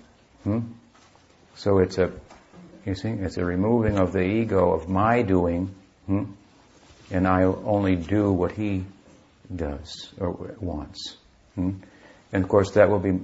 [0.45, 0.61] Hmm?
[1.57, 2.13] So it's a,
[2.85, 5.75] you see, it's a removing of the ego of my doing,
[6.07, 6.27] hmm?
[7.11, 8.85] and I only do what he
[9.53, 11.17] does or wants.
[11.57, 11.73] Hmm?
[12.33, 13.19] And of course, that will be,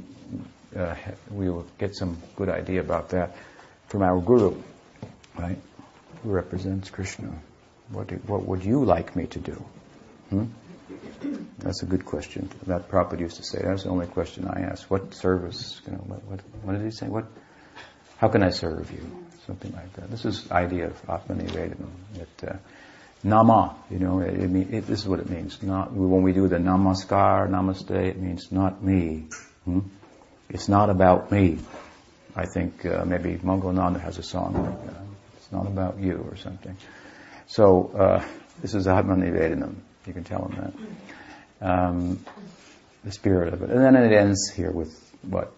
[0.76, 0.97] uh,
[1.30, 3.36] we will get some good idea about that
[3.86, 4.60] from our guru,
[5.37, 5.59] right?
[6.23, 7.33] Who represents Krishna.
[7.91, 9.65] What, do, what would you like me to do?
[10.31, 10.45] Hmm?
[11.59, 12.49] That's a good question.
[12.67, 13.61] That Prabhupada used to say.
[13.63, 14.91] That's the only question I ask.
[14.91, 15.81] What service?
[15.87, 17.07] You know, what, what, what did he say?
[17.07, 17.27] What?
[18.19, 19.25] How can I serve you?
[19.47, 20.11] Something like that.
[20.11, 21.87] This is idea of Atmanivedana.
[22.15, 22.57] That uh,
[23.25, 25.63] Nama, you know, it, it, it, this is what it means.
[25.63, 29.29] Not when we do the Namaskar, Namaste, it means not me.
[29.65, 29.81] Hmm?
[30.49, 31.59] It's not about me.
[32.35, 35.11] I think uh, maybe Mangalananda has a song like that.
[35.53, 36.77] Not about you or something.
[37.47, 38.27] So uh,
[38.61, 39.77] this is Atmanivedanam.
[40.07, 40.74] You can tell him
[41.61, 41.69] that.
[41.69, 42.24] Um,
[43.05, 45.53] the spirit of it, and then it ends here with what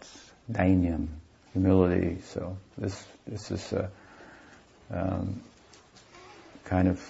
[0.51, 1.09] dainyam,
[1.53, 2.19] humility.
[2.25, 3.91] So this this is a
[4.91, 5.43] um,
[6.65, 7.01] kind of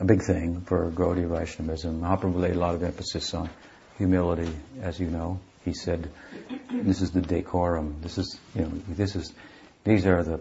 [0.00, 2.00] a big thing for Gaudiya Vaishnavism.
[2.00, 3.50] Mahaprabhu laid a lot of emphasis on
[3.96, 4.50] humility,
[4.80, 5.40] as you know.
[5.68, 6.10] He said,
[6.72, 7.96] this is the decorum.
[8.00, 9.34] This is, you know, this is,
[9.84, 10.40] these are the,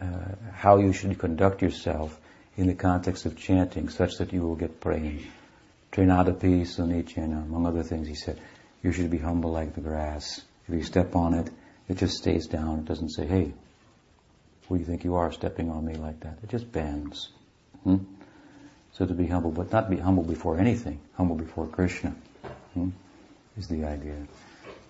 [0.00, 2.18] uh, how you should conduct yourself
[2.56, 5.26] in the context of chanting such that you will get praying.
[5.92, 8.40] Trinadapi Sunichena, among other things, he said,
[8.82, 10.40] you should be humble like the grass.
[10.66, 11.50] If you step on it,
[11.86, 12.78] it just stays down.
[12.78, 13.52] It doesn't say, hey,
[14.68, 16.38] who do you think you are stepping on me like that?
[16.42, 17.28] It just bends.
[17.84, 17.98] Hmm?
[18.92, 22.14] So to be humble, but not be humble before anything, humble before Krishna,
[22.72, 22.88] hmm?
[23.56, 24.16] Is the idea.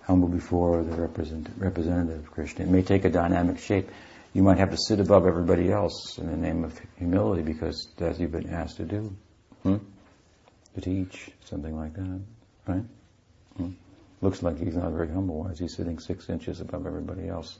[0.03, 2.65] Humble before the represent, representative of Krishna.
[2.65, 3.89] It may take a dynamic shape.
[4.33, 8.19] You might have to sit above everybody else in the name of humility because that's
[8.19, 9.15] you've been asked to do.
[9.63, 9.77] Hmm?
[10.75, 12.21] To teach, something like that.
[12.67, 12.83] Right?
[13.57, 13.71] Hmm?
[14.21, 15.43] Looks like he's not very humble.
[15.43, 17.57] Why is he sitting six inches above everybody else?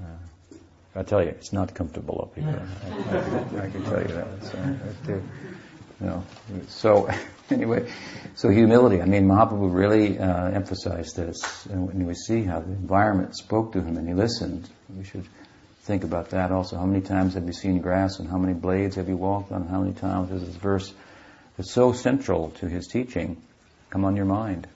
[0.00, 0.56] Uh,
[0.96, 2.68] I tell you, it's not comfortable up here.
[2.84, 4.44] I, I, I can tell you that.
[4.44, 5.22] So,
[6.00, 6.24] you know,
[6.68, 7.08] so
[7.50, 7.90] anyway,
[8.34, 9.00] so humility.
[9.02, 13.72] I mean, Mahaprabhu really uh, emphasized this, and when we see how the environment spoke
[13.72, 15.26] to him and he listened, we should
[15.82, 16.76] think about that also.
[16.76, 19.66] How many times have you seen grass, and how many blades have you walked on?
[19.66, 20.92] How many times has this verse
[21.56, 23.40] that's so central to his teaching
[23.90, 24.66] come on your mind?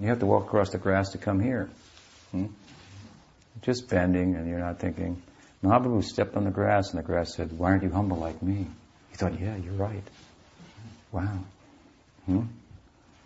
[0.00, 1.70] You have to walk across the grass to come here.
[2.32, 2.46] Hmm?
[3.62, 5.22] just bending and you're not thinking.
[5.62, 8.66] Mahaprabhu stepped on the grass and the grass said, why aren't you humble like me?
[9.10, 10.04] He thought, yeah, you're right.
[11.10, 11.40] Wow.
[12.28, 12.42] Hmm?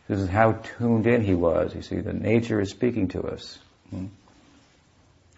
[0.07, 1.75] This is how tuned in he was.
[1.75, 3.59] You see, the nature is speaking to us.
[3.91, 4.07] Hmm?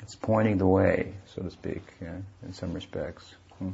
[0.03, 3.25] It's pointing the way, so to speak, yeah, in some respects.
[3.59, 3.71] Hmm?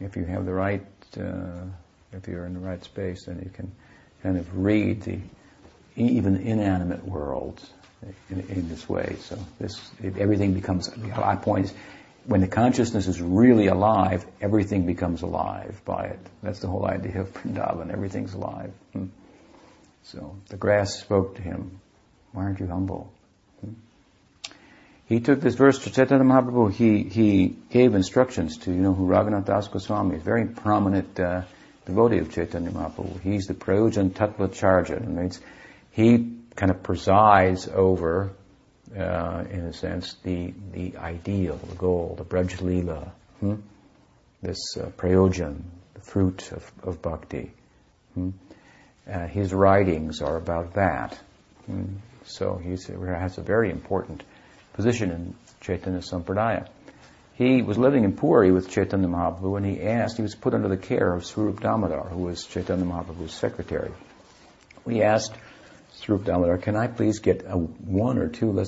[0.00, 0.84] If you have the right,
[1.16, 1.66] uh,
[2.12, 3.70] if you're in the right space, then you can
[4.24, 5.20] kind of read the
[5.94, 7.60] even inanimate world
[8.28, 9.16] in, in this way.
[9.20, 11.72] So this, everything becomes, my point
[12.24, 16.20] when the consciousness is really alive, everything becomes alive by it.
[16.42, 17.92] That's the whole idea of Vrindavan.
[17.92, 18.72] Everything's alive.
[18.92, 19.06] Hmm.
[20.04, 21.80] So the grass spoke to him.
[22.32, 23.12] Why aren't you humble?
[23.60, 23.72] Hmm.
[25.06, 26.72] He took this verse to Chaitanya Mahaprabhu.
[26.72, 31.42] He, he gave instructions to, you know, who Raghunath Das Goswami, a very prominent uh,
[31.84, 33.20] devotee of Chaitanya Mahaprabhu.
[33.20, 35.02] He's the Prayojan Tattvacharya.
[35.02, 35.40] It means
[35.90, 38.32] he kind of presides over,
[38.96, 43.10] uh, in a sense, the the ideal, the goal, the Braj
[43.40, 43.54] hmm?
[44.42, 45.62] this uh, prayojan,
[45.94, 47.52] the fruit of, of bhakti.
[48.14, 48.30] Hmm?
[49.10, 51.18] Uh, his writings are about that.
[51.66, 51.84] Hmm?
[52.24, 54.22] So he has a very important
[54.74, 56.68] position in Chaitanya Sampradaya.
[57.34, 60.68] He was living in Puri with Chaitanya Mahaprabhu and he asked, he was put under
[60.68, 63.92] the care of Swarup Damodar, who was Chaitanya Mahaprabhu's secretary.
[64.84, 65.34] We asked
[66.00, 68.64] Swarup Damodar, can I please get a, one or two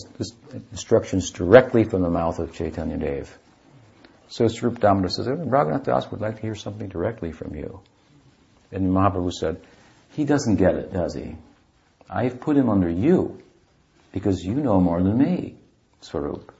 [0.70, 3.38] instructions directly from the mouth of Chaitanya Dev?
[4.28, 7.80] So Swarup Damodar says, Raghunath Das would like to hear something directly from you.
[8.70, 9.62] And Mahaprabhu said,
[10.10, 11.36] he doesn't get it, does he?
[12.08, 13.42] I've put him under you
[14.12, 15.56] because you know more than me,
[16.02, 16.52] Swarup.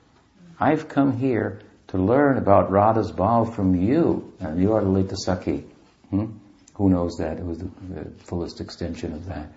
[0.59, 5.65] I've come here to learn about Radha's bhav from you, and you are Lalita Sakhi.
[6.09, 6.27] Hmm?
[6.75, 7.39] Who knows that?
[7.39, 9.53] It was the, the fullest extension of that.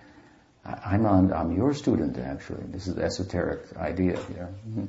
[0.66, 2.64] I'm on, I'm your student actually.
[2.68, 4.48] This is the esoteric idea here.
[4.68, 4.86] Mm-hmm.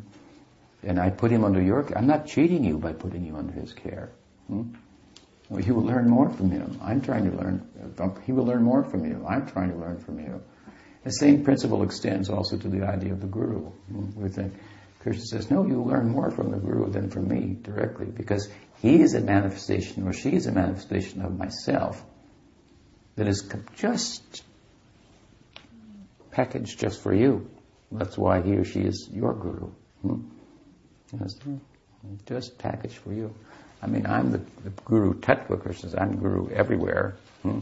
[0.84, 1.98] And I put him under your care.
[1.98, 4.10] I'm not cheating you by putting you under his care.
[4.48, 4.74] Hmm?
[5.49, 6.80] Well, you will learn more from him.
[6.82, 7.68] I'm trying to learn,
[8.26, 9.26] he will learn more from you.
[9.28, 10.41] I'm trying to learn from you.
[11.04, 13.70] The same principle extends also to the idea of the guru.
[13.91, 14.10] Hmm?
[14.16, 14.54] We think,
[15.02, 18.49] Krishna says, no, you learn more from the guru than from me directly because
[18.82, 22.04] he is a manifestation or she is a manifestation of myself
[23.16, 24.44] that is just
[26.38, 27.49] packaged just for you.
[27.91, 29.72] That's why he or she is your guru.
[30.03, 31.57] Hmm?
[32.27, 33.34] Just package for you.
[33.81, 37.15] I mean, I'm the, the guru tattva, Krishna I'm guru everywhere.
[37.41, 37.59] Hmm?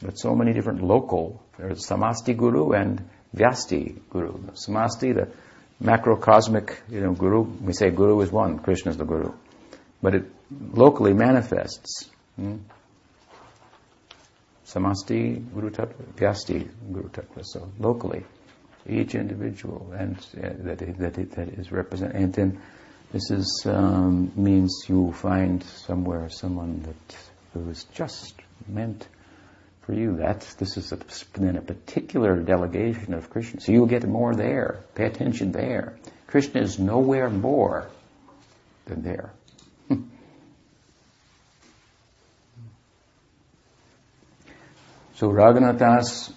[0.00, 3.04] But so many different local, there's samasti guru and
[3.36, 4.32] vyasti guru.
[4.46, 5.28] The Samasti, the
[5.84, 9.34] macrocosmic, you know, guru, we say guru is one, Krishna is the guru.
[10.00, 10.24] But it
[10.72, 12.08] locally manifests.
[12.36, 12.58] Hmm?
[14.72, 17.42] Samasti Guru Tattva, Vyasti Guru Tattva.
[17.42, 18.24] So locally,
[18.88, 22.16] each individual and uh, that, that, that is represented.
[22.16, 22.60] And then
[23.12, 27.16] this is um, means you find somewhere someone that
[27.52, 28.34] who is just
[28.68, 29.08] meant
[29.82, 30.16] for you.
[30.16, 30.98] That's this is a,
[31.34, 33.60] then a particular delegation of Krishna.
[33.60, 34.84] So you'll get more there.
[34.94, 35.96] Pay attention there.
[36.28, 37.88] Krishna is nowhere more
[38.86, 39.32] than there.
[45.20, 46.32] So Raghunathas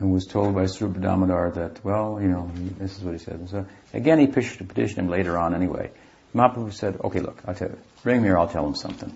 [0.00, 2.48] was told by Damodar that, well, you know,
[2.78, 3.40] this is what he said.
[3.40, 5.90] And so again, he petitioned him later on anyway.
[6.36, 7.78] Mahaprabhu said, okay, look, I'll tell you.
[8.04, 9.10] Bring him here, I'll tell him something.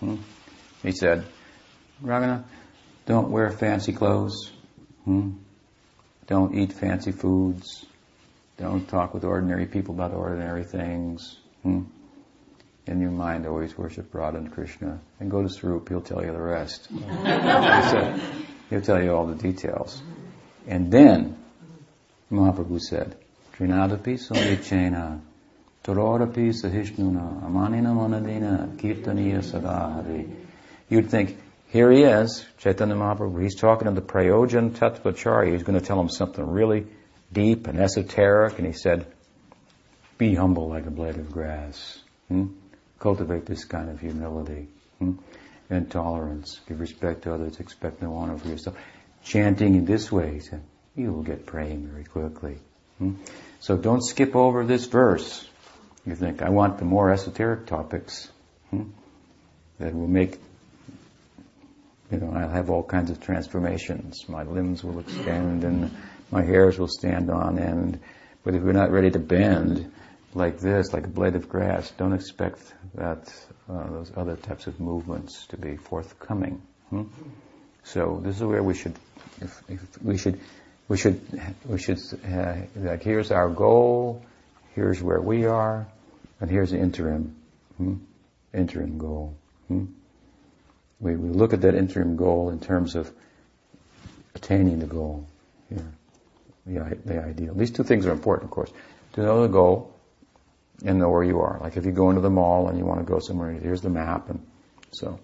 [0.00, 0.16] Hmm?
[0.82, 1.24] He said,
[2.04, 2.44] Raghunath,
[3.06, 4.52] don't wear fancy clothes.
[5.06, 5.30] Hmm?
[6.26, 7.86] Don't eat fancy foods.
[8.58, 11.38] Don't talk with ordinary people about ordinary things.
[11.62, 11.84] Hmm?
[12.86, 16.32] In your mind always worship Radha and Krishna and go to Swarup, he'll tell you
[16.32, 16.88] the rest.
[18.70, 20.00] he'll tell you all the details.
[20.68, 21.36] And then,
[22.30, 23.16] Mahaprabhu said,
[23.56, 25.20] Trinadapi Sunichena,
[25.82, 30.32] Tarorapi Sahishnuna, Amanina Manadina, Kirtaniya Sadahari.
[30.88, 31.38] You'd think,
[31.68, 36.00] here he is, Chaitanya Mahaprabhu, he's talking to the Prayojan Tattvacharya, he's going to tell
[36.00, 36.86] him something really
[37.32, 39.06] deep and esoteric, and he said,
[40.18, 41.98] be humble like a blade of grass.
[42.28, 42.46] Hmm?
[42.98, 44.68] Cultivate this kind of humility
[44.98, 45.14] hmm?
[45.68, 46.60] and tolerance.
[46.68, 48.76] Give respect to others, expect no honor for yourself.
[49.24, 50.40] Chanting in this way,
[50.94, 52.58] you will get praying very quickly.
[52.98, 53.14] Hmm?
[53.60, 55.46] So don't skip over this verse.
[56.06, 58.30] You think, I want the more esoteric topics
[58.70, 58.84] hmm?
[59.78, 60.38] that will make,
[62.10, 64.28] you know, I'll have all kinds of transformations.
[64.28, 65.90] My limbs will extend and
[66.30, 68.00] my hairs will stand on end.
[68.44, 69.92] But if we're not ready to bend,
[70.36, 72.60] like this, like a blade of grass, don't expect
[72.94, 73.32] that
[73.68, 76.60] uh, those other types of movements to be forthcoming.
[76.90, 77.04] Hmm?
[77.84, 78.94] So this is where we should,
[79.40, 80.38] if, if we should,
[80.88, 81.20] we should,
[81.64, 81.98] we should,
[82.30, 84.22] uh, like here's our goal,
[84.74, 85.86] here's where we are,
[86.40, 87.34] and here's the interim,
[87.78, 87.94] hmm?
[88.52, 89.34] interim goal.
[89.68, 89.86] Hmm?
[91.00, 93.10] We, we look at that interim goal in terms of
[94.34, 95.26] attaining the goal
[95.70, 95.92] here,
[96.66, 97.54] the, the ideal.
[97.54, 98.70] These two things are important, of course.
[99.14, 99.95] To know the goal
[100.84, 101.58] and know where you are.
[101.60, 103.90] Like if you go into the mall and you want to go somewhere, here's the
[103.90, 104.44] map, and
[104.92, 105.18] so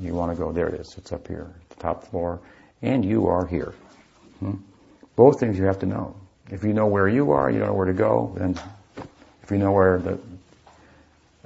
[0.00, 2.40] you want to go, there it is, it's up here, the top floor,
[2.82, 3.74] and you are here.
[4.40, 4.56] Hmm?
[5.16, 6.16] Both things you have to know.
[6.50, 8.58] If you know where you are, you don't know where to go, then
[9.42, 10.18] if you know where the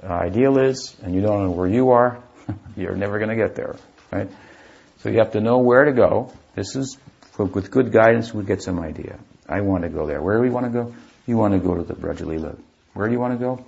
[0.03, 2.21] ideal is, and you don't know where you are,
[2.75, 3.75] you're never going to get there,
[4.11, 4.29] right?
[4.99, 6.31] So you have to know where to go.
[6.55, 6.97] This is,
[7.37, 9.19] with good guidance, we get some idea.
[9.47, 10.21] I want to go there.
[10.21, 10.95] Where do we want to go?
[11.25, 12.57] You want to go to the Brajalila
[12.93, 13.65] where do you want to go?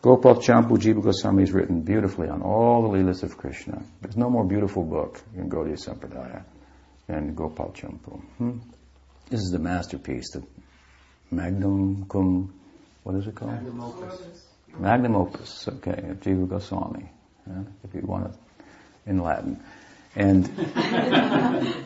[0.00, 3.82] Gopal Champu Jiva Goswami has written beautifully on all the Leelas of Krishna.
[4.00, 6.44] There's no more beautiful book in Gaudiya Sampradaya
[7.08, 8.20] than Gopal Champu.
[8.38, 8.58] Hmm?
[9.28, 10.44] This is the masterpiece, the
[11.30, 12.54] magnum cum,
[13.02, 13.52] what is it called?
[13.52, 14.46] Magnum opus.
[14.78, 17.10] Magnum opus, okay, of Jiva Goswami,
[17.46, 18.34] yeah, if you want it
[19.06, 19.60] in Latin.
[20.14, 20.48] And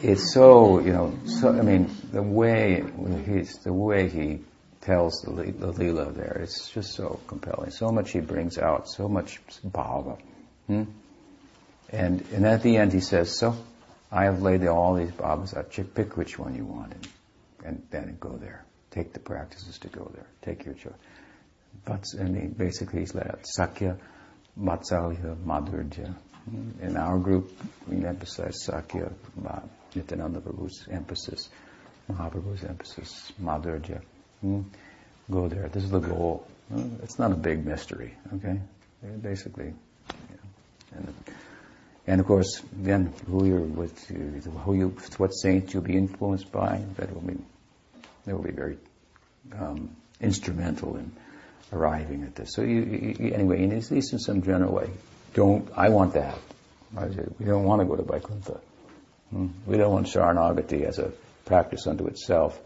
[0.02, 2.84] it's so, you know, so, I mean, the way
[3.26, 4.40] he's, the way he
[4.82, 6.40] tells the, the Leela there.
[6.42, 7.70] It's just so compelling.
[7.70, 10.18] So much he brings out, so much bhava.
[10.66, 10.84] Hmm?
[11.90, 13.56] And, and at the end he says, so
[14.10, 15.72] I have laid all these bhavas out.
[15.94, 17.08] Pick which one you want and,
[17.64, 18.64] and then go there.
[18.90, 20.26] Take the practices to go there.
[20.42, 20.92] Take your choice.
[21.84, 23.98] But, and he basically he's laid out Sakhya,
[24.60, 26.14] Vatsalya, Madhurya.
[26.80, 27.52] In our group,
[27.86, 29.12] we emphasize Sakhya,
[29.94, 31.48] Nityananda Prabhu's emphasis,
[32.10, 34.02] Mahaprabhu's emphasis, Madhurya.
[34.42, 34.62] Hmm?
[35.30, 35.68] Go there.
[35.68, 36.46] This is the goal.
[37.02, 38.58] It's not a big mystery, okay?
[39.20, 39.72] Basically,
[40.08, 40.96] yeah.
[40.96, 41.14] and,
[42.06, 46.82] and of course, then who you're with, who you, what saints you'll be influenced by,
[46.96, 47.36] that will be,
[48.24, 48.78] that will be very
[49.58, 51.12] um, instrumental in
[51.72, 52.52] arriving at this.
[52.54, 54.90] So you, you, anyway, at least in some general way,
[55.34, 55.68] don't.
[55.76, 56.38] I want that.
[57.38, 58.60] We don't want to go to Vaikuntha.
[59.30, 59.48] Hmm?
[59.66, 61.12] We don't want Sharanagati as a
[61.44, 62.58] practice unto itself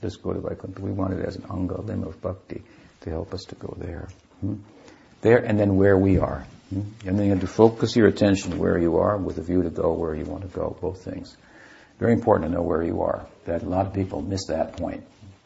[0.00, 0.80] just go to Vaikuntha.
[0.80, 2.62] We want it as an anga, limb of bhakti,
[3.02, 4.08] to help us to go there.
[4.40, 4.54] Hmm?
[5.20, 6.46] There and then where we are.
[6.70, 6.82] Hmm?
[7.06, 9.70] And then you have to focus your attention where you are with a view to
[9.70, 11.36] go where you want to go, both things.
[11.98, 13.26] Very important to know where you are.
[13.44, 15.04] That a lot of people miss that point.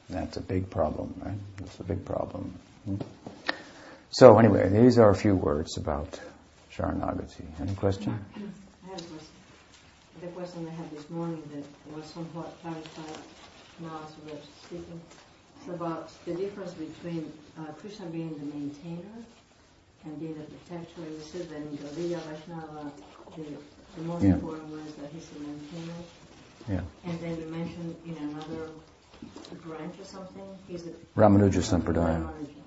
[0.09, 1.39] That's a big problem, right?
[1.59, 2.59] That's a big problem.
[2.85, 2.97] Hmm?
[4.11, 6.19] So anyway, these are a few words about
[6.75, 7.45] Sharanagati.
[7.61, 8.19] Any question?
[8.35, 9.29] I have a question.
[10.21, 13.23] The question I had this morning that was somewhat clarified
[13.81, 15.01] now are speaking,
[15.59, 19.25] it's about the difference between uh, Krishna being the maintainer
[20.05, 21.03] and being the protector.
[21.03, 22.93] You said that in Gaudiya Vaishnava,
[23.37, 23.45] the,
[23.97, 24.31] the most yeah.
[24.31, 26.01] important one is that he's the maintainer.
[26.69, 26.81] Yeah.
[27.05, 28.71] And then you mentioned in another
[29.65, 32.23] branch or something, he's the Ramanuja Sampradaya.
[32.23, 32.61] Ramanuja.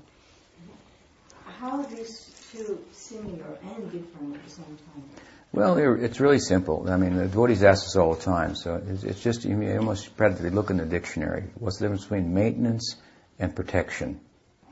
[1.60, 5.10] How are these two similar and different at the same time?
[5.54, 6.90] Well, it's really simple.
[6.90, 10.50] I mean, the devotees ask us all the time, so it's, just you almost practically
[10.50, 11.44] look in the dictionary.
[11.60, 12.96] What's the difference between maintenance
[13.38, 14.20] and protection?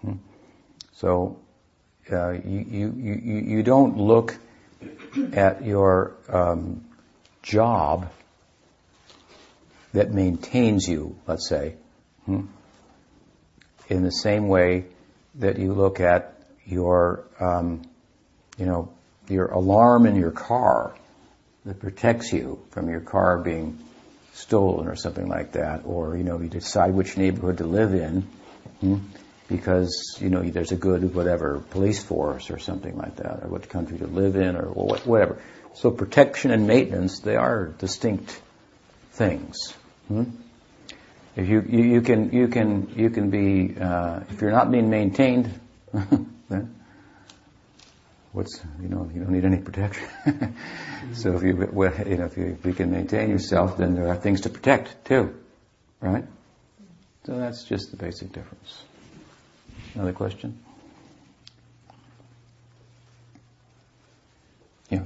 [0.02, 0.14] Hmm?
[0.94, 1.38] So
[2.12, 4.36] uh, you, you, you, you don't look
[5.34, 6.84] at your um,
[7.44, 8.12] job
[9.94, 11.76] that maintains you, let's say,
[12.26, 12.48] hmm,
[13.88, 14.86] in the same way
[15.36, 17.84] that you look at your, um,
[18.58, 18.92] you know,
[19.32, 20.94] your alarm in your car
[21.66, 23.80] that protects you from your car being
[24.34, 28.22] stolen or something like that, or you know you decide which neighborhood to live in,
[28.80, 28.98] hmm?
[29.48, 33.70] because you know there's a good whatever police force or something like that, or what
[33.70, 35.42] country to live in, or whatever.
[35.74, 38.40] So protection and maintenance they are distinct
[39.12, 39.74] things.
[40.08, 40.24] Hmm?
[41.36, 44.90] If you, you, you can you can you can be uh, if you're not being
[44.90, 45.60] maintained,
[45.94, 46.81] then
[48.34, 50.08] what's you know you don't need any protection.
[51.14, 54.16] so if you you know if you, if you can maintain yourself, then there are
[54.16, 55.36] things to protect too,
[56.00, 56.26] right?
[57.26, 58.84] So that's just the basic difference.
[59.94, 60.58] Another question?
[64.90, 65.04] Yeah.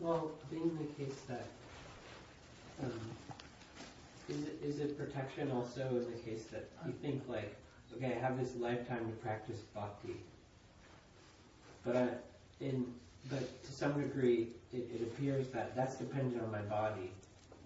[0.00, 1.46] Well, being the case that
[2.82, 2.92] um,
[4.28, 7.56] is it is it protection also in the case that you think like,
[7.96, 10.16] okay, I have this lifetime to practice bhakti,
[11.86, 12.08] but I,
[12.60, 12.92] in
[13.30, 17.10] but to some degree it, it appears that that's dependent on my body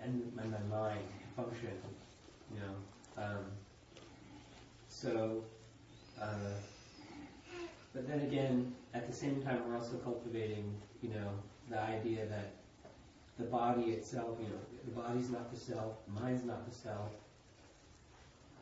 [0.03, 1.01] and my, my mind
[1.37, 1.73] function,
[2.53, 3.23] you know.
[3.23, 3.45] Um,
[4.89, 5.45] so,
[6.21, 6.55] uh,
[7.95, 11.31] but then again, at the same time, we're also cultivating, you know,
[11.69, 12.53] the idea that
[13.39, 17.11] the body itself, you know, the body's not the self, the mind's not the self.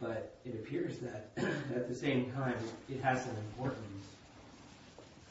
[0.00, 1.30] But it appears that
[1.74, 2.56] at the same time,
[2.88, 4.06] it has an importance.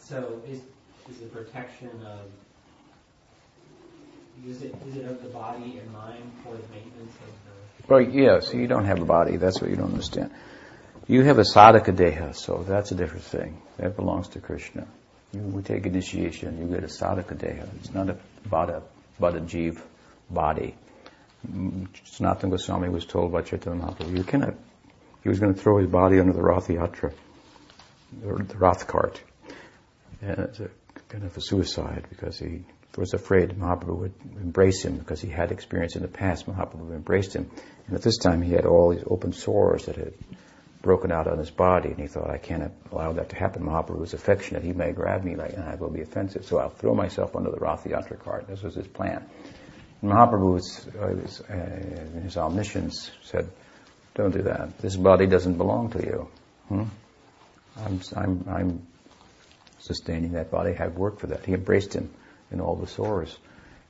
[0.08, 0.62] So is
[1.10, 2.30] is the protection of
[4.48, 7.94] is it is it of the body and mind for the maintenance of the?
[7.94, 8.54] Well, yes.
[8.54, 9.36] You don't have a body.
[9.36, 10.32] That's what you don't understand.
[11.08, 13.62] You have a sadhaka deha, so that's a different thing.
[13.78, 14.88] That belongs to Krishna.
[15.34, 17.68] You, we take initiation, you get a sadhaka deha.
[17.78, 18.18] It's not a
[18.50, 18.84] bada,
[19.20, 19.82] bada jeev
[20.30, 20.76] body.
[21.46, 24.56] Sanatana Goswami was told by Chaitanya Mahaprabhu, you cannot,
[25.24, 27.14] he was going to throw his body under the Rath Yatra,
[28.22, 29.22] the Rath cart.
[30.22, 30.70] And it's a
[31.10, 32.64] kind of a suicide because he
[32.98, 36.48] was afraid Mahaprabhu would embrace him because he had experience in the past.
[36.48, 37.50] Mahaprabhu embraced him.
[37.86, 40.14] And at this time he had all these open sores that had
[40.82, 43.64] broken out on his body, and he thought, I can't allow that to happen.
[43.64, 44.64] Mahaprabhu was affectionate.
[44.64, 47.52] He may grab me like, and I will be offensive, so I'll throw myself under
[47.52, 48.48] the Rath Yatra cart.
[48.48, 49.26] This was his plan.
[50.02, 53.50] And Mahaprabhu, was, uh, was, uh, in his omniscience, said,
[54.16, 54.78] don't do that.
[54.80, 56.28] This body doesn't belong to you.
[56.70, 56.84] Hmm?
[57.78, 58.88] I'm, I'm, I'm
[59.88, 60.72] sustaining that body.
[60.72, 61.46] I have worked for that.
[61.46, 62.10] He embraced him,
[62.52, 63.38] and all the sores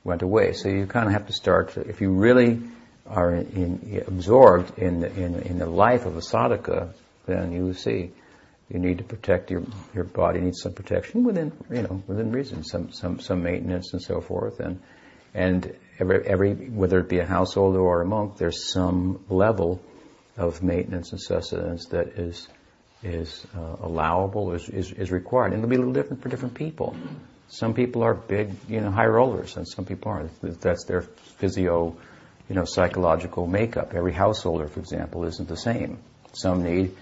[0.04, 0.52] went away.
[0.52, 2.60] So you kind of have to start, if you really
[3.06, 6.92] are in, absorbed in, in, in the life of a sadhaka,
[7.26, 8.12] then you see
[8.70, 9.62] you need to protect your
[9.94, 14.02] your body needs some protection within you know within reason, some some some maintenance and
[14.02, 14.80] so forth, and
[15.34, 19.80] and every every whether it be a householder or a monk, there's some level
[20.36, 22.48] of maintenance and sustenance that is
[23.02, 26.54] is uh, allowable is, is is required, and it'll be a little different for different
[26.54, 26.96] people.
[27.48, 30.60] Some people are big, you know, high rollers, and some people aren't.
[30.60, 31.96] That's their physio
[32.48, 33.94] you know, psychological makeup.
[33.94, 35.98] Every householder, for example, isn't the same.
[36.32, 36.96] Some need,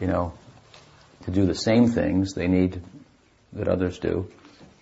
[0.00, 0.32] you know,
[1.24, 2.82] to do the same things they need
[3.52, 4.30] that others do.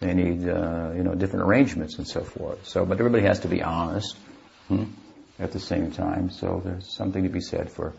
[0.01, 2.67] They need, uh, you know, different arrangements and so forth.
[2.67, 4.17] So, but everybody has to be honest
[4.69, 4.85] hmm,
[5.39, 6.31] at the same time.
[6.31, 7.95] So there's something to be said for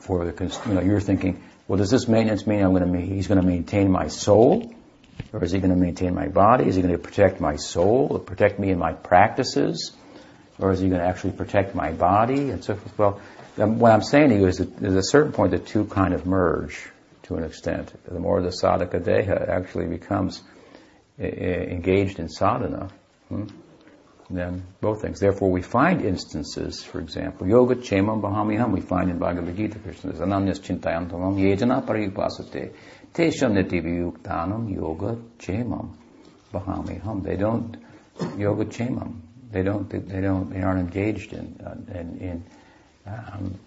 [0.00, 3.26] for the, you know, you're thinking, well, does this maintenance mean I'm going to, he's
[3.26, 4.74] going to maintain my soul?
[5.32, 6.66] Or is he going to maintain my body?
[6.66, 8.08] Is he going to protect my soul?
[8.10, 9.92] Or protect me in my practices?
[10.58, 12.98] Or is he going to actually protect my body and so forth?
[12.98, 13.20] Well,
[13.58, 16.14] um, what I'm saying to you is that there's a certain point the two kind
[16.14, 16.88] of merge
[17.24, 17.92] to an extent.
[18.04, 20.42] The more the sadhaka deha actually becomes
[21.20, 22.90] uh, engaged in sadhana,
[23.28, 23.44] hmm,
[24.30, 25.20] then both things.
[25.20, 30.12] Therefore, we find instances, for example, yoga chemam bahamiham, we find in Bhagavad Gita, Krishna
[30.12, 32.74] says, ananyas chintayantamam yejana paripasate,
[33.12, 35.94] tesham nitiviyuktanam yoga chemam
[36.52, 37.22] bahamiham.
[37.22, 37.76] They don't
[38.38, 39.20] yoga chemam.
[39.50, 39.88] They don't.
[39.88, 40.50] They don't.
[40.50, 42.44] They aren't engaged in uh, in, in
[43.06, 43.58] um,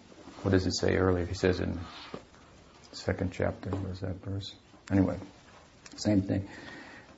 [0.41, 1.25] what does it say earlier?
[1.25, 1.79] He says in
[2.91, 3.69] second chapter.
[3.69, 4.53] Where's that verse?
[4.91, 5.17] Anyway,
[5.95, 6.47] same thing.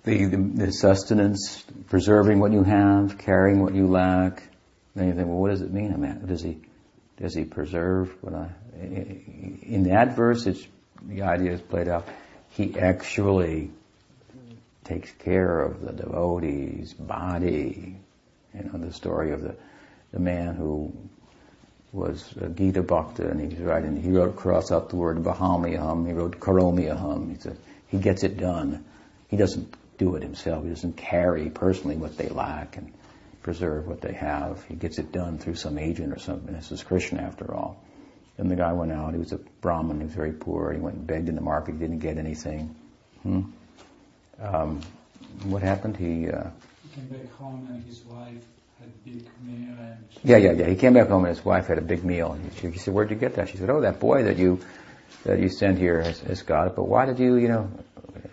[0.03, 4.43] The, the, sustenance, preserving what you have, carrying what you lack.
[4.95, 5.93] Then you think, well, what does it mean?
[5.93, 6.57] I mean, does he
[7.21, 8.49] does he preserve what I?
[8.81, 10.65] In that verse, it's
[11.01, 12.07] the idea is played out.
[12.51, 13.71] He actually
[14.85, 17.97] takes care of the devotee's body,
[18.53, 19.55] you know, the story of the,
[20.11, 20.91] the man who
[21.91, 26.13] was a Gita Bhakta and he's writing, he wrote cross out the word Bahamiyaham, he
[26.13, 27.31] wrote Karomiyaham.
[27.31, 27.57] He said,
[27.87, 28.85] he gets it done.
[29.27, 30.63] He doesn't do it himself.
[30.63, 32.91] He doesn't carry personally what they lack and
[33.43, 34.63] preserve what they have.
[34.63, 36.51] He gets it done through some agent or something.
[36.53, 37.83] This is Krishna after all.
[38.37, 39.13] And the guy went out.
[39.13, 39.99] He was a Brahmin.
[39.99, 40.71] He was very poor.
[40.73, 41.73] He went and begged in the market.
[41.73, 42.73] He didn't get anything.
[43.21, 43.41] Hmm?
[44.41, 44.81] Um,
[45.43, 45.97] what happened?
[45.97, 46.49] He uh,
[46.95, 48.43] came back home and his wife
[48.79, 50.67] had big meal and yeah, yeah, yeah.
[50.69, 52.31] He came back home and his wife had a big meal.
[52.31, 54.61] And he, he said, "Where'd you get that?" She said, "Oh, that boy that you
[55.25, 57.69] that you sent here has, has got it, but why did you, you know,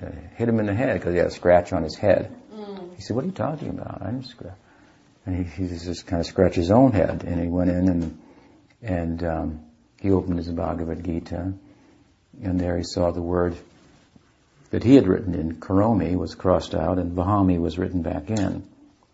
[0.03, 2.35] uh, hit him in the head because he had a scratch on his head?
[2.97, 4.03] He said, what are you talking about?
[4.03, 4.55] I didn't scratch.
[5.27, 8.23] And he, he just kind of scratched his own head, and he went in and
[8.83, 9.61] and um,
[10.01, 11.53] he opened his Bhagavad Gita,
[12.43, 13.57] and there he saw the word
[14.71, 18.67] that he had written in Karomi was crossed out, and Vahami was written back in.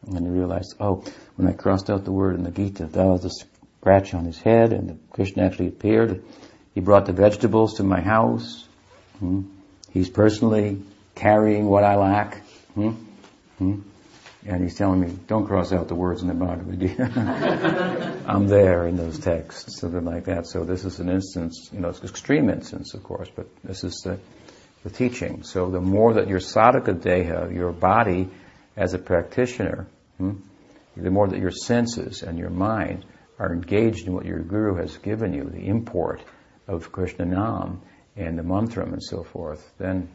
[0.06, 1.04] And he realized, oh,
[1.36, 4.38] when I crossed out the word in the Gita, that was a scratch on his
[4.40, 6.24] head, and the Krishna actually appeared.
[6.74, 8.66] He brought the vegetables to my house.
[9.18, 9.42] Hmm.
[9.92, 10.82] He's personally
[11.14, 12.38] carrying what I lack.
[12.74, 12.90] Hmm.
[13.58, 13.80] Hmm.
[14.44, 18.24] And he's telling me, don't cross out the words in the Bhagavad.
[18.26, 20.48] I'm there in those texts, something like that.
[20.48, 23.84] So this is an instance, you know, it's an extreme instance, of course, but this
[23.84, 24.18] is the,
[24.82, 25.44] the teaching.
[25.44, 28.30] So the more that your sadhaka deha, your body
[28.76, 29.86] as a practitioner,
[30.18, 30.32] hmm,
[30.96, 33.04] the more that your senses and your mind
[33.38, 36.20] are engaged in what your guru has given you, the import
[36.66, 37.80] of Krishna Nam
[38.16, 40.08] and the mantram and so forth, then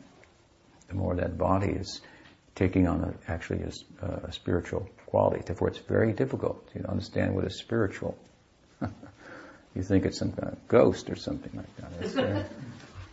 [0.88, 2.02] the more that body is
[2.56, 5.44] taking on a, actually a, a, spiritual quality.
[5.46, 8.18] Therefore, it's very difficult to understand what is spiritual.
[9.76, 11.92] you think it's some kind of ghost or something like that.
[12.02, 12.46] It's very,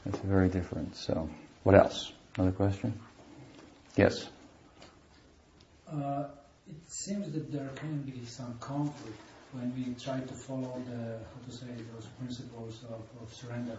[0.07, 0.97] it's very different.
[0.97, 1.29] So,
[1.63, 2.13] what else?
[2.37, 2.99] Another question?
[3.97, 4.29] Yes.
[5.91, 6.25] Uh,
[6.69, 9.19] it seems that there can be some conflict
[9.53, 13.77] when we try to follow the, how to say, those principles of, of surrender.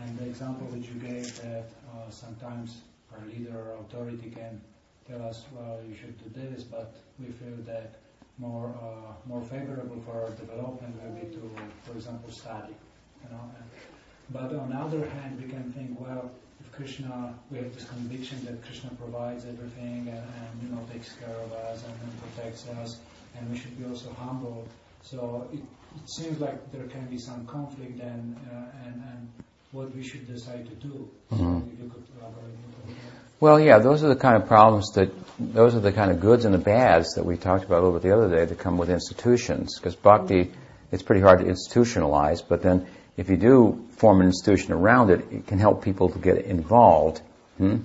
[0.00, 2.80] And the example that you gave that uh, sometimes
[3.12, 4.60] our leader or authority can
[5.08, 7.96] tell us, well, you should do this, but we feel that
[8.38, 11.50] more uh, more favorable for our development will be to,
[11.84, 12.74] for example, study.
[13.22, 13.50] You know.
[14.30, 16.30] But on the other hand, we can think, well,
[16.60, 21.12] if Krishna, we have this conviction that Krishna provides everything and, and you know takes
[21.12, 23.00] care of us and, and protects us,
[23.36, 24.66] and we should be also humble.
[25.02, 29.28] So it, it seems like there can be some conflict and uh, and, and
[29.72, 31.10] what we should decide to do.
[31.32, 31.60] Mm-hmm.
[31.60, 32.96] So if you could elaborate a little bit.
[33.40, 36.44] Well, yeah, those are the kind of problems that, those are the kind of goods
[36.44, 38.76] and the bads that we talked about a little bit the other day that come
[38.76, 39.78] with institutions.
[39.78, 40.52] Because bhakti,
[40.92, 42.86] it's pretty hard to institutionalize, but then
[43.16, 47.20] if you do form an institution around it, it can help people to get involved.
[47.58, 47.78] Hmm?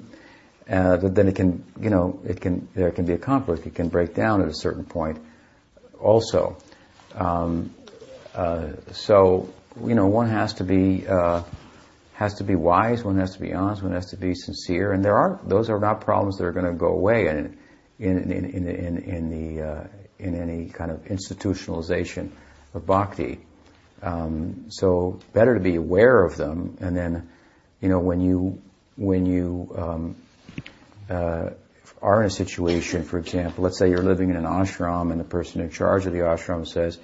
[0.70, 3.66] Uh, then it can, you know, it can, there can be a conflict.
[3.66, 5.18] It can break down at a certain point
[6.00, 6.58] also.
[7.16, 7.74] Um,
[8.36, 9.50] uh, so,
[9.86, 11.44] you know, one has to be, uh,
[12.18, 15.06] has to be wise, one has to be honest, one has to be sincere, and
[15.06, 17.56] there are those are not problems that are going to go away in
[18.00, 19.88] in in in, in, in the uh,
[20.18, 22.32] in any kind of institutionalization
[22.74, 23.38] of bhakti.
[24.02, 27.30] Um, so better to be aware of them, and then
[27.82, 28.64] you know when you
[28.96, 30.16] when you um,
[31.12, 31.52] uh,
[32.02, 35.24] are in a situation, for example, let's say you're living in an ashram and the
[35.24, 36.98] person in charge of the ashram says,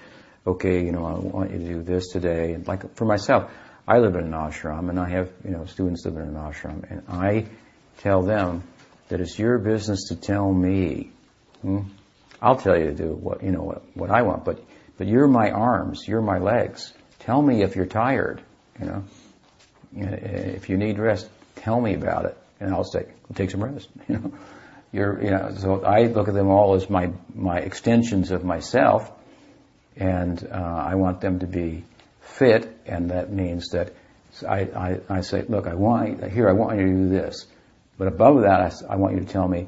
[0.47, 3.51] "Okay, you know, I want you to do this today." Like for myself,
[3.87, 6.89] I live in an ashram and I have, you know, students live in an ashram
[6.89, 7.45] and I
[7.97, 8.63] tell them
[9.09, 11.11] that it's your business to tell me.
[11.61, 11.81] Hmm?
[12.41, 14.63] I'll tell you to do what, you know, what, what I want, but,
[14.97, 16.93] but you're my arms, you're my legs.
[17.19, 18.41] Tell me if you're tired,
[18.79, 19.03] you know.
[19.95, 23.05] If you need rest, tell me about it and I'll say,
[23.35, 24.33] take some rest, you know.
[24.93, 29.11] You're, you know, so I look at them all as my, my extensions of myself
[29.97, 31.83] and, uh, I want them to be
[32.33, 33.93] fit, and that means that
[34.47, 37.45] I, I, I say, look, I want here, I want you to do this,
[37.97, 39.67] but above that, I, I want you to tell me,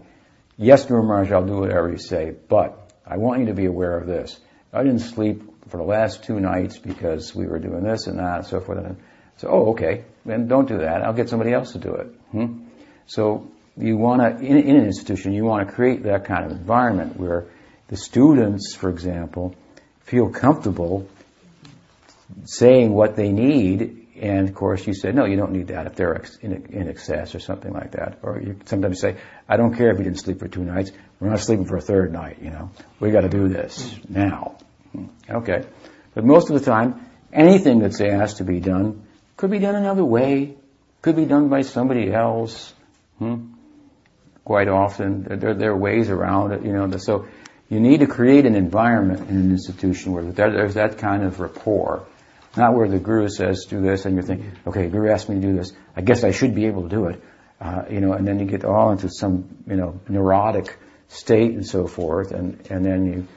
[0.58, 3.98] yes, Guru Maharaj, I'll do whatever you say, but I want you to be aware
[3.98, 4.40] of this.
[4.74, 8.38] I didn't sleep for the last two nights because we were doing this and that
[8.40, 8.80] and so forth.
[8.80, 8.98] And
[9.38, 11.02] so, oh, okay, then don't do that.
[11.02, 12.08] I'll get somebody else to do it.
[12.32, 12.66] Hmm?
[13.06, 16.52] So you want to, in, in an institution, you want to create that kind of
[16.52, 17.48] environment where
[17.88, 19.56] the students, for example,
[20.02, 21.08] feel comfortable
[22.46, 25.96] saying what they need, and of course you said, no, you don't need that if
[25.96, 28.20] they're in, in excess or something like that.
[28.22, 31.30] Or you sometimes say, I don't care if you didn't sleep for two nights, we're
[31.30, 32.72] not sleeping for a third night, you know.
[33.00, 34.58] We gotta do this now.
[35.30, 35.66] Okay.
[36.14, 39.06] But most of the time, anything that's asked to be done
[39.38, 40.56] could be done another way,
[41.02, 42.74] could be done by somebody else.
[43.20, 43.54] Hmm?
[44.46, 46.90] Quite often, there, there are ways around it, you know.
[46.98, 47.28] So
[47.68, 52.06] you need to create an environment in an institution where there's that kind of rapport
[52.58, 55.42] not where the guru says do this and you're thinking, okay, guru asked me to
[55.42, 55.72] do this.
[55.96, 57.22] I guess I should be able to do it.
[57.60, 60.78] Uh, you know, and then you get all into some, you know, neurotic
[61.08, 62.32] state and so forth.
[62.32, 63.28] And, and then you,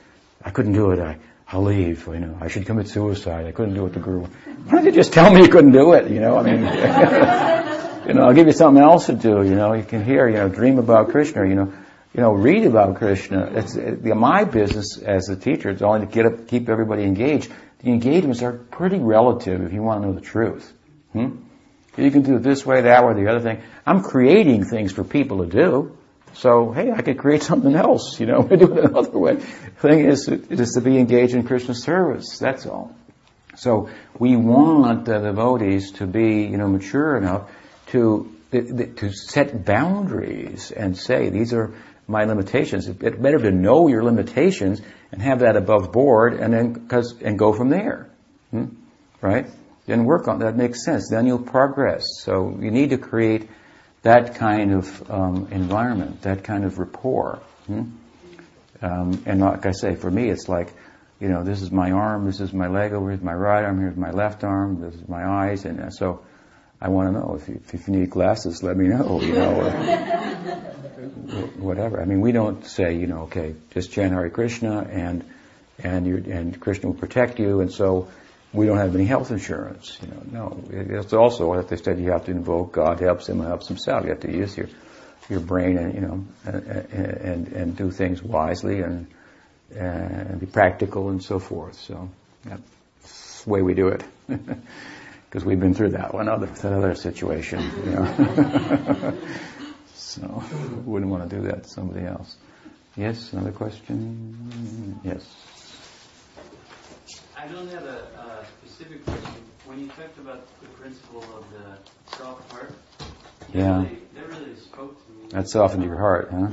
[0.44, 0.98] I couldn't do it.
[0.98, 2.06] I, I'll leave.
[2.06, 3.46] You know, I should commit suicide.
[3.46, 3.92] I couldn't do it.
[3.92, 4.22] The guru.
[4.22, 6.10] Why don't you just tell me you couldn't do it?
[6.10, 6.58] You know, I mean,
[8.08, 9.42] you know, I'll give you something else to do.
[9.42, 11.46] You know, you can hear, you know, dream about Krishna.
[11.46, 11.72] You know,
[12.12, 13.50] you know, read about Krishna.
[13.54, 15.70] It's it, my business as a teacher.
[15.70, 19.82] It's only to get up, keep everybody engaged the engagements are pretty relative if you
[19.82, 20.72] want to know the truth.
[21.12, 21.36] Hmm?
[21.96, 23.62] You can do it this way, that way, the other thing.
[23.84, 25.96] I'm creating things for people to do.
[26.34, 29.34] So, hey, I could create something else, you know, do it another way.
[29.34, 32.38] The thing is, it is to be engaged in Krishna service.
[32.38, 32.94] That's all.
[33.56, 37.50] So we want the devotees to be, you know, mature enough
[37.88, 41.74] to to set boundaries and say these are
[42.06, 42.88] my limitations.
[42.88, 44.80] It's better to know your limitations
[45.12, 48.08] and have that above board, and then cause, and go from there,
[48.50, 48.66] hmm?
[49.20, 49.46] right?
[49.86, 50.56] Then work on that.
[50.56, 51.08] Makes sense.
[51.10, 52.04] Then you'll progress.
[52.20, 53.48] So you need to create
[54.02, 57.40] that kind of um, environment, that kind of rapport.
[57.66, 57.84] Hmm?
[58.80, 60.72] Um, and like I say, for me, it's like
[61.20, 63.80] you know, this is my arm, this is my leg, over here's my right arm,
[63.80, 66.22] here's my left arm, this is my eyes, and so
[66.80, 69.54] I want to know if you, if you need glasses, let me know, you know,
[69.54, 69.70] or
[71.58, 72.00] whatever.
[72.00, 75.24] I mean, we don't say, you know, okay, just chant Hare Krishna and
[75.82, 78.08] and you and Krishna will protect you, and so
[78.52, 79.98] we don't have any health insurance.
[80.02, 80.64] You know, no.
[80.70, 84.04] It's also what they said you have to invoke God helps him, helps himself.
[84.04, 84.68] You have to use your
[85.28, 89.06] your brain and you know and and, and do things wisely and
[89.74, 91.78] and be practical and so forth.
[91.78, 92.08] So
[92.44, 94.04] that's the way we do it.
[95.28, 99.18] Because we've been through that one other, that other situation, you know.
[99.94, 100.42] so
[100.86, 102.36] wouldn't want to do that to somebody else.
[102.96, 105.00] Yes, another question?
[105.04, 105.24] Yes.
[107.36, 109.34] I don't have a, a specific question.
[109.66, 112.72] When you talked about the principle of the soft heart,
[113.52, 113.82] yeah.
[113.82, 115.28] Really, that really spoke to me.
[115.30, 116.48] That softened your heart, huh?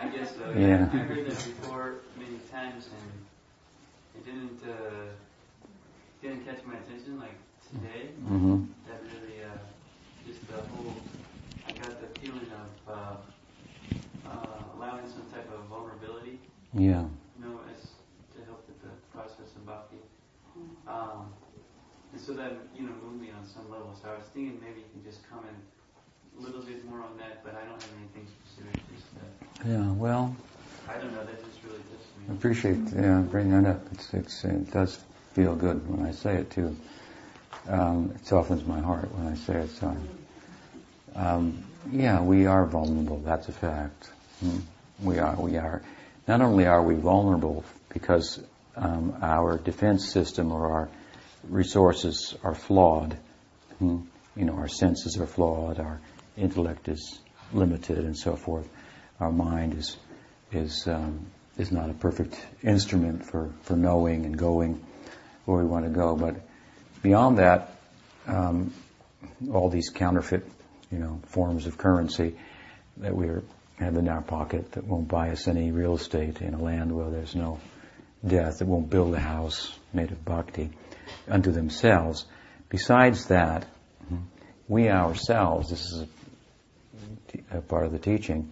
[0.00, 0.50] I guess so.
[0.50, 0.66] Yeah.
[0.66, 0.90] yeah.
[0.92, 5.06] I heard that before many times, and it didn't uh,
[6.22, 7.34] didn't catch my attention like
[7.70, 8.10] today.
[8.22, 8.64] Mm-hmm.
[8.88, 9.58] That really uh,
[10.26, 10.94] just the whole.
[11.66, 13.16] I got the feeling of uh,
[14.28, 16.38] uh, allowing some type of vulnerability.
[16.74, 17.04] Yeah.
[17.38, 17.82] You know, as
[18.36, 19.96] to help with the process of bhakti.
[20.86, 21.32] Um,
[22.12, 23.94] and so that you know moved me on some level.
[24.02, 25.56] So I was thinking maybe you can just comment
[26.38, 28.80] a little bit more on that, but I don't have anything specific.
[28.94, 29.90] Just Yeah.
[29.92, 30.34] Well,
[30.88, 31.24] I don't know.
[31.24, 32.34] That just really touched me.
[32.36, 33.80] appreciate yeah bringing that up.
[33.92, 34.98] It's, it's it does
[35.34, 36.76] feel good when I say it too.
[37.68, 39.70] Um, it softens my heart when I say it.
[39.70, 39.96] So,
[41.14, 43.18] um, yeah, we are vulnerable.
[43.18, 44.10] That's a fact.
[44.40, 44.58] Hmm.
[45.02, 45.36] We are.
[45.36, 45.82] We are.
[46.28, 48.42] Not only are we vulnerable because
[48.76, 50.88] um, our defense system or our
[51.48, 53.16] resources are flawed.
[53.78, 54.02] Hmm.
[54.36, 55.80] You know, our senses are flawed.
[55.80, 56.00] Our
[56.36, 57.18] intellect is
[57.52, 58.68] limited, and so forth.
[59.18, 59.96] Our mind is
[60.52, 61.26] is um,
[61.58, 64.84] is not a perfect instrument for, for knowing and going
[65.44, 66.14] where we want to go.
[66.16, 66.36] But
[67.06, 67.70] beyond that,
[68.26, 68.74] um,
[69.52, 70.44] all these counterfeit,
[70.90, 72.34] you know, forms of currency
[72.96, 73.28] that we
[73.78, 77.08] have in our pocket that won't buy us any real estate in a land where
[77.08, 77.60] there's no
[78.26, 80.70] death, that won't build a house made of bhakti
[81.28, 82.24] unto themselves.
[82.70, 83.66] Besides that,
[84.66, 86.08] we ourselves, this is
[87.52, 88.50] a, a part of the teaching,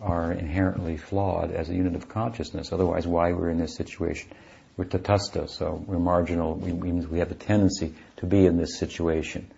[0.00, 2.72] are inherently flawed as a unit of consciousness.
[2.72, 4.28] Otherwise, why we're in this situation?
[4.76, 6.54] We're tatasta, so we're marginal.
[6.54, 9.50] We, means we have a tendency to be in this situation.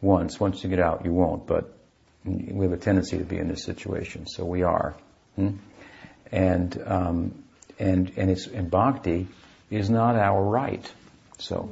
[0.00, 1.46] Once, once you get out, you won't.
[1.46, 1.72] But
[2.24, 4.94] we have a tendency to be in this situation, so we are.
[5.36, 5.56] Hmm?
[6.32, 7.44] And um,
[7.78, 9.28] and and it's and bhakti
[9.70, 10.90] is not our right.
[11.38, 11.70] So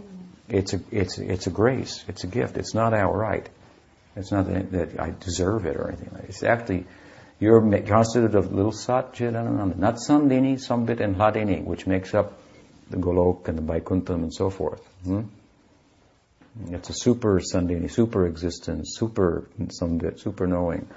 [0.48, 2.04] it's a it's it's a grace.
[2.06, 2.56] It's a gift.
[2.56, 3.48] It's not our right.
[4.16, 6.28] It's not that, that I deserve it or anything like that.
[6.28, 6.86] It's actually
[7.40, 12.38] you're constituted of little sat, chit, ananda, not sandini, sambit, and hladini, which makes up
[12.90, 14.84] the golok and the vaikuntham and so forth.
[15.04, 15.22] Hmm?
[16.70, 20.88] It's a super sandini, super existence, super sambit, super knowing,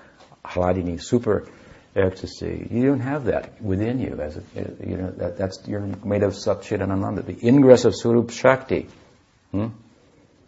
[0.45, 1.47] hladini, super
[1.95, 2.67] ecstasy.
[2.69, 4.19] You don't have that within you.
[4.21, 7.23] As a, you know, that, that's you're made of sat, chit, and ananda.
[7.23, 8.87] The ingress of Swarup Shakti
[9.51, 9.67] hmm,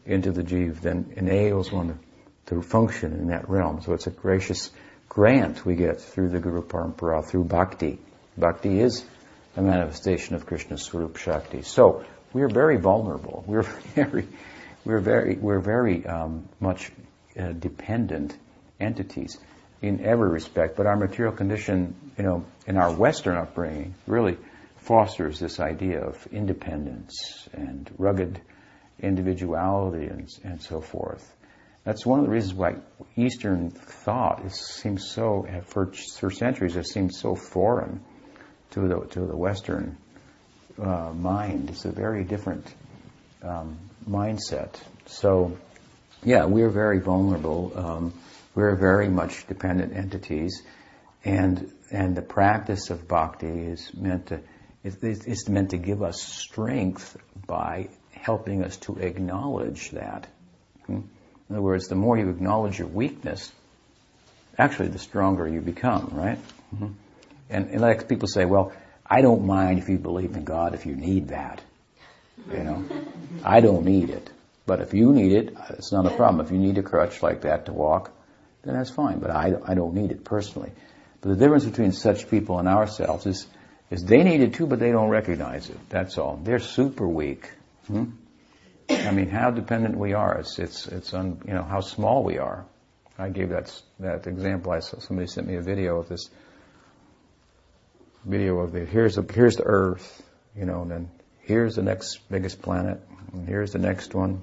[0.05, 1.99] into the Jeev then enables one
[2.45, 3.81] to, to function in that realm.
[3.81, 4.69] So it's a gracious
[5.07, 7.97] grant we get through the Guru Parampara, through bhakti.
[8.37, 9.03] Bhakti is
[9.59, 11.63] a manifestation of Krishna's Swarup Shakti.
[11.63, 13.43] So we're very vulnerable.
[13.47, 14.27] We're very,
[14.85, 16.91] we're very, we're very um, much
[17.37, 18.37] uh, dependent
[18.79, 19.37] entities
[19.81, 20.77] in every respect.
[20.77, 24.37] But our material condition, you know, in our Western upbringing, really
[24.77, 28.39] fosters this idea of independence and rugged
[28.99, 31.35] individuality and, and so forth.
[31.83, 32.75] That's one of the reasons why
[33.17, 38.05] Eastern thought is, seems so, for, for centuries, has seemed so foreign
[38.71, 39.97] to the to the Western
[40.81, 41.69] uh, mind.
[41.69, 42.65] It's a very different
[43.43, 43.77] um,
[44.07, 44.75] mindset.
[45.05, 45.57] So,
[46.23, 47.71] yeah, we're very vulnerable.
[47.75, 48.13] Um,
[48.55, 50.61] we're very much dependent entities,
[51.23, 54.41] and and the practice of bhakti is meant to
[54.83, 60.27] it's meant to give us strength by helping us to acknowledge that.
[60.85, 61.01] Hmm?
[61.49, 63.51] In other words, the more you acknowledge your weakness,
[64.57, 66.37] actually the stronger you become, right?
[66.73, 66.87] Mm-hmm.
[67.49, 68.71] And, and like people say, well,
[69.05, 71.61] I don't mind if you believe in God if you need that.
[72.51, 72.85] You know,
[73.43, 74.29] I don't need it.
[74.65, 76.45] But if you need it, it's not a problem.
[76.45, 78.11] If you need a crutch like that to walk,
[78.63, 79.19] then that's fine.
[79.19, 80.71] But I, I don't need it personally.
[81.21, 83.47] But the difference between such people and ourselves is,
[83.89, 85.77] is they need it too, but they don't recognize it.
[85.89, 86.39] That's all.
[86.43, 87.49] They're super weak.
[87.87, 88.11] Hmm?
[88.89, 90.37] I mean, how dependent we are.
[90.39, 92.65] It's, it's, it's on, you know, how small we are.
[93.17, 94.71] I gave that, that example.
[94.71, 96.29] I saw, somebody sent me a video of this
[98.25, 100.21] video of the, here's the, here's the earth,
[100.55, 103.01] you know, and then here's the next biggest planet,
[103.33, 104.41] and here's the next one,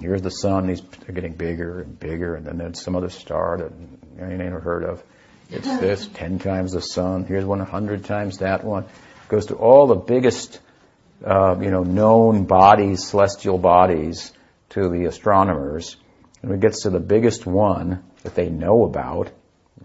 [0.00, 3.58] here's the sun, these are getting bigger and bigger, and then there's some other star
[3.58, 3.72] that
[4.16, 5.02] you ain't never heard of.
[5.50, 8.84] It's this, ten times the sun, here's one hundred times that one.
[8.84, 10.60] It goes to all the biggest,
[11.24, 14.32] uh, you know, known bodies, celestial bodies,
[14.72, 15.96] to the astronomers.
[16.42, 19.30] And it gets to the biggest one that they know about,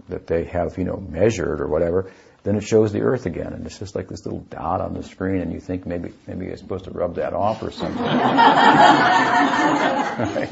[0.09, 2.11] that they have, you know, measured or whatever,
[2.43, 5.03] then it shows the Earth again, and it's just like this little dot on the
[5.03, 8.03] screen, and you think maybe maybe you're supposed to rub that off or something.
[8.03, 10.49] right?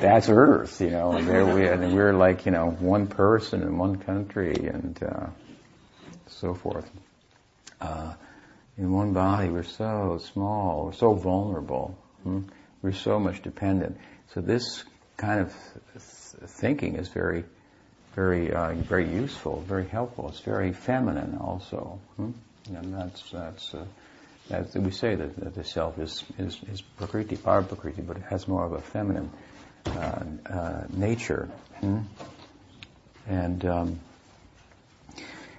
[0.00, 3.78] That's Earth, you know, and there we and we're like you know one person in
[3.78, 5.26] one country and uh,
[6.26, 6.88] so forth.
[7.80, 8.14] Uh,
[8.78, 12.40] in one body, we're so small, we're so vulnerable, hmm?
[12.80, 13.98] we're so much dependent.
[14.34, 14.84] So this
[15.16, 15.54] kind of
[16.46, 17.44] thinking is very
[18.14, 20.28] very uh, very useful, very helpful.
[20.28, 22.30] It's very feminine also, hmm?
[22.74, 23.74] and that's that's.
[23.74, 23.84] Uh,
[24.50, 28.24] as we say that, that the self is, is, is prakriti, our prakriti, but it
[28.24, 29.30] has more of a feminine
[29.86, 31.48] uh, uh, nature.
[31.80, 32.00] Hmm?
[33.26, 34.00] And um,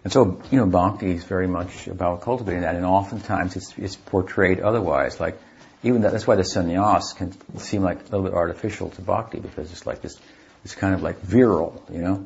[0.03, 3.95] and so you know, bhakti is very much about cultivating that, and oftentimes it's, it's
[3.95, 5.19] portrayed otherwise.
[5.19, 5.39] Like
[5.81, 9.39] even that, that's why the sannyas can seem like a little bit artificial to bhakti
[9.39, 10.19] because it's like this,
[10.65, 12.25] it's kind of like virile, you know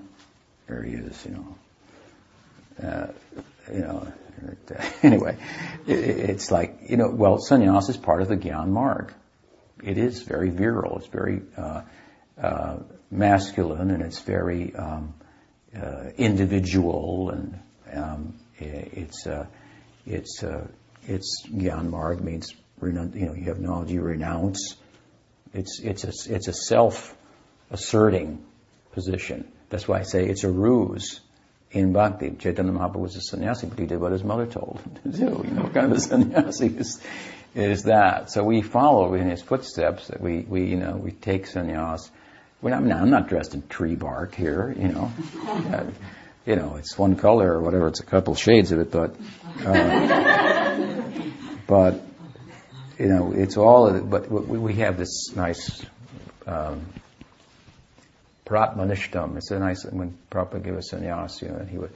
[0.67, 1.55] he is, you know.
[2.87, 3.07] Uh,
[3.73, 4.07] you know,
[5.03, 5.37] anyway,
[5.87, 9.13] it, it's like, you know, well, sannyas is part of the Gyan Marg.
[9.83, 10.97] It is very virile.
[10.97, 11.81] It's very uh,
[12.41, 12.77] uh,
[13.09, 15.13] masculine and it's very um,
[15.75, 17.59] uh, individual and
[17.93, 19.45] um, it's uh,
[20.05, 20.67] it's uh,
[21.07, 24.75] it's Gyan Marg means you know you have knowledge you renounce.
[25.53, 27.15] It's it's a it's a self
[27.71, 28.43] asserting
[28.91, 29.51] position.
[29.69, 31.19] That's why I say it's a ruse
[31.71, 32.31] in bhakti.
[32.39, 35.43] Chaitanya Mahaprabhu was a sannyasi, but he did what his mother told him to do.
[35.43, 37.01] You know, what kind of a sannyasi is,
[37.53, 38.31] is that?
[38.31, 40.07] So we follow in his footsteps.
[40.07, 42.09] That we, we, you know, we take sannyas.
[42.61, 45.11] We're not, I'm not dressed in tree bark here, you know.
[45.45, 45.83] uh,
[46.45, 47.87] you know, it's one color or whatever.
[47.87, 49.15] It's a couple shades of it, but,
[49.65, 51.03] uh,
[51.67, 52.01] but,
[52.97, 54.09] you know, it's all it.
[54.09, 55.85] But we have this nice
[56.47, 56.85] um,
[58.47, 59.35] Paratmanishtam.
[59.35, 61.91] It's a nice, when Prabhupada gave us sannyas, you know, he would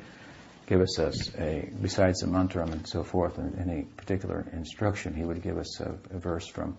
[0.67, 1.11] give us a,
[1.41, 5.79] a besides the mantra and so forth, and any particular instruction, he would give us
[5.79, 6.77] a, a verse from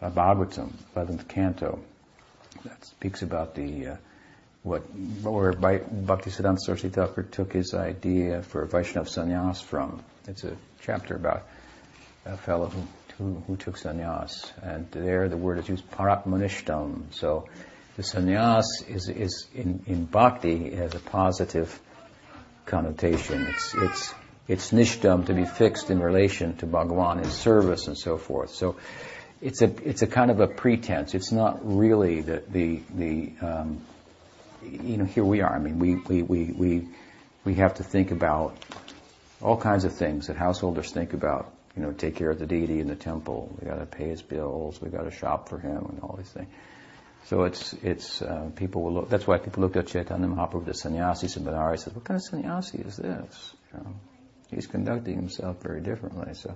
[0.00, 1.80] uh, Bhagavatam, 11th canto,
[2.64, 3.96] that speaks about the, uh,
[4.62, 4.82] what,
[5.22, 10.04] where Bhaktisiddhanta Saraswati Thakur took his idea for Vaishnav sannyas from.
[10.28, 11.48] It's a chapter about
[12.24, 12.86] a fellow who,
[13.18, 17.48] who, who took sannyas, and there the word is used paratmanishtam, so
[17.96, 21.80] the sannyas is, is in, in bhakti has a positive
[22.66, 23.46] connotation.
[23.46, 24.14] It's, it's,
[24.48, 28.50] it's nishdam to be fixed in relation to Bhagavan in service and so forth.
[28.50, 28.76] So
[29.40, 31.14] it's a, it's a kind of a pretense.
[31.14, 33.80] It's not really the, the, the um,
[34.62, 35.54] you know, here we are.
[35.54, 36.88] I mean, we, we, we, we,
[37.44, 38.56] we have to think about
[39.40, 41.52] all kinds of things that householders think about.
[41.76, 43.54] You know, take care of the deity in the temple.
[43.60, 44.80] We got to pay his bills.
[44.80, 46.48] We got to shop for him and all these things.
[47.26, 49.08] So it's it's uh, people will look.
[49.08, 52.22] That's why people looked at Chaitanya Mahaprabhu, the sannyasis in Benares, said, "What kind of
[52.22, 53.94] sannyasi is this?" You know,
[54.50, 56.34] he's conducting himself very differently.
[56.34, 56.54] So,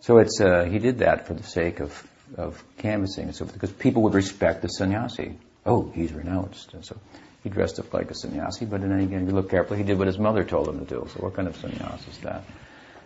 [0.00, 3.54] so it's uh, he did that for the sake of of canvassing, and so forth,
[3.54, 5.38] because people would respect the sannyasi.
[5.64, 6.98] Oh, he's renounced, and so
[7.44, 8.64] he dressed up like a sannyasi.
[8.64, 10.84] But then again, if you look carefully, he did what his mother told him to
[10.84, 11.08] do.
[11.14, 12.42] So, what kind of sannyas is that?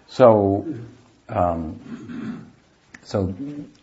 [0.08, 0.74] So.
[1.28, 2.52] Um,
[3.06, 3.32] so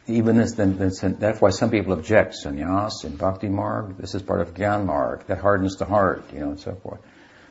[0.06, 0.78] even this, then,
[1.18, 2.36] that's why some people object.
[2.44, 6.42] Sannyas and bhakti marg, this is part of gyan marg, that hardens the heart, you
[6.42, 7.00] know, and so forth.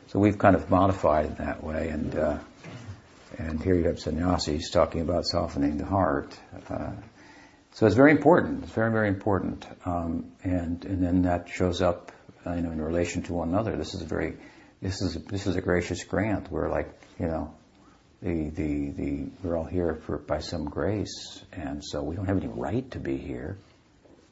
[0.07, 2.37] So we've kind of modified it that way, and uh,
[3.39, 6.37] and here you have sannyasis talking about softening the heart.
[6.69, 6.91] Uh,
[7.71, 8.65] so it's very important.
[8.65, 12.11] It's very very important, um, and and then that shows up,
[12.45, 13.75] uh, you know, in relation to one another.
[13.75, 14.37] This is a very
[14.79, 16.51] this is this is a gracious grant.
[16.51, 17.55] We're like you know
[18.23, 22.37] the, the, the, we're all here for, by some grace, and so we don't have
[22.37, 23.57] any right to be here.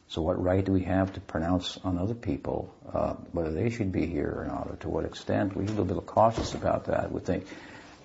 [0.07, 3.91] So what right do we have to pronounce on other people uh, whether they should
[3.91, 5.55] be here or not, or to what extent?
[5.55, 7.11] We're a little bit cautious about that.
[7.11, 7.47] We think,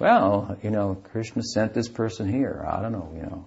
[0.00, 2.64] well, you know, Krishna sent this person here.
[2.68, 3.46] I don't know, you know,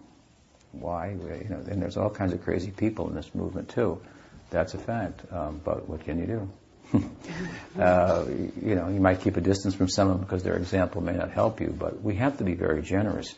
[0.71, 1.09] why?
[1.09, 4.01] You know, and there's all kinds of crazy people in this movement too.
[4.49, 5.21] That's a fact.
[5.31, 6.49] Um, but what can you do?
[7.79, 11.01] uh, you know, you might keep a distance from some of them because their example
[11.01, 13.35] may not help you, but we have to be very generous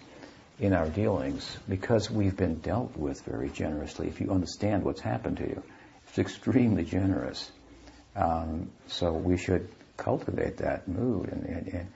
[0.59, 4.07] in our dealings because we've been dealt with very generously.
[4.07, 5.63] If you understand what's happened to you,
[6.07, 7.51] it's extremely generous.
[8.15, 9.67] Um, so we should
[9.97, 11.87] cultivate that mood and, and, and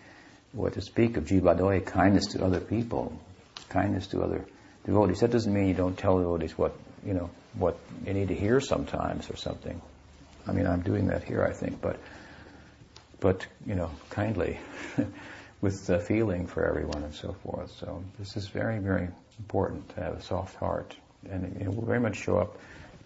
[0.52, 3.18] what to speak of jivadoya, kindness to other people,
[3.70, 4.46] kindness to other
[4.86, 5.20] devotees.
[5.20, 6.76] That doesn't mean you don't tell devotees what
[7.06, 9.82] you know what they need to hear sometimes or something.
[10.48, 12.00] I mean, I'm doing that here, I think, but
[13.20, 14.60] but you know, kindly,
[15.62, 17.72] with the feeling for everyone and so forth.
[17.72, 19.08] So this is very, very
[19.40, 20.96] important to have a soft heart,
[21.30, 22.58] and it will very much show up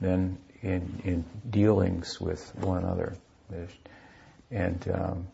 [0.01, 3.15] then in in dealings with one another.
[4.51, 5.27] And um,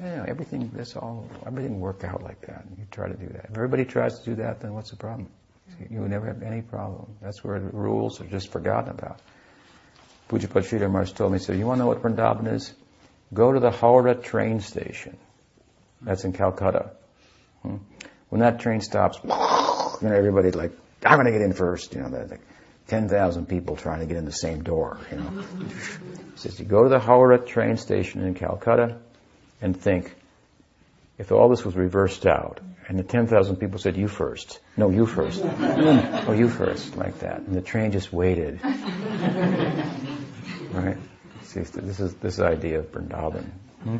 [0.00, 2.64] yeah, everything that's all everything work out like that.
[2.78, 3.46] You try to do that.
[3.50, 5.28] If everybody tries to do that, then what's the problem?
[5.90, 7.16] You never have any problem.
[7.22, 9.20] That's where the rules are just forgotten about.
[10.34, 12.72] Pujyapad Sridhar Maharaj told me, so you want to know what Vrindavan is?
[13.32, 15.16] Go to the Howrah train station.
[16.02, 16.90] That's in Calcutta.
[17.62, 17.76] Hmm?
[18.30, 20.72] When that train stops, you know, everybody's like,
[21.06, 21.94] I'm going to get in first.
[21.94, 22.40] You know, there's like
[22.88, 25.44] 10,000 people trying to get in the same door, you know.
[25.58, 25.66] he
[26.36, 28.98] says, you go to the Howrah train station in Calcutta
[29.62, 30.14] and think,
[31.16, 32.58] if all this was reversed out,
[32.88, 34.58] and the 10,000 people said, you first.
[34.76, 35.42] No, you first.
[35.44, 37.38] oh, you first, like that.
[37.40, 38.60] And the train just waited.
[40.74, 40.96] Right?
[41.42, 43.50] See, this is this idea of Vrindavan.
[43.82, 43.98] Hmm?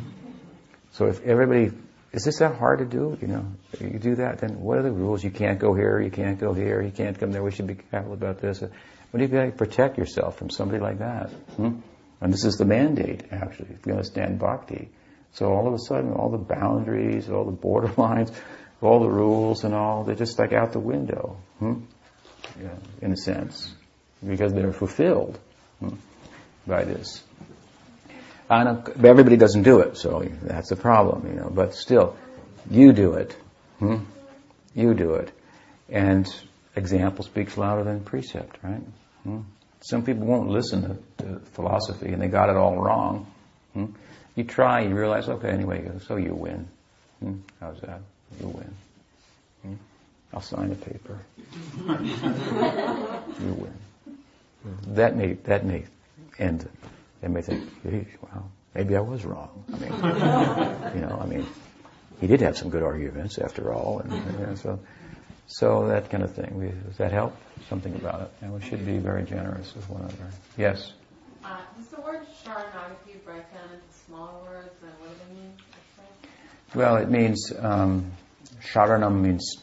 [0.91, 1.71] So if everybody,
[2.11, 3.17] is this that hard to do?
[3.21, 3.45] You know,
[3.79, 5.23] you do that, then what are the rules?
[5.23, 7.75] You can't go here, you can't go here, you can't come there, we should be
[7.75, 8.61] careful about this.
[8.61, 8.71] What
[9.19, 11.29] do you got to protect yourself from somebody like that?
[11.57, 11.79] Hmm?
[12.21, 14.89] And this is the mandate, actually, if you understand bhakti.
[15.33, 18.33] So all of a sudden, all the boundaries, all the borderlines,
[18.81, 21.81] all the rules and all, they're just like out the window, hmm?
[22.61, 23.73] yeah, in a sense,
[24.25, 25.39] because they're fulfilled
[25.79, 25.95] hmm,
[26.67, 27.23] by this.
[28.49, 31.49] And everybody doesn't do it, so that's a problem, you know.
[31.49, 32.15] But still,
[32.69, 33.35] you do it.
[33.79, 34.03] Hmm?
[34.73, 35.31] You do it,
[35.89, 36.27] and
[36.75, 38.81] example speaks louder than precept, right?
[39.23, 39.41] Hmm?
[39.81, 40.81] Some people won't listen
[41.17, 43.31] to, to, philosophy, and they got it all wrong.
[43.73, 43.85] Hmm?
[44.35, 46.67] You try, you realize, okay, anyway, so you win.
[47.19, 47.35] Hmm?
[47.59, 48.01] How's that?
[48.39, 48.75] You win.
[49.63, 49.73] Hmm?
[50.33, 51.19] I'll sign a paper.
[53.39, 53.73] you win.
[54.87, 55.85] That may that may
[56.39, 56.69] end.
[57.21, 57.63] They may think,
[58.21, 59.63] well, maybe I was wrong.
[59.73, 59.91] I mean,
[60.95, 61.45] you know, I mean,
[62.19, 64.79] he did have some good arguments after all, and you know, so
[65.47, 66.57] so that kind of thing.
[66.57, 67.35] We, does that help?
[67.69, 70.29] Something about it, and we should be very generous with one another.
[70.57, 70.93] Yes.
[71.43, 75.53] Uh, does the word sharanagati break down into smaller words, and what do they mean?
[76.73, 78.11] Well, it means um,
[78.61, 79.57] sharanam means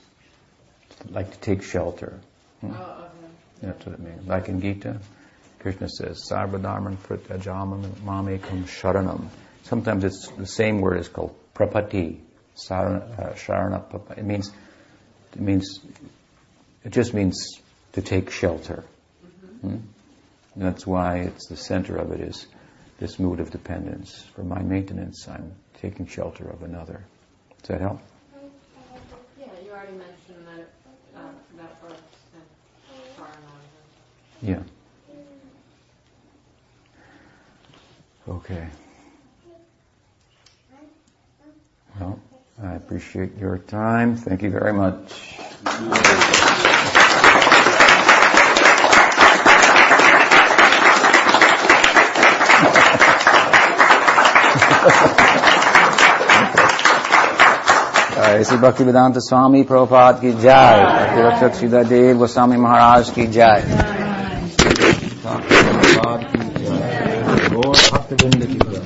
[1.11, 2.21] like to take shelter.
[2.61, 2.73] Hmm?
[2.73, 3.33] Oh, okay.
[3.63, 4.27] That's what it means.
[4.27, 5.01] Like in Gita,
[5.63, 9.29] Krishna says, Sarvadharman pratyajamam mamekam sharanam.
[9.63, 12.19] Sometimes it's the same word is called prapatti,
[12.57, 14.51] sarana, uh, sharana, It means,
[15.33, 15.79] it means,
[16.85, 17.61] it just means
[17.93, 18.85] to take shelter.
[19.25, 19.69] Mm-hmm.
[19.69, 19.77] Hmm?
[20.57, 22.47] That's why it's the center of it is
[22.99, 24.25] this mood of dependence.
[24.35, 27.05] For my maintenance, I'm taking shelter of another.
[27.63, 28.01] Does that help?
[29.39, 30.69] Yeah, you already mentioned that
[31.17, 32.01] uh, that verse
[34.43, 34.63] Yeah.
[38.29, 38.67] Okay.
[41.99, 42.21] Well,
[42.63, 44.17] I appreciate your time.
[44.17, 45.39] Thank you very much.
[58.43, 60.81] This is Bhaktivedanta Swami Prabhupada ki jai.
[60.83, 63.27] Bhakti Rakshak Sridhar Dev Goswami Maharaj ki
[67.63, 68.81] بہت ہفت زندگی کا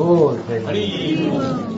[0.00, 1.72] اور